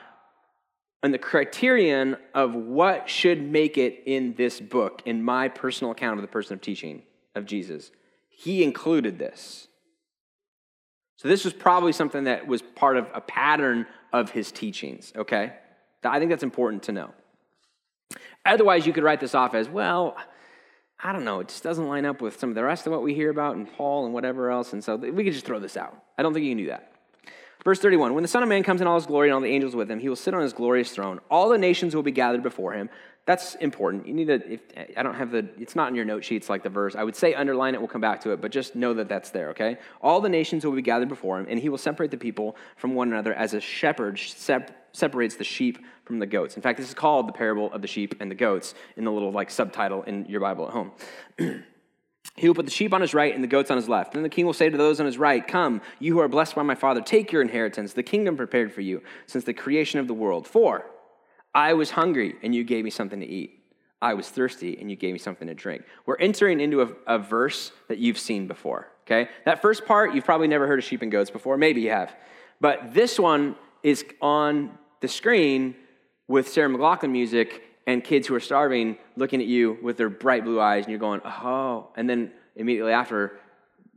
and 1.02 1.14
the 1.14 1.18
criterion 1.18 2.18
of 2.34 2.54
what 2.54 3.10
should 3.10 3.42
make 3.42 3.78
it 3.78 4.04
in 4.06 4.34
this 4.34 4.60
book, 4.60 5.02
in 5.06 5.24
my 5.24 5.48
personal 5.48 5.92
account 5.92 6.20
of 6.20 6.22
the 6.22 6.28
person 6.28 6.56
of 6.56 6.62
teaching 6.62 7.04
of 7.36 7.46
Jesus, 7.46 7.92
he 8.28 8.64
included 8.64 9.18
this. 9.18 9.70
So 11.16 11.30
this 11.30 11.46
was 11.46 11.54
probably 11.54 11.94
something 11.94 12.26
that 12.26 12.48
was 12.48 12.62
part 12.62 12.98
of 12.98 13.08
a 13.14 13.22
pattern 13.22 13.86
of 14.12 14.32
his 14.32 14.52
teachings, 14.52 15.14
okay? 15.16 15.54
I 16.04 16.20
think 16.20 16.30
that's 16.30 16.44
important 16.44 16.84
to 16.84 16.92
know. 16.92 17.12
Otherwise, 18.46 18.88
you 18.88 18.94
could 18.94 19.04
write 19.04 19.20
this 19.20 19.36
off 19.36 19.54
as, 19.54 19.68
well, 19.68 20.16
I 21.02 21.12
don't 21.14 21.24
know, 21.24 21.40
it 21.40 21.50
just 21.50 21.64
doesn't 21.64 21.88
line 21.88 22.06
up 22.06 22.22
with 22.22 22.40
some 22.40 22.50
of 22.50 22.56
the 22.56 22.64
rest 22.64 22.88
of 22.88 22.92
what 22.92 23.04
we 23.04 23.14
hear 23.14 23.30
about 23.30 23.56
in 23.56 23.66
Paul 23.66 24.06
and 24.06 24.14
whatever 24.14 24.50
else, 24.50 24.74
and 24.74 24.84
so 24.84 24.96
we 24.96 25.24
could 25.24 25.34
just 25.34 25.46
throw 25.46 25.60
this 25.60 25.78
out. 25.78 25.96
I 26.18 26.24
don't 26.24 26.34
think 26.34 26.46
you 26.46 26.52
can 26.52 26.58
do 26.58 26.68
that. 26.68 26.92
Verse 27.64 27.80
31 27.80 28.14
When 28.14 28.22
the 28.22 28.28
Son 28.28 28.44
of 28.44 28.50
Man 28.50 28.64
comes 28.64 28.82
in 28.82 28.88
all 28.88 28.96
his 28.96 29.06
glory 29.06 29.28
and 29.30 29.34
all 29.36 29.42
the 29.42 29.48
angels 29.48 29.76
with 29.76 29.92
him, 29.92 30.00
he 30.00 30.10
will 30.10 30.16
sit 30.16 30.34
on 30.34 30.42
his 30.42 30.54
glorious 30.54 30.92
throne. 30.92 31.20
All 31.30 31.50
the 31.50 31.58
nations 31.58 31.96
will 31.96 32.04
be 32.04 32.12
gathered 32.12 32.44
before 32.44 32.74
him. 32.74 32.90
That's 33.26 33.56
important. 33.56 34.08
You 34.08 34.14
need 34.14 34.26
to, 34.26 34.54
if, 34.54 34.62
I 34.98 35.04
don't 35.04 35.14
have 35.14 35.32
the, 35.32 35.48
it's 35.60 35.76
not 35.76 35.90
in 35.90 35.96
your 35.96 36.06
note 36.06 36.24
sheets 36.24 36.50
like 36.50 36.64
the 36.64 36.70
verse. 36.70 36.96
I 36.96 37.04
would 37.04 37.16
say 37.16 37.34
underline 37.36 37.76
it, 37.76 37.80
we'll 37.80 37.88
come 37.88 38.02
back 38.02 38.22
to 38.22 38.32
it, 38.32 38.42
but 38.42 38.52
just 38.52 38.76
know 38.76 38.94
that 38.96 39.08
that's 39.08 39.30
there, 39.30 39.50
okay? 39.50 39.78
All 40.02 40.20
the 40.20 40.30
nations 40.30 40.66
will 40.66 40.72
be 40.72 40.82
gathered 40.82 41.10
before 41.10 41.40
him, 41.40 41.46
and 41.48 41.60
he 41.60 41.70
will 41.70 41.78
separate 41.78 42.12
the 42.12 42.18
people 42.18 42.56
from 42.76 42.96
one 42.96 43.10
another 43.10 43.34
as 43.34 43.54
a 43.54 43.62
shepherd 43.62 44.18
separates 44.92 45.36
the 45.36 45.44
sheep 45.44 45.80
from 46.06 46.20
the 46.20 46.26
goats. 46.26 46.56
In 46.56 46.62
fact, 46.62 46.78
this 46.78 46.88
is 46.88 46.94
called 46.94 47.28
the 47.28 47.34
parable 47.34 47.72
of 47.72 47.82
the 47.82 47.88
sheep 47.88 48.16
and 48.20 48.30
the 48.30 48.36
goats 48.36 48.74
in 48.98 49.04
the 49.04 49.12
little 49.12 49.32
like 49.32 49.50
subtitle 49.50 50.04
in 50.04 50.26
your 50.26 50.42
Bible 50.42 50.68
at 50.68 50.74
home. 50.74 50.92
He 52.36 52.48
will 52.48 52.56
put 52.56 52.66
the 52.66 52.72
sheep 52.72 52.94
on 52.94 53.02
his 53.02 53.14
right 53.14 53.34
and 53.34 53.44
the 53.44 53.48
goats 53.48 53.70
on 53.70 53.76
his 53.76 53.90
left. 53.90 54.14
Then 54.14 54.24
the 54.24 54.30
king 54.30 54.46
will 54.46 54.54
say 54.54 54.70
to 54.70 54.78
those 54.78 55.02
on 55.02 55.06
his 55.06 55.18
right, 55.18 55.46
Come, 55.46 55.82
you 56.00 56.14
who 56.14 56.20
are 56.20 56.30
blessed 56.30 56.56
by 56.56 56.64
my 56.64 56.76
Father, 56.76 57.02
take 57.02 57.34
your 57.34 57.42
inheritance, 57.42 57.92
the 57.92 58.04
kingdom 58.04 58.38
prepared 58.38 58.72
for 58.72 58.80
you 58.80 59.02
since 59.26 59.44
the 59.44 59.54
creation 59.54 60.00
of 60.00 60.08
the 60.08 60.14
world. 60.14 60.48
For 60.48 60.86
I 61.54 61.74
was 61.74 61.92
hungry, 61.92 62.36
and 62.42 62.56
you 62.56 62.64
gave 62.64 62.86
me 62.86 62.92
something 62.92 63.20
to 63.20 63.26
eat. 63.26 63.64
I 64.02 64.14
was 64.14 64.30
thirsty, 64.30 64.78
and 64.80 64.90
you 64.90 64.96
gave 64.96 65.12
me 65.12 65.20
something 65.20 65.48
to 65.48 65.54
drink. 65.54 65.84
We're 66.06 66.18
entering 66.18 66.62
into 66.62 66.82
a, 66.82 66.90
a 67.08 67.20
verse 67.20 67.74
that 67.90 67.98
you've 67.98 68.20
seen 68.20 68.48
before, 68.48 68.88
okay? 69.06 69.30
That 69.44 69.62
first 69.62 69.86
part, 69.86 70.14
you've 70.14 70.24
probably 70.24 70.48
never 70.48 70.66
heard 70.66 70.80
of 70.80 70.86
sheep 70.86 71.02
and 71.02 71.12
goats 71.12 71.30
before. 71.30 71.58
Maybe 71.58 71.82
you 71.82 71.90
have. 71.90 72.16
But 72.62 72.94
this 72.94 73.20
one 73.20 73.56
is 73.84 74.06
on 74.22 74.78
the 75.02 75.08
screen 75.08 75.76
with 76.28 76.48
Sarah 76.48 76.70
McLachlan 76.70 77.12
music 77.12 77.64
and 77.88 78.04
kids 78.04 78.28
who 78.28 78.36
are 78.36 78.40
starving 78.40 78.98
looking 79.16 79.42
at 79.42 79.48
you 79.48 79.78
with 79.82 79.98
their 79.98 80.10
bright 80.10 80.44
blue 80.44 80.62
eyes, 80.62 80.86
and 80.86 80.92
you're 80.92 81.00
going, 81.00 81.22
oh. 81.26 81.90
And 81.96 82.10
then 82.10 82.32
immediately 82.56 82.92
after, 82.92 83.40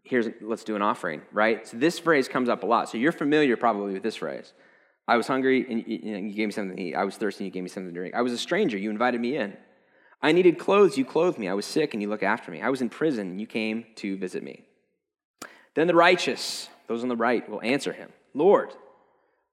here's 0.02 0.28
let's 0.40 0.64
do 0.64 0.76
an 0.76 0.82
offering, 0.82 1.22
right? 1.32 1.66
So 1.66 1.76
this 1.76 1.98
phrase 1.98 2.28
comes 2.28 2.48
up 2.48 2.62
a 2.62 2.66
lot. 2.66 2.88
So 2.88 2.96
you're 2.96 3.12
familiar 3.12 3.56
probably 3.56 3.92
with 3.92 4.02
this 4.02 4.16
phrase. 4.16 4.52
I 5.06 5.16
was 5.16 5.26
hungry 5.26 5.66
and 5.68 5.84
you 5.86 6.32
gave 6.32 6.46
me 6.46 6.52
something 6.52 6.76
to 6.76 6.82
eat. 6.82 6.94
I 6.94 7.04
was 7.04 7.16
thirsty 7.16 7.44
and 7.44 7.46
you 7.46 7.52
gave 7.52 7.64
me 7.64 7.68
something 7.68 7.92
to 7.92 7.98
drink. 7.98 8.14
I 8.14 8.22
was 8.22 8.32
a 8.32 8.38
stranger, 8.38 8.78
you 8.78 8.88
invited 8.88 9.20
me 9.20 9.36
in. 9.36 9.56
I 10.22 10.30
needed 10.32 10.58
clothes, 10.58 10.96
you 10.96 11.04
clothed 11.04 11.38
me. 11.38 11.48
I 11.48 11.54
was 11.54 11.66
sick 11.66 11.92
and 11.92 12.02
you 12.02 12.08
looked 12.08 12.22
after 12.22 12.52
me. 12.52 12.62
I 12.62 12.70
was 12.70 12.80
in 12.80 12.88
prison 12.88 13.28
and 13.30 13.40
you 13.40 13.46
came 13.46 13.84
to 13.96 14.16
visit 14.16 14.42
me. 14.42 14.62
Then 15.74 15.88
the 15.88 15.94
righteous, 15.94 16.68
those 16.86 17.02
on 17.02 17.08
the 17.08 17.16
right, 17.16 17.48
will 17.48 17.60
answer 17.62 17.92
him 17.92 18.10
Lord, 18.32 18.70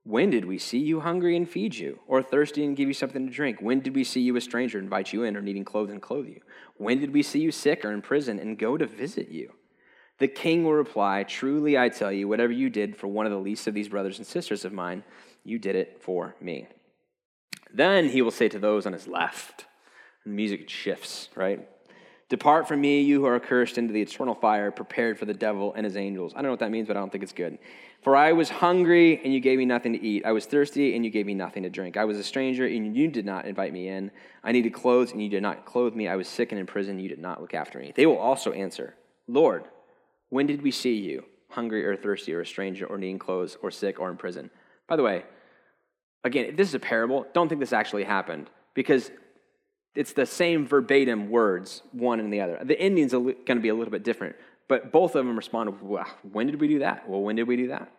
when 0.03 0.29
did 0.29 0.45
we 0.45 0.57
see 0.57 0.79
you 0.79 1.01
hungry 1.01 1.35
and 1.35 1.47
feed 1.47 1.75
you, 1.75 1.99
or 2.07 2.23
thirsty 2.23 2.63
and 2.63 2.75
give 2.75 2.87
you 2.87 2.93
something 2.93 3.27
to 3.27 3.33
drink? 3.33 3.61
When 3.61 3.81
did 3.81 3.95
we 3.95 4.03
see 4.03 4.21
you 4.21 4.35
a 4.35 4.41
stranger 4.41 4.77
and 4.77 4.85
invite 4.85 5.13
you 5.13 5.23
in, 5.23 5.35
or 5.35 5.41
needing 5.41 5.65
clothes 5.65 5.91
and 5.91 6.01
clothe 6.01 6.27
you? 6.27 6.41
When 6.77 6.99
did 6.99 7.13
we 7.13 7.21
see 7.21 7.39
you 7.39 7.51
sick 7.51 7.83
or 7.83 7.91
in 7.91 8.01
prison 8.01 8.39
and 8.39 8.57
go 8.57 8.77
to 8.77 8.85
visit 8.85 9.29
you? 9.29 9.53
The 10.17 10.27
king 10.27 10.63
will 10.63 10.73
reply, 10.73 11.23
Truly 11.23 11.77
I 11.77 11.89
tell 11.89 12.11
you, 12.11 12.27
whatever 12.27 12.51
you 12.51 12.69
did 12.69 12.95
for 12.95 13.07
one 13.07 13.25
of 13.25 13.31
the 13.31 13.39
least 13.39 13.67
of 13.67 13.73
these 13.73 13.89
brothers 13.89 14.17
and 14.17 14.27
sisters 14.27 14.65
of 14.65 14.73
mine, 14.73 15.03
you 15.43 15.59
did 15.59 15.75
it 15.75 16.01
for 16.01 16.35
me. 16.41 16.67
Then 17.73 18.09
he 18.09 18.21
will 18.21 18.31
say 18.31 18.49
to 18.49 18.59
those 18.59 18.85
on 18.85 18.93
his 18.93 19.07
left, 19.07 19.65
and 20.23 20.33
the 20.33 20.35
music 20.35 20.69
shifts, 20.69 21.29
right? 21.35 21.67
Depart 22.29 22.67
from 22.67 22.81
me, 22.81 23.01
you 23.01 23.21
who 23.21 23.25
are 23.25 23.39
cursed, 23.39 23.77
into 23.77 23.91
the 23.91 24.01
eternal 24.01 24.35
fire 24.35 24.71
prepared 24.71 25.17
for 25.17 25.25
the 25.25 25.33
devil 25.33 25.73
and 25.73 25.83
his 25.83 25.97
angels. 25.97 26.33
I 26.33 26.37
don't 26.37 26.45
know 26.45 26.51
what 26.51 26.59
that 26.59 26.71
means, 26.71 26.87
but 26.87 26.95
I 26.95 26.99
don't 26.99 27.11
think 27.11 27.23
it's 27.23 27.33
good. 27.33 27.57
For 28.01 28.15
I 28.15 28.31
was 28.31 28.49
hungry, 28.49 29.19
and 29.23 29.33
you 29.33 29.41
gave 29.41 29.57
me 29.57 29.65
nothing 29.65 29.91
to 29.91 30.01
eat. 30.01 30.25
I 30.25 30.31
was 30.31 30.45
thirsty, 30.45 30.95
and 30.95 31.03
you 31.03 31.11
gave 31.11 31.25
me 31.25 31.33
nothing 31.33 31.63
to 31.63 31.69
drink. 31.69 31.97
I 31.97 32.05
was 32.05 32.17
a 32.17 32.23
stranger, 32.23 32.65
and 32.65 32.95
you 32.95 33.09
did 33.09 33.25
not 33.25 33.45
invite 33.45 33.73
me 33.73 33.89
in. 33.89 34.11
I 34.41 34.53
needed 34.53 34.73
clothes, 34.73 35.11
and 35.11 35.21
you 35.21 35.27
did 35.27 35.43
not 35.43 35.65
clothe 35.65 35.95
me. 35.95 36.07
I 36.07 36.15
was 36.15 36.27
sick 36.27 36.53
and 36.53 36.59
in 36.59 36.65
prison, 36.65 36.91
and 36.91 37.01
you 37.01 37.09
did 37.09 37.19
not 37.19 37.41
look 37.41 37.53
after 37.53 37.77
me. 37.77 37.91
They 37.93 38.05
will 38.05 38.17
also 38.17 38.53
answer, 38.53 38.95
Lord, 39.27 39.65
when 40.29 40.47
did 40.47 40.61
we 40.61 40.71
see 40.71 40.95
you, 40.95 41.25
hungry 41.49 41.85
or 41.85 41.97
thirsty, 41.97 42.33
or 42.33 42.41
a 42.41 42.45
stranger, 42.45 42.85
or 42.85 42.97
needing 42.97 43.19
clothes, 43.19 43.57
or 43.61 43.69
sick, 43.69 43.99
or 43.99 44.09
in 44.09 44.15
prison? 44.15 44.49
By 44.87 44.95
the 44.95 45.03
way, 45.03 45.25
again, 46.23 46.55
this 46.55 46.69
is 46.69 46.75
a 46.75 46.79
parable, 46.79 47.27
don't 47.33 47.49
think 47.49 47.59
this 47.59 47.73
actually 47.73 48.05
happened, 48.05 48.49
because 48.75 49.11
it's 49.93 50.13
the 50.13 50.25
same 50.25 50.65
verbatim 50.65 51.29
words, 51.29 51.81
one 51.91 52.21
and 52.21 52.31
the 52.31 52.39
other. 52.39 52.59
The 52.63 52.79
ending's 52.79 53.11
going 53.11 53.35
to 53.45 53.55
be 53.55 53.69
a 53.69 53.75
little 53.75 53.91
bit 53.91 54.03
different, 54.03 54.37
but 54.69 54.93
both 54.93 55.15
of 55.15 55.25
them 55.25 55.35
responded, 55.35 55.81
well, 55.81 56.05
When 56.31 56.47
did 56.47 56.61
we 56.61 56.69
do 56.69 56.79
that? 56.79 57.09
Well, 57.09 57.21
when 57.21 57.35
did 57.35 57.47
we 57.47 57.57
do 57.57 57.67
that? 57.67 57.91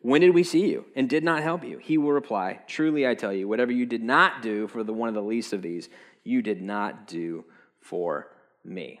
When 0.00 0.20
did 0.20 0.34
we 0.34 0.42
see 0.42 0.68
you 0.70 0.86
and 0.96 1.08
did 1.08 1.22
not 1.22 1.42
help 1.42 1.62
you? 1.62 1.78
He 1.78 1.98
will 1.98 2.12
reply, 2.12 2.60
Truly 2.66 3.06
I 3.06 3.14
tell 3.14 3.32
you, 3.32 3.46
whatever 3.46 3.70
you 3.70 3.86
did 3.86 4.02
not 4.02 4.42
do 4.42 4.66
for 4.66 4.82
the 4.82 4.92
one 4.92 5.08
of 5.08 5.14
the 5.14 5.22
least 5.22 5.52
of 5.52 5.62
these, 5.62 5.88
you 6.24 6.42
did 6.42 6.62
not 6.62 7.06
do 7.06 7.44
for 7.80 8.28
me. 8.64 9.00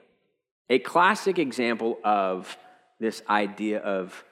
A 0.68 0.78
classic 0.78 1.38
example 1.38 1.98
of 2.04 2.56
this 3.00 3.22
idea 3.28 3.78
of 3.78 4.24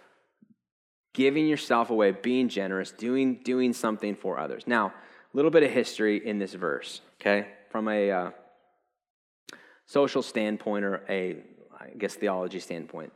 giving 1.12 1.46
yourself 1.46 1.90
away, 1.90 2.10
being 2.10 2.48
generous, 2.48 2.90
doing, 2.90 3.40
doing 3.44 3.72
something 3.72 4.14
for 4.16 4.38
others. 4.38 4.64
Now, 4.66 4.88
a 4.88 5.36
little 5.36 5.50
bit 5.50 5.62
of 5.62 5.70
history 5.70 6.26
in 6.26 6.38
this 6.38 6.54
verse, 6.54 7.00
okay? 7.20 7.46
From 7.70 7.88
a 7.88 8.10
uh, 8.10 8.30
social 9.86 10.22
standpoint 10.22 10.84
or 10.84 11.04
a, 11.08 11.36
I 11.84 11.96
guess, 11.96 12.14
theology 12.14 12.60
standpoint. 12.60 13.12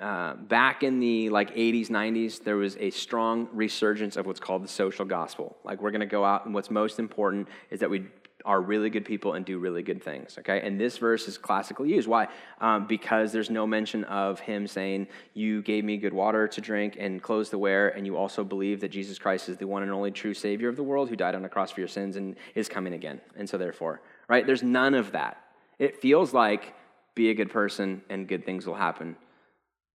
Uh, 0.00 0.34
back 0.34 0.82
in 0.82 0.98
the 0.98 1.30
like 1.30 1.54
80s 1.54 1.88
90s 1.88 2.42
there 2.42 2.56
was 2.56 2.76
a 2.78 2.90
strong 2.90 3.48
resurgence 3.52 4.16
of 4.16 4.26
what's 4.26 4.40
called 4.40 4.64
the 4.64 4.68
social 4.68 5.04
gospel 5.04 5.56
like 5.62 5.80
we're 5.80 5.92
going 5.92 6.00
to 6.00 6.06
go 6.06 6.24
out 6.24 6.46
and 6.46 6.52
what's 6.52 6.68
most 6.68 6.98
important 6.98 7.46
is 7.70 7.78
that 7.78 7.88
we 7.88 8.04
are 8.44 8.60
really 8.60 8.90
good 8.90 9.04
people 9.04 9.32
and 9.32 9.44
do 9.46 9.58
really 9.58 9.82
good 9.82 10.02
things, 10.02 10.36
okay? 10.38 10.60
And 10.60 10.78
this 10.78 10.98
verse 10.98 11.26
is 11.28 11.38
classically 11.38 11.94
used. 11.94 12.06
Why? 12.06 12.28
Um, 12.60 12.86
because 12.86 13.32
there's 13.32 13.48
no 13.48 13.66
mention 13.66 14.04
of 14.04 14.38
him 14.40 14.66
saying, 14.66 15.08
You 15.32 15.62
gave 15.62 15.84
me 15.84 15.96
good 15.96 16.12
water 16.12 16.46
to 16.46 16.60
drink 16.60 16.96
and 17.00 17.22
clothes 17.22 17.48
to 17.50 17.58
wear, 17.58 17.88
and 17.88 18.06
you 18.06 18.16
also 18.16 18.44
believe 18.44 18.80
that 18.80 18.90
Jesus 18.90 19.18
Christ 19.18 19.48
is 19.48 19.56
the 19.56 19.66
one 19.66 19.82
and 19.82 19.90
only 19.90 20.10
true 20.10 20.34
Savior 20.34 20.68
of 20.68 20.76
the 20.76 20.82
world 20.82 21.08
who 21.08 21.16
died 21.16 21.34
on 21.34 21.42
the 21.42 21.48
cross 21.48 21.70
for 21.70 21.80
your 21.80 21.88
sins 21.88 22.16
and 22.16 22.36
is 22.54 22.68
coming 22.68 22.92
again. 22.92 23.20
And 23.34 23.48
so, 23.48 23.56
therefore, 23.56 24.02
right? 24.28 24.46
There's 24.46 24.62
none 24.62 24.94
of 24.94 25.12
that. 25.12 25.38
It 25.78 26.00
feels 26.00 26.34
like 26.34 26.74
be 27.14 27.30
a 27.30 27.34
good 27.34 27.50
person 27.50 28.02
and 28.08 28.28
good 28.28 28.44
things 28.44 28.66
will 28.66 28.74
happen 28.74 29.16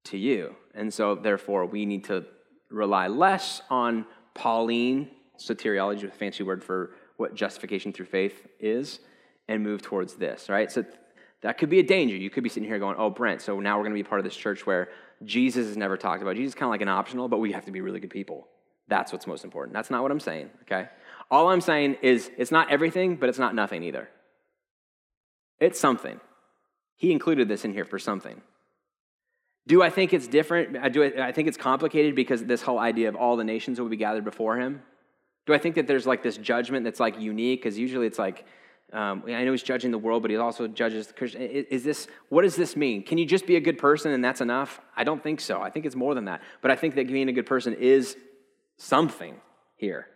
to 0.06 0.18
you. 0.18 0.56
And 0.74 0.94
so, 0.94 1.16
therefore, 1.16 1.66
we 1.66 1.86
need 1.86 2.06
to 2.06 2.26
rely 2.70 3.08
less 3.08 3.62
on 3.70 4.06
Pauline 4.34 5.10
soteriology, 5.38 6.04
a 6.04 6.12
fancy 6.12 6.44
word 6.44 6.64
for 6.64 6.92
what 7.18 7.36
justification 7.36 7.92
through 7.92 8.06
faith 8.06 8.48
is 8.60 9.00
and 9.48 9.64
move 9.64 9.82
towards 9.82 10.16
this, 10.16 10.50
right? 10.50 10.72
So 10.72 10.86
That 11.42 11.58
could 11.58 11.70
be 11.70 11.80
a 11.80 11.84
danger. 11.84 12.16
You 12.16 12.30
could 12.30 12.44
be 12.44 12.50
sitting 12.50 12.68
here 12.68 12.80
going, 12.80 12.96
oh, 12.98 13.10
Brent, 13.10 13.42
so 13.42 13.60
now 13.60 13.78
we're 13.78 13.84
going 13.84 13.96
to 13.96 14.04
be 14.04 14.08
part 14.08 14.20
of 14.20 14.26
this 14.26 14.36
church 14.36 14.66
where 14.66 14.90
Jesus 15.24 15.68
is 15.68 15.78
never 15.78 15.98
talked 15.98 16.22
about. 16.22 16.36
Jesus 16.36 16.52
is 16.52 16.56
kind 16.56 16.68
of 16.68 16.72
like 16.72 16.82
an 16.82 16.90
optional, 16.90 17.28
but 17.28 17.40
we 17.40 17.52
have 17.54 17.66
to 17.66 17.72
be 17.72 17.82
really 17.82 18.00
good 18.00 18.10
people. 18.10 18.48
That's 18.88 19.12
what's 19.12 19.28
most 19.28 19.44
important. 19.44 19.74
That's 19.74 19.90
not 19.90 20.02
what 20.02 20.12
I'm 20.12 20.20
saying, 20.20 20.50
okay? 20.64 20.90
All 21.32 21.50
I'm 21.50 21.62
saying 21.62 21.98
is 22.02 22.30
it's 22.38 22.52
not 22.52 22.72
everything, 22.72 23.16
but 23.16 23.30
it's 23.30 23.40
not 23.40 23.56
nothing 23.56 23.84
either. 23.84 24.10
It's 25.60 25.80
something. 25.80 26.20
He 27.00 27.14
included 27.14 27.48
this 27.48 27.64
in 27.64 27.72
here 27.74 27.86
for 27.86 27.98
something. 27.98 28.42
Do 29.68 29.82
I 29.82 29.90
think 29.90 30.14
it's 30.14 30.28
different? 30.28 30.78
I, 30.78 30.90
do, 30.90 31.02
I 31.04 31.32
think 31.32 31.48
it's 31.48 31.58
complicated 31.58 32.14
because 32.14 32.44
this 32.44 32.62
whole 32.62 32.78
idea 32.78 33.08
of 33.08 33.16
all 33.16 33.38
the 33.38 33.44
nations 33.46 33.80
will 33.80 33.88
be 33.88 33.96
gathered 33.96 34.26
before 34.26 34.58
him. 34.58 34.82
Do 35.46 35.54
I 35.54 35.60
think 35.60 35.76
that 35.76 35.88
there's 35.88 36.06
like 36.06 36.22
this 36.22 36.36
judgment 36.36 36.84
that's 36.84 37.00
like 37.00 37.18
unique? 37.18 37.62
Because 37.62 37.80
usually 37.80 38.06
it's 38.06 38.20
like, 38.20 38.46
um, 38.92 39.24
I 39.28 39.46
know 39.46 39.52
he's 39.52 39.64
judging 39.64 39.92
the 39.92 39.98
world, 39.98 40.24
but 40.24 40.30
he 40.30 40.36
also 40.36 40.68
judges 40.68 41.14
Christian. 41.16 41.42
Is 41.42 41.86
this, 41.86 42.08
what 42.28 42.42
does 42.42 42.58
this 42.58 42.76
mean? 42.76 43.02
Can 43.04 43.18
you 43.18 43.26
just 43.26 43.48
be 43.48 43.56
a 43.56 43.62
good 43.62 43.78
person 43.78 44.12
and 44.12 44.22
that's 44.22 44.42
enough? 44.42 44.82
I 44.98 45.06
don't 45.06 45.24
think 45.24 45.40
so. 45.40 45.62
I 45.62 45.70
think 45.70 45.86
it's 45.86 45.96
more 45.96 46.16
than 46.16 46.26
that. 46.26 46.42
But 46.62 46.72
I 46.72 46.76
think 46.76 46.96
that 46.96 47.08
being 47.08 47.30
a 47.30 47.34
good 47.34 47.46
person 47.46 47.76
is 47.76 48.18
something 48.76 49.36
here. 49.78 50.08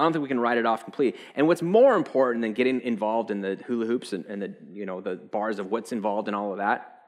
I 0.00 0.02
don't 0.04 0.14
think 0.14 0.22
we 0.22 0.28
can 0.28 0.40
write 0.40 0.56
it 0.56 0.64
off 0.64 0.82
completely. 0.82 1.20
And 1.34 1.46
what's 1.46 1.60
more 1.60 1.94
important 1.94 2.40
than 2.40 2.54
getting 2.54 2.80
involved 2.80 3.30
in 3.30 3.42
the 3.42 3.58
hula 3.66 3.84
hoops 3.84 4.14
and, 4.14 4.24
and 4.24 4.40
the, 4.40 4.54
you 4.72 4.86
know, 4.86 5.02
the 5.02 5.16
bars 5.16 5.58
of 5.58 5.70
what's 5.70 5.92
involved 5.92 6.26
in 6.26 6.32
all 6.32 6.52
of 6.52 6.56
that, 6.56 7.00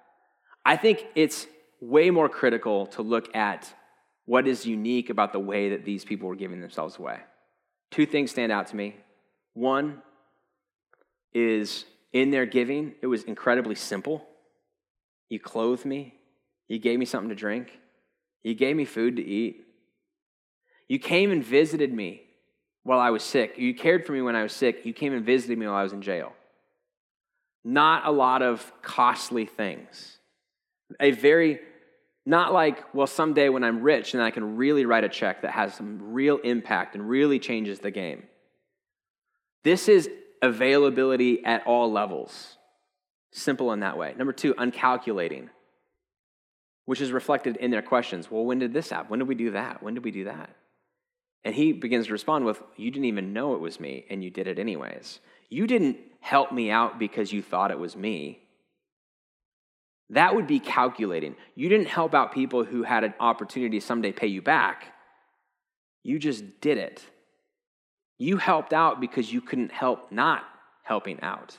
I 0.63 0.77
think 0.77 1.07
it's 1.15 1.47
way 1.81 2.11
more 2.11 2.29
critical 2.29 2.87
to 2.89 3.01
look 3.01 3.35
at 3.35 3.73
what 4.27 4.47
is 4.47 4.67
unique 4.67 5.09
about 5.09 5.33
the 5.33 5.39
way 5.39 5.71
that 5.71 5.87
these 5.87 6.05
people 6.05 6.29
were 6.29 6.37
giving 6.37 6.61
themselves 6.61 6.99
away. 6.99 7.21
Two 7.91 8.05
things 8.05 8.31
stand 8.31 8.53
out 8.53 8.67
to 8.67 8.77
me. 8.77 8.97
One 9.55 10.03
is 11.33 11.87
in 12.13 12.31
their 12.31 12.45
giving, 12.45 12.95
it 13.01 13.07
was 13.07 13.23
incredibly 13.23 13.75
simple. 13.75 14.29
You 15.31 15.41
clothed 15.41 15.87
me, 15.87 16.13
you 16.69 16.79
gave 16.79 16.99
me 16.99 17.07
something 17.07 17.31
to 17.31 17.35
drink, 17.35 17.81
you 18.43 18.55
gave 18.55 18.77
me 18.77 18.85
food 18.85 19.17
to 19.17 19.25
eat. 19.25 19.65
You 20.89 20.99
came 20.99 21.31
and 21.33 21.43
visited 21.43 21.91
me 21.91 22.25
while 22.85 22.99
I 22.99 23.11
was 23.11 23.23
sick. 23.23 23.59
You 23.59 23.75
cared 23.75 24.07
for 24.07 24.13
me 24.13 24.23
when 24.23 24.37
I 24.37 24.43
was 24.43 24.53
sick. 24.53 24.85
You 24.85 24.93
came 24.93 25.13
and 25.13 25.25
visited 25.25 25.59
me 25.59 25.67
while 25.67 25.77
I 25.77 25.83
was 25.83 25.93
in 25.93 26.03
jail. 26.03 26.33
Not 27.65 28.07
a 28.07 28.11
lot 28.11 28.43
of 28.43 28.73
costly 28.83 29.47
things. 29.47 30.19
A 31.01 31.13
very 31.13 31.61
not 32.25 32.53
like, 32.53 32.95
well, 32.95 33.07
someday 33.07 33.49
when 33.49 33.65
I'm 33.65 33.83
rich, 33.83 34.15
and 34.15 34.23
I 34.23 34.31
can 34.31 34.57
really 34.57 34.85
write 34.87 35.03
a 35.05 35.09
check 35.09 35.43
that 35.43 35.51
has 35.53 35.75
some 35.75 36.13
real 36.13 36.39
impact 36.39 36.95
and 36.95 37.09
really 37.09 37.41
changes 37.41 37.81
the 37.81 37.91
game. 37.91 38.23
This 39.65 39.89
is 39.89 40.09
availability 40.41 41.45
at 41.45 41.67
all 41.67 41.91
levels. 41.91 42.59
Simple 43.33 43.73
in 43.73 43.81
that 43.81 43.99
way. 43.99 44.15
Number 44.17 44.33
two, 44.33 44.55
uncalculating, 44.55 45.49
which 46.85 47.01
is 47.01 47.11
reflected 47.11 47.57
in 47.57 47.71
their 47.71 47.83
questions. 47.83 48.31
Well, 48.31 48.45
when 48.45 48.59
did 48.59 48.73
this 48.73 48.91
happen? 48.91 49.11
When 49.11 49.19
did 49.19 49.29
we 49.29 49.35
do 49.35 49.53
that? 49.53 49.83
When 49.83 49.95
did 49.95 50.05
we 50.05 50.11
do 50.11 50.25
that? 50.25 50.51
And 51.45 51.55
he 51.55 51.73
begins 51.73 52.07
to 52.07 52.13
respond 52.13 52.45
with, 52.45 52.63
You 52.77 52.91
didn't 52.91 53.07
even 53.07 53.33
know 53.33 53.55
it 53.55 53.61
was 53.61 53.81
me, 53.81 54.05
and 54.09 54.23
you 54.23 54.31
did 54.31 54.47
it 54.47 54.59
anyways. 54.59 55.21
You 55.49 55.67
didn't 55.67 55.99
help 56.21 56.53
me 56.53 56.71
out 56.71 56.99
because 56.99 57.33
you 57.33 57.43
thought 57.43 57.71
it 57.71 57.79
was 57.79 57.97
me. 57.97 58.39
That 60.11 60.35
would 60.35 60.47
be 60.47 60.61
calculating. 60.61 61.37
You 61.55 61.69
didn't 61.69 61.89
help 61.89 62.15
out 62.15 62.33
people 62.33 62.65
who 62.65 62.83
had 62.83 63.03
an 63.03 63.15
opportunity 63.19 63.81
to 63.81 63.85
someday 63.85 64.13
pay 64.13 64.27
you 64.27 64.43
back. 64.43 64.93
You 66.03 66.19
just 66.19 66.61
did 66.61 66.79
it. 66.79 67.03
You 68.19 68.37
helped 68.37 68.73
out 68.73 69.01
because 69.01 69.33
you 69.33 69.41
couldn't 69.41 69.73
help 69.73 70.13
not 70.13 70.45
helping 70.85 71.21
out. 71.23 71.59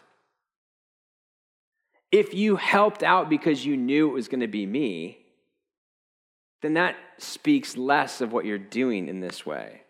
If 2.11 2.33
you 2.35 2.55
helped 2.55 3.01
out 3.01 3.29
because 3.29 3.65
you 3.65 3.75
knew 3.75 4.09
it 4.09 4.13
was 4.13 4.27
going 4.27 4.41
to 4.41 4.47
be 4.47 4.65
me, 4.67 5.22
then 6.63 6.75
that 6.75 6.95
speaks 7.17 7.75
less 7.75 8.21
of 8.21 8.31
what 8.31 8.45
you're 8.45 8.57
doing 8.57 9.09
in 9.09 9.19
this 9.19 9.45
way. 9.45 9.81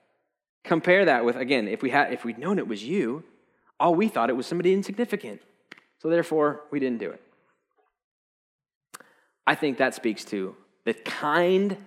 Compare 0.63 1.05
that 1.05 1.24
with, 1.24 1.36
again, 1.36 1.67
if, 1.67 1.84
we 1.84 1.91
had, 1.91 2.11
if 2.11 2.26
we'd 2.26 2.39
known 2.39 2.57
it 2.57 2.67
was 2.67 2.84
you, 2.84 3.24
all 3.80 3.93
we 3.93 4.07
thought 4.07 4.30
it 4.32 4.36
was 4.36 4.47
somebody 4.47 4.74
insignificant. 4.74 5.39
So 5.99 6.09
therefore, 6.09 6.61
we 6.71 6.80
didn't 6.80 6.97
do 6.97 7.11
it. 7.11 7.21
I 9.45 9.53
think 9.53 9.78
that 9.78 9.93
speaks 9.93 10.26
to 10.26 10.55
the 10.84 10.95
kind 10.95 11.78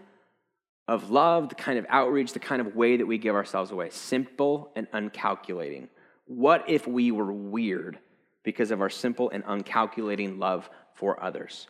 of 0.86 1.10
love, 1.10 1.48
the 1.48 1.56
kind 1.56 1.80
of 1.80 1.86
outreach, 1.88 2.32
the 2.32 2.38
kind 2.38 2.60
of 2.60 2.76
way 2.76 2.96
that 2.96 3.06
we 3.06 3.18
give 3.18 3.34
ourselves 3.34 3.72
away. 3.72 3.90
Simple 3.90 4.70
and 4.76 4.86
uncalculating. 4.92 5.88
What 6.26 6.64
if 6.68 6.86
we 6.86 7.10
were 7.10 7.32
weird 7.32 7.98
because 8.44 8.70
of 8.70 8.80
our 8.80 8.90
simple 8.90 9.30
and 9.30 9.42
uncalculating 9.46 10.38
love 10.38 10.70
for 10.94 11.20
others? 11.20 11.66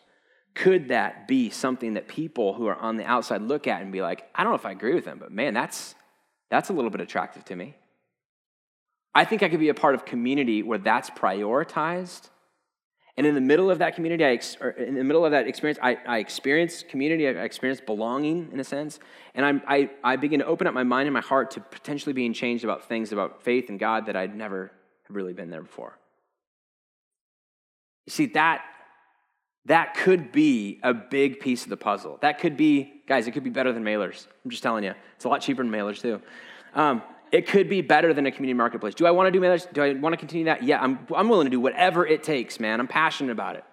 Could 0.57 0.89
that 0.89 1.29
be 1.29 1.51
something 1.51 1.95
that 1.95 2.09
people 2.09 2.55
who 2.55 2.67
are 2.67 2.77
on 2.77 2.97
the 2.97 3.05
outside 3.05 3.43
look 3.43 3.67
at 3.67 3.83
and 3.83 3.93
be 3.93 4.03
like, 4.03 4.29
I 4.35 4.43
don't 4.43 4.53
know 4.53 4.57
if 4.57 4.67
I 4.67 4.73
agree 4.73 4.95
with 4.95 5.05
them, 5.05 5.19
but 5.19 5.31
man, 5.31 5.55
that's, 5.55 5.95
that's 6.51 6.71
a 6.71 6.73
little 6.73 6.91
bit 6.91 7.01
attractive 7.01 7.45
to 7.47 7.57
me? 7.57 7.77
I 9.15 9.25
think 9.25 9.43
I 9.43 9.49
could 9.49 9.61
be 9.61 9.69
a 9.69 9.75
part 9.75 9.95
of 9.95 10.05
community 10.05 10.63
where 10.63 10.79
that's 10.79 11.11
prioritized 11.11 12.29
and 13.17 13.27
in 13.27 13.35
the 13.35 13.41
middle 13.41 13.71
of 13.71 13.79
that 13.79 13.95
community, 13.95 14.25
I 14.25 14.33
ex- 14.33 14.59
in 14.77 14.95
the 14.95 15.05
middle 15.05 15.25
of 15.25 15.31
that 15.31 15.47
experience, 15.47 15.79
I, 15.83 15.97
I 16.07 16.19
experienced 16.19 16.89
community, 16.89 17.27
I 17.27 17.31
experience 17.31 17.81
belonging 17.81 18.51
in 18.53 18.61
a 18.61 18.65
sense. 18.65 18.99
And 19.35 19.63
I, 19.67 19.75
I, 19.75 19.91
I 20.05 20.17
begin 20.17 20.41
to 20.41 20.47
open 20.47 20.67
up 20.67 20.75
my 20.75 20.83
mind 20.83 21.07
and 21.07 21.15
my 21.15 21.23
heart 21.23 21.53
to 21.53 21.61
potentially 21.61 22.13
being 22.13 22.35
changed 22.35 22.63
about 22.63 22.89
things 22.89 23.13
about 23.13 23.43
faith 23.43 23.71
and 23.71 23.79
God 23.79 24.07
that 24.07 24.17
I'd 24.17 24.37
never 24.37 24.71
have 25.07 25.17
really 25.17 25.33
been 25.33 25.49
there 25.49 25.63
before. 25.63 25.99
You 28.07 28.11
see, 28.11 28.27
that, 28.27 28.67
that 29.67 29.95
could 29.95 30.33
be 30.33 30.81
a 30.83 30.95
big 30.95 31.41
piece 31.41 31.64
of 31.64 31.71
the 31.71 31.77
puzzle. 31.77 32.19
That 32.23 32.39
could 32.39 32.57
be, 32.57 33.03
guys, 33.07 33.27
it 33.27 33.33
could 33.33 33.45
be 33.45 33.51
better 33.51 33.73
than 33.73 33.85
mailers. 33.85 34.27
I'm 34.45 34.51
just 34.51 34.62
telling 34.62 34.85
you. 34.85 34.95
It's 35.17 35.25
a 35.25 35.29
lot 35.29 35.41
cheaper 35.41 35.62
than 35.62 35.73
mailers, 35.73 36.01
too. 36.01 36.23
Um, 36.75 37.03
it 37.33 37.49
could 37.49 37.69
be 37.69 37.81
better 37.81 38.14
than 38.14 38.27
a 38.27 38.31
community 38.31 38.57
marketplace. 38.57 38.95
Do 38.95 39.07
I 39.07 39.11
want 39.11 39.27
to 39.27 39.31
do 39.33 39.45
mailers? 39.45 39.71
Do 39.73 39.83
I 39.83 39.95
want 39.95 40.12
to 40.12 40.17
continue 40.17 40.45
that? 40.45 40.62
Yeah, 40.62 40.81
I'm, 40.81 41.07
I'm 41.14 41.29
willing 41.29 41.47
to 41.47 41.51
do 41.51 41.61
whatever 41.61 42.07
it 42.07 42.23
takes, 42.23 42.61
man. 42.61 42.79
I'm 42.79 42.87
passionate 42.87 43.33
about 43.33 43.57
it. 43.57 43.64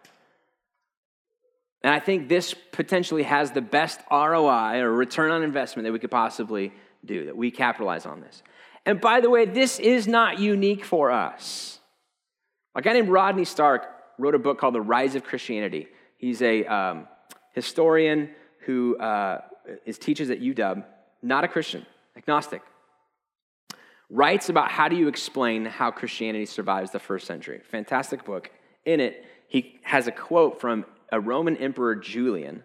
And 1.83 1.93
I 1.93 1.99
think 1.99 2.27
this 2.27 2.55
potentially 2.71 3.23
has 3.23 3.51
the 3.51 3.61
best 3.61 3.99
ROI 4.09 4.79
or 4.79 4.91
return 4.91 5.31
on 5.31 5.43
investment 5.43 5.85
that 5.85 5.91
we 5.91 5.99
could 5.99 6.11
possibly 6.11 6.71
do, 7.05 7.25
that 7.25 7.37
we 7.37 7.51
capitalize 7.51 8.05
on 8.05 8.21
this. 8.21 8.41
And 8.85 8.99
by 8.99 9.21
the 9.21 9.29
way, 9.29 9.45
this 9.45 9.79
is 9.79 10.07
not 10.07 10.39
unique 10.39 10.85
for 10.85 11.11
us. 11.11 11.79
A 12.73 12.81
guy 12.81 12.93
named 12.93 13.09
Rodney 13.09 13.45
Stark 13.45 13.92
wrote 14.17 14.35
a 14.35 14.39
book 14.39 14.59
called 14.59 14.75
The 14.75 14.81
Rise 14.81 15.15
of 15.15 15.23
Christianity. 15.23 15.87
He's 16.17 16.41
a 16.41 16.65
um, 16.65 17.07
historian 17.53 18.29
who 18.65 18.97
uh, 18.97 19.41
is, 19.85 19.97
teaches 19.97 20.29
at 20.29 20.39
UW, 20.39 20.83
not 21.21 21.43
a 21.43 21.47
Christian, 21.47 21.85
agnostic 22.15 22.61
writes 24.13 24.49
about 24.49 24.69
how 24.69 24.87
do 24.87 24.95
you 24.95 25.07
explain 25.07 25.65
how 25.65 25.89
Christianity 25.89 26.45
survives 26.45 26.91
the 26.91 26.99
first 26.99 27.25
century. 27.25 27.61
Fantastic 27.71 28.23
book. 28.23 28.51
In 28.85 28.99
it, 28.99 29.25
he 29.47 29.79
has 29.83 30.07
a 30.07 30.11
quote 30.11 30.61
from 30.61 30.85
a 31.11 31.19
Roman 31.19 31.57
emperor 31.57 31.95
Julian 31.95 32.63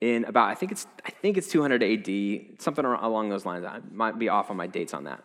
in 0.00 0.24
about 0.24 0.48
I 0.48 0.54
think 0.54 0.70
it's 0.70 0.86
I 1.04 1.10
think 1.10 1.36
it's 1.36 1.48
200 1.48 1.82
AD, 1.82 2.60
something 2.62 2.84
along 2.84 3.28
those 3.28 3.44
lines. 3.44 3.64
I 3.64 3.80
might 3.90 4.18
be 4.18 4.28
off 4.28 4.50
on 4.50 4.56
my 4.56 4.68
dates 4.68 4.94
on 4.94 5.04
that. 5.04 5.24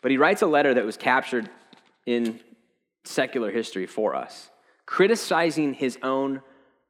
But 0.00 0.12
he 0.12 0.16
writes 0.16 0.42
a 0.42 0.46
letter 0.46 0.74
that 0.74 0.84
was 0.84 0.96
captured 0.96 1.50
in 2.06 2.38
secular 3.04 3.50
history 3.50 3.86
for 3.86 4.14
us, 4.14 4.50
criticizing 4.86 5.74
his 5.74 5.98
own 6.02 6.42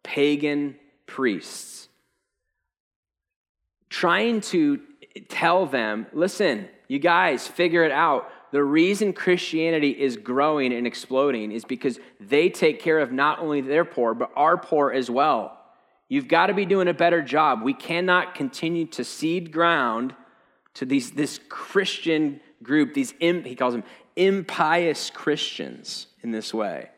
pagan 0.03 0.77
priests, 1.07 1.89
trying 3.89 4.41
to 4.41 4.81
tell 5.29 5.67
them, 5.67 6.07
listen, 6.13 6.69
you 6.89 6.99
guys, 6.99 7.47
figure 7.47 7.85
it 7.85 7.93
out. 7.93 8.31
The 8.53 8.63
reason 8.63 9.13
Christianity 9.13 9.91
is 9.91 10.17
growing 10.17 10.73
and 10.73 10.87
exploding 10.87 11.51
is 11.51 11.65
because 11.65 11.99
they 12.21 12.49
take 12.49 12.81
care 12.81 12.99
of 12.99 13.13
not 13.13 13.39
only 13.39 13.61
their 13.61 13.85
poor, 13.85 14.15
but 14.15 14.31
our 14.37 14.57
poor 14.57 14.93
as 14.93 15.11
well. 15.11 15.59
You've 16.09 16.29
got 16.29 16.47
to 16.47 16.55
be 16.55 16.67
doing 16.67 16.89
a 16.89 16.95
better 16.95 17.23
job. 17.23 17.63
We 17.63 17.75
cannot 17.75 18.35
continue 18.35 18.87
to 18.89 19.05
cede 19.05 19.51
ground 19.51 20.15
to 20.75 20.85
these, 20.85 21.13
this 21.13 21.41
Christian 21.49 22.41
group, 22.63 22.95
these, 22.95 23.15
he 23.19 23.55
calls 23.55 23.75
them 23.75 23.85
impious 24.17 25.11
Christians 25.11 26.09
in 26.23 26.31
this 26.31 26.53
way. 26.53 26.91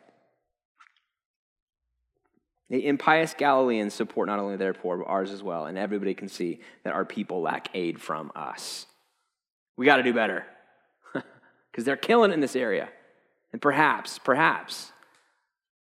The 2.69 2.85
impious 2.85 3.33
Galileans 3.33 3.93
support 3.93 4.27
not 4.27 4.39
only 4.39 4.57
their 4.57 4.73
poor, 4.73 4.97
but 4.97 5.07
ours 5.07 5.31
as 5.31 5.41
well. 5.41 5.65
And 5.67 5.77
everybody 5.77 6.13
can 6.13 6.27
see 6.27 6.59
that 6.83 6.93
our 6.93 7.05
people 7.05 7.41
lack 7.41 7.69
aid 7.73 8.01
from 8.01 8.31
us. 8.35 8.85
We 9.77 9.85
got 9.85 9.97
to 9.97 10.03
do 10.03 10.13
better 10.13 10.45
because 11.71 11.85
they're 11.85 11.95
killing 11.95 12.33
in 12.33 12.41
this 12.41 12.55
area. 12.55 12.89
And 13.53 13.61
perhaps, 13.61 14.19
perhaps, 14.19 14.91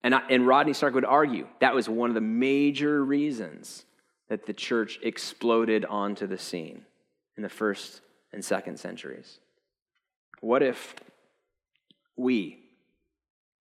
and, 0.05 0.15
I, 0.15 0.23
and 0.31 0.47
Rodney 0.47 0.73
Stark 0.73 0.95
would 0.95 1.05
argue 1.05 1.49
that 1.61 1.75
was 1.75 1.89
one 1.89 2.11
of 2.11 2.15
the 2.15 2.21
major 2.21 3.05
reasons 3.05 3.85
that 4.29 4.47
the 4.47 4.53
church 4.53 5.01
exploded 5.03 5.85
onto 5.85 6.29
the 6.29 6.39
scene 6.39 6.83
in 7.37 7.43
the 7.43 7.49
first 7.49 8.03
and 8.33 8.45
second 8.45 8.79
centuries. 8.79 9.41
What 10.41 10.63
if 10.63 10.95
we, 12.17 12.59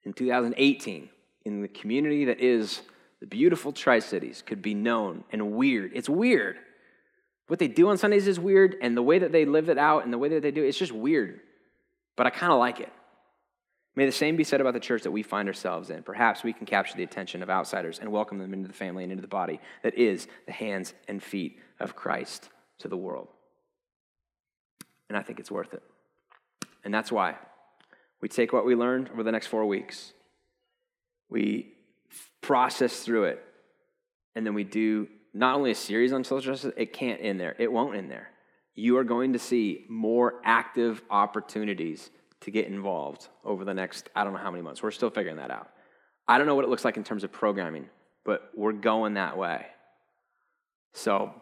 in 0.04 0.14
2018, 0.14 1.10
in 1.46 1.62
the 1.62 1.68
community 1.68 2.26
that 2.26 2.40
is 2.40 2.82
the 3.26 3.30
beautiful 3.30 3.72
Tri 3.72 3.98
Cities 3.98 4.44
could 4.46 4.62
be 4.62 4.76
known 4.76 5.24
and 5.32 5.54
weird. 5.54 5.94
It's 5.96 6.08
weird. 6.08 6.58
What 7.48 7.58
they 7.58 7.68
do 7.68 7.90
on 7.90 7.98
Sundays 7.98 8.28
is 8.28 8.40
weird, 8.40 8.76
and 8.84 8.96
the 8.96 9.02
way 9.02 9.18
that 9.18 9.32
they 9.32 9.46
live 9.46 9.68
it 9.68 9.80
out 9.80 10.04
and 10.04 10.14
the 10.14 10.20
way 10.20 10.30
that 10.30 10.44
they 10.44 10.52
do 10.52 10.64
it, 10.64 10.68
it's 10.68 10.78
just 10.78 10.92
weird. 10.92 11.40
But 12.16 12.28
I 12.28 12.30
kind 12.30 12.54
of 12.54 12.60
like 12.60 12.80
it. 12.80 12.94
May 13.96 14.06
the 14.06 14.12
same 14.12 14.36
be 14.36 14.44
said 14.44 14.62
about 14.62 14.76
the 14.76 14.80
church 14.80 15.02
that 15.04 15.12
we 15.12 15.24
find 15.24 15.48
ourselves 15.48 15.90
in. 15.90 16.04
Perhaps 16.04 16.44
we 16.44 16.54
can 16.54 16.68
capture 16.68 16.96
the 16.96 17.02
attention 17.02 17.42
of 17.42 17.50
outsiders 17.50 17.98
and 17.98 18.12
welcome 18.12 18.38
them 18.38 18.54
into 18.54 18.68
the 18.68 18.76
family 18.76 19.02
and 19.02 19.12
into 19.12 19.22
the 19.22 19.28
body 19.28 19.60
that 19.82 19.96
is 19.96 20.28
the 20.46 20.52
hands 20.52 20.94
and 21.08 21.24
feet 21.24 21.58
of 21.80 21.96
Christ 21.96 22.50
to 22.80 22.88
the 22.88 22.98
world. 22.98 23.30
And 25.10 25.18
I 25.18 25.24
think 25.24 25.40
it's 25.40 25.50
worth 25.50 25.74
it. 25.74 25.82
And 26.84 26.94
that's 26.94 27.12
why 27.12 27.38
we 28.22 28.30
take 28.30 28.54
what 28.54 28.68
we 28.68 28.76
learned 28.76 29.10
over 29.10 29.24
the 29.24 29.32
next 29.32 29.48
four 29.48 29.66
weeks, 29.66 30.14
we 31.28 31.75
process 32.42 33.00
through 33.00 33.26
it, 33.26 33.44
and 34.36 34.46
then 34.46 34.54
we 34.54 34.64
do 34.64 35.08
not 35.34 35.56
only 35.56 35.72
a 35.72 35.76
series 35.76 36.14
on 36.14 36.24
social 36.24 36.54
justice, 36.54 36.74
it 36.78 36.94
can't 36.94 37.20
end 37.22 37.40
there. 37.40 37.56
It 37.60 37.72
won't 37.72 37.96
end 37.96 38.10
there. 38.10 38.30
You 38.74 38.98
are 38.98 39.04
going 39.04 39.34
to 39.34 39.40
see 39.40 39.86
more 39.90 40.36
active 40.44 41.02
opportunities 41.10 42.10
to 42.42 42.52
get 42.52 42.68
involved 42.68 43.28
over 43.44 43.66
the 43.66 43.74
next, 43.74 44.10
I 44.16 44.24
don't 44.24 44.34
know 44.34 44.40
how 44.40 44.52
many 44.52 44.64
months. 44.64 44.84
We're 44.84 44.92
still 44.92 45.10
figuring 45.10 45.38
that 45.38 45.52
out. 45.52 45.70
I 46.28 46.38
don't 46.38 46.48
know 46.48 46.56
what 46.56 46.64
it 46.64 46.70
looks 46.70 46.86
like 46.86 46.98
in 46.98 47.04
terms 47.04 47.24
of 47.24 47.32
programming, 47.32 47.90
but 48.24 48.50
we're 48.56 48.74
going 48.74 49.16
that 49.16 49.38
way. 49.38 49.66
So 50.94 51.34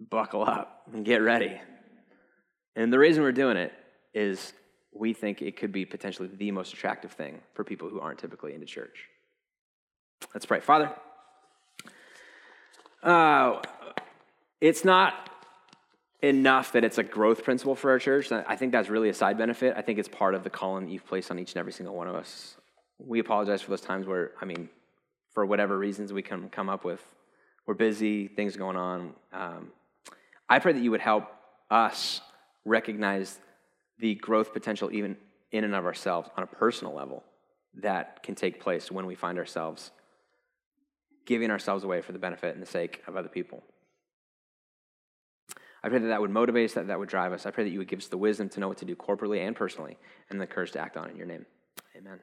buckle 0.00 0.42
up 0.42 0.84
and 0.92 1.04
get 1.04 1.18
ready. 1.18 1.60
And 2.74 2.92
the 2.92 2.98
reason 2.98 3.22
we're 3.22 3.32
doing 3.32 3.56
it 3.56 3.72
is 4.14 4.52
we 4.92 5.12
think 5.12 5.42
it 5.42 5.56
could 5.56 5.72
be 5.72 5.84
potentially 5.84 6.28
the 6.32 6.50
most 6.50 6.72
attractive 6.72 7.12
thing 7.12 7.40
for 7.54 7.64
people 7.64 7.88
who 7.88 8.00
aren't 8.00 8.18
typically 8.18 8.54
into 8.54 8.66
church. 8.66 9.08
Let's 10.34 10.46
pray. 10.46 10.60
Father, 10.60 10.92
uh, 13.02 13.60
it's 14.60 14.84
not 14.84 15.30
enough 16.22 16.72
that 16.72 16.84
it's 16.84 16.98
a 16.98 17.02
growth 17.02 17.42
principle 17.44 17.74
for 17.74 17.90
our 17.90 17.98
church. 17.98 18.30
I 18.30 18.56
think 18.56 18.72
that's 18.72 18.88
really 18.88 19.08
a 19.08 19.14
side 19.14 19.38
benefit. 19.38 19.74
I 19.76 19.82
think 19.82 19.98
it's 19.98 20.08
part 20.08 20.34
of 20.34 20.44
the 20.44 20.50
calling 20.50 20.86
that 20.86 20.92
you've 20.92 21.06
placed 21.06 21.30
on 21.30 21.38
each 21.38 21.52
and 21.52 21.58
every 21.58 21.72
single 21.72 21.94
one 21.94 22.08
of 22.08 22.14
us. 22.14 22.56
We 22.98 23.18
apologize 23.18 23.62
for 23.62 23.70
those 23.70 23.80
times 23.80 24.06
where, 24.06 24.32
I 24.40 24.44
mean, 24.44 24.68
for 25.32 25.46
whatever 25.46 25.78
reasons 25.78 26.12
we 26.12 26.22
can 26.22 26.50
come 26.50 26.68
up 26.68 26.84
with, 26.84 27.02
we're 27.66 27.74
busy, 27.74 28.28
things 28.28 28.56
going 28.56 28.76
on. 28.76 29.14
Um, 29.32 29.68
I 30.48 30.58
pray 30.58 30.72
that 30.72 30.82
you 30.82 30.90
would 30.90 31.00
help 31.00 31.24
us 31.70 32.20
recognize 32.64 33.38
the 33.98 34.14
growth 34.16 34.52
potential 34.52 34.90
even 34.92 35.16
in 35.52 35.64
and 35.64 35.74
of 35.74 35.86
ourselves 35.86 36.28
on 36.36 36.44
a 36.44 36.46
personal 36.46 36.94
level 36.94 37.24
that 37.74 38.22
can 38.22 38.34
take 38.34 38.60
place 38.60 38.90
when 38.90 39.06
we 39.06 39.14
find 39.14 39.38
ourselves 39.38 39.90
giving 41.26 41.50
ourselves 41.50 41.84
away 41.84 42.00
for 42.00 42.12
the 42.12 42.18
benefit 42.18 42.54
and 42.54 42.62
the 42.62 42.66
sake 42.66 43.02
of 43.06 43.16
other 43.16 43.28
people. 43.28 43.62
I 45.82 45.88
pray 45.88 45.98
that 45.98 46.08
that 46.08 46.20
would 46.20 46.30
motivate 46.30 46.70
us, 46.70 46.74
that 46.74 46.88
that 46.88 46.98
would 46.98 47.08
drive 47.08 47.32
us. 47.32 47.46
I 47.46 47.50
pray 47.50 47.64
that 47.64 47.70
you 47.70 47.78
would 47.78 47.88
give 47.88 48.00
us 48.00 48.08
the 48.08 48.18
wisdom 48.18 48.48
to 48.50 48.60
know 48.60 48.68
what 48.68 48.78
to 48.78 48.84
do 48.84 48.94
corporately 48.94 49.46
and 49.46 49.56
personally, 49.56 49.96
and 50.28 50.40
the 50.40 50.46
courage 50.46 50.72
to 50.72 50.80
act 50.80 50.96
on 50.96 51.08
it 51.08 51.12
in 51.12 51.16
your 51.16 51.26
name. 51.26 51.46
Amen. 51.96 52.20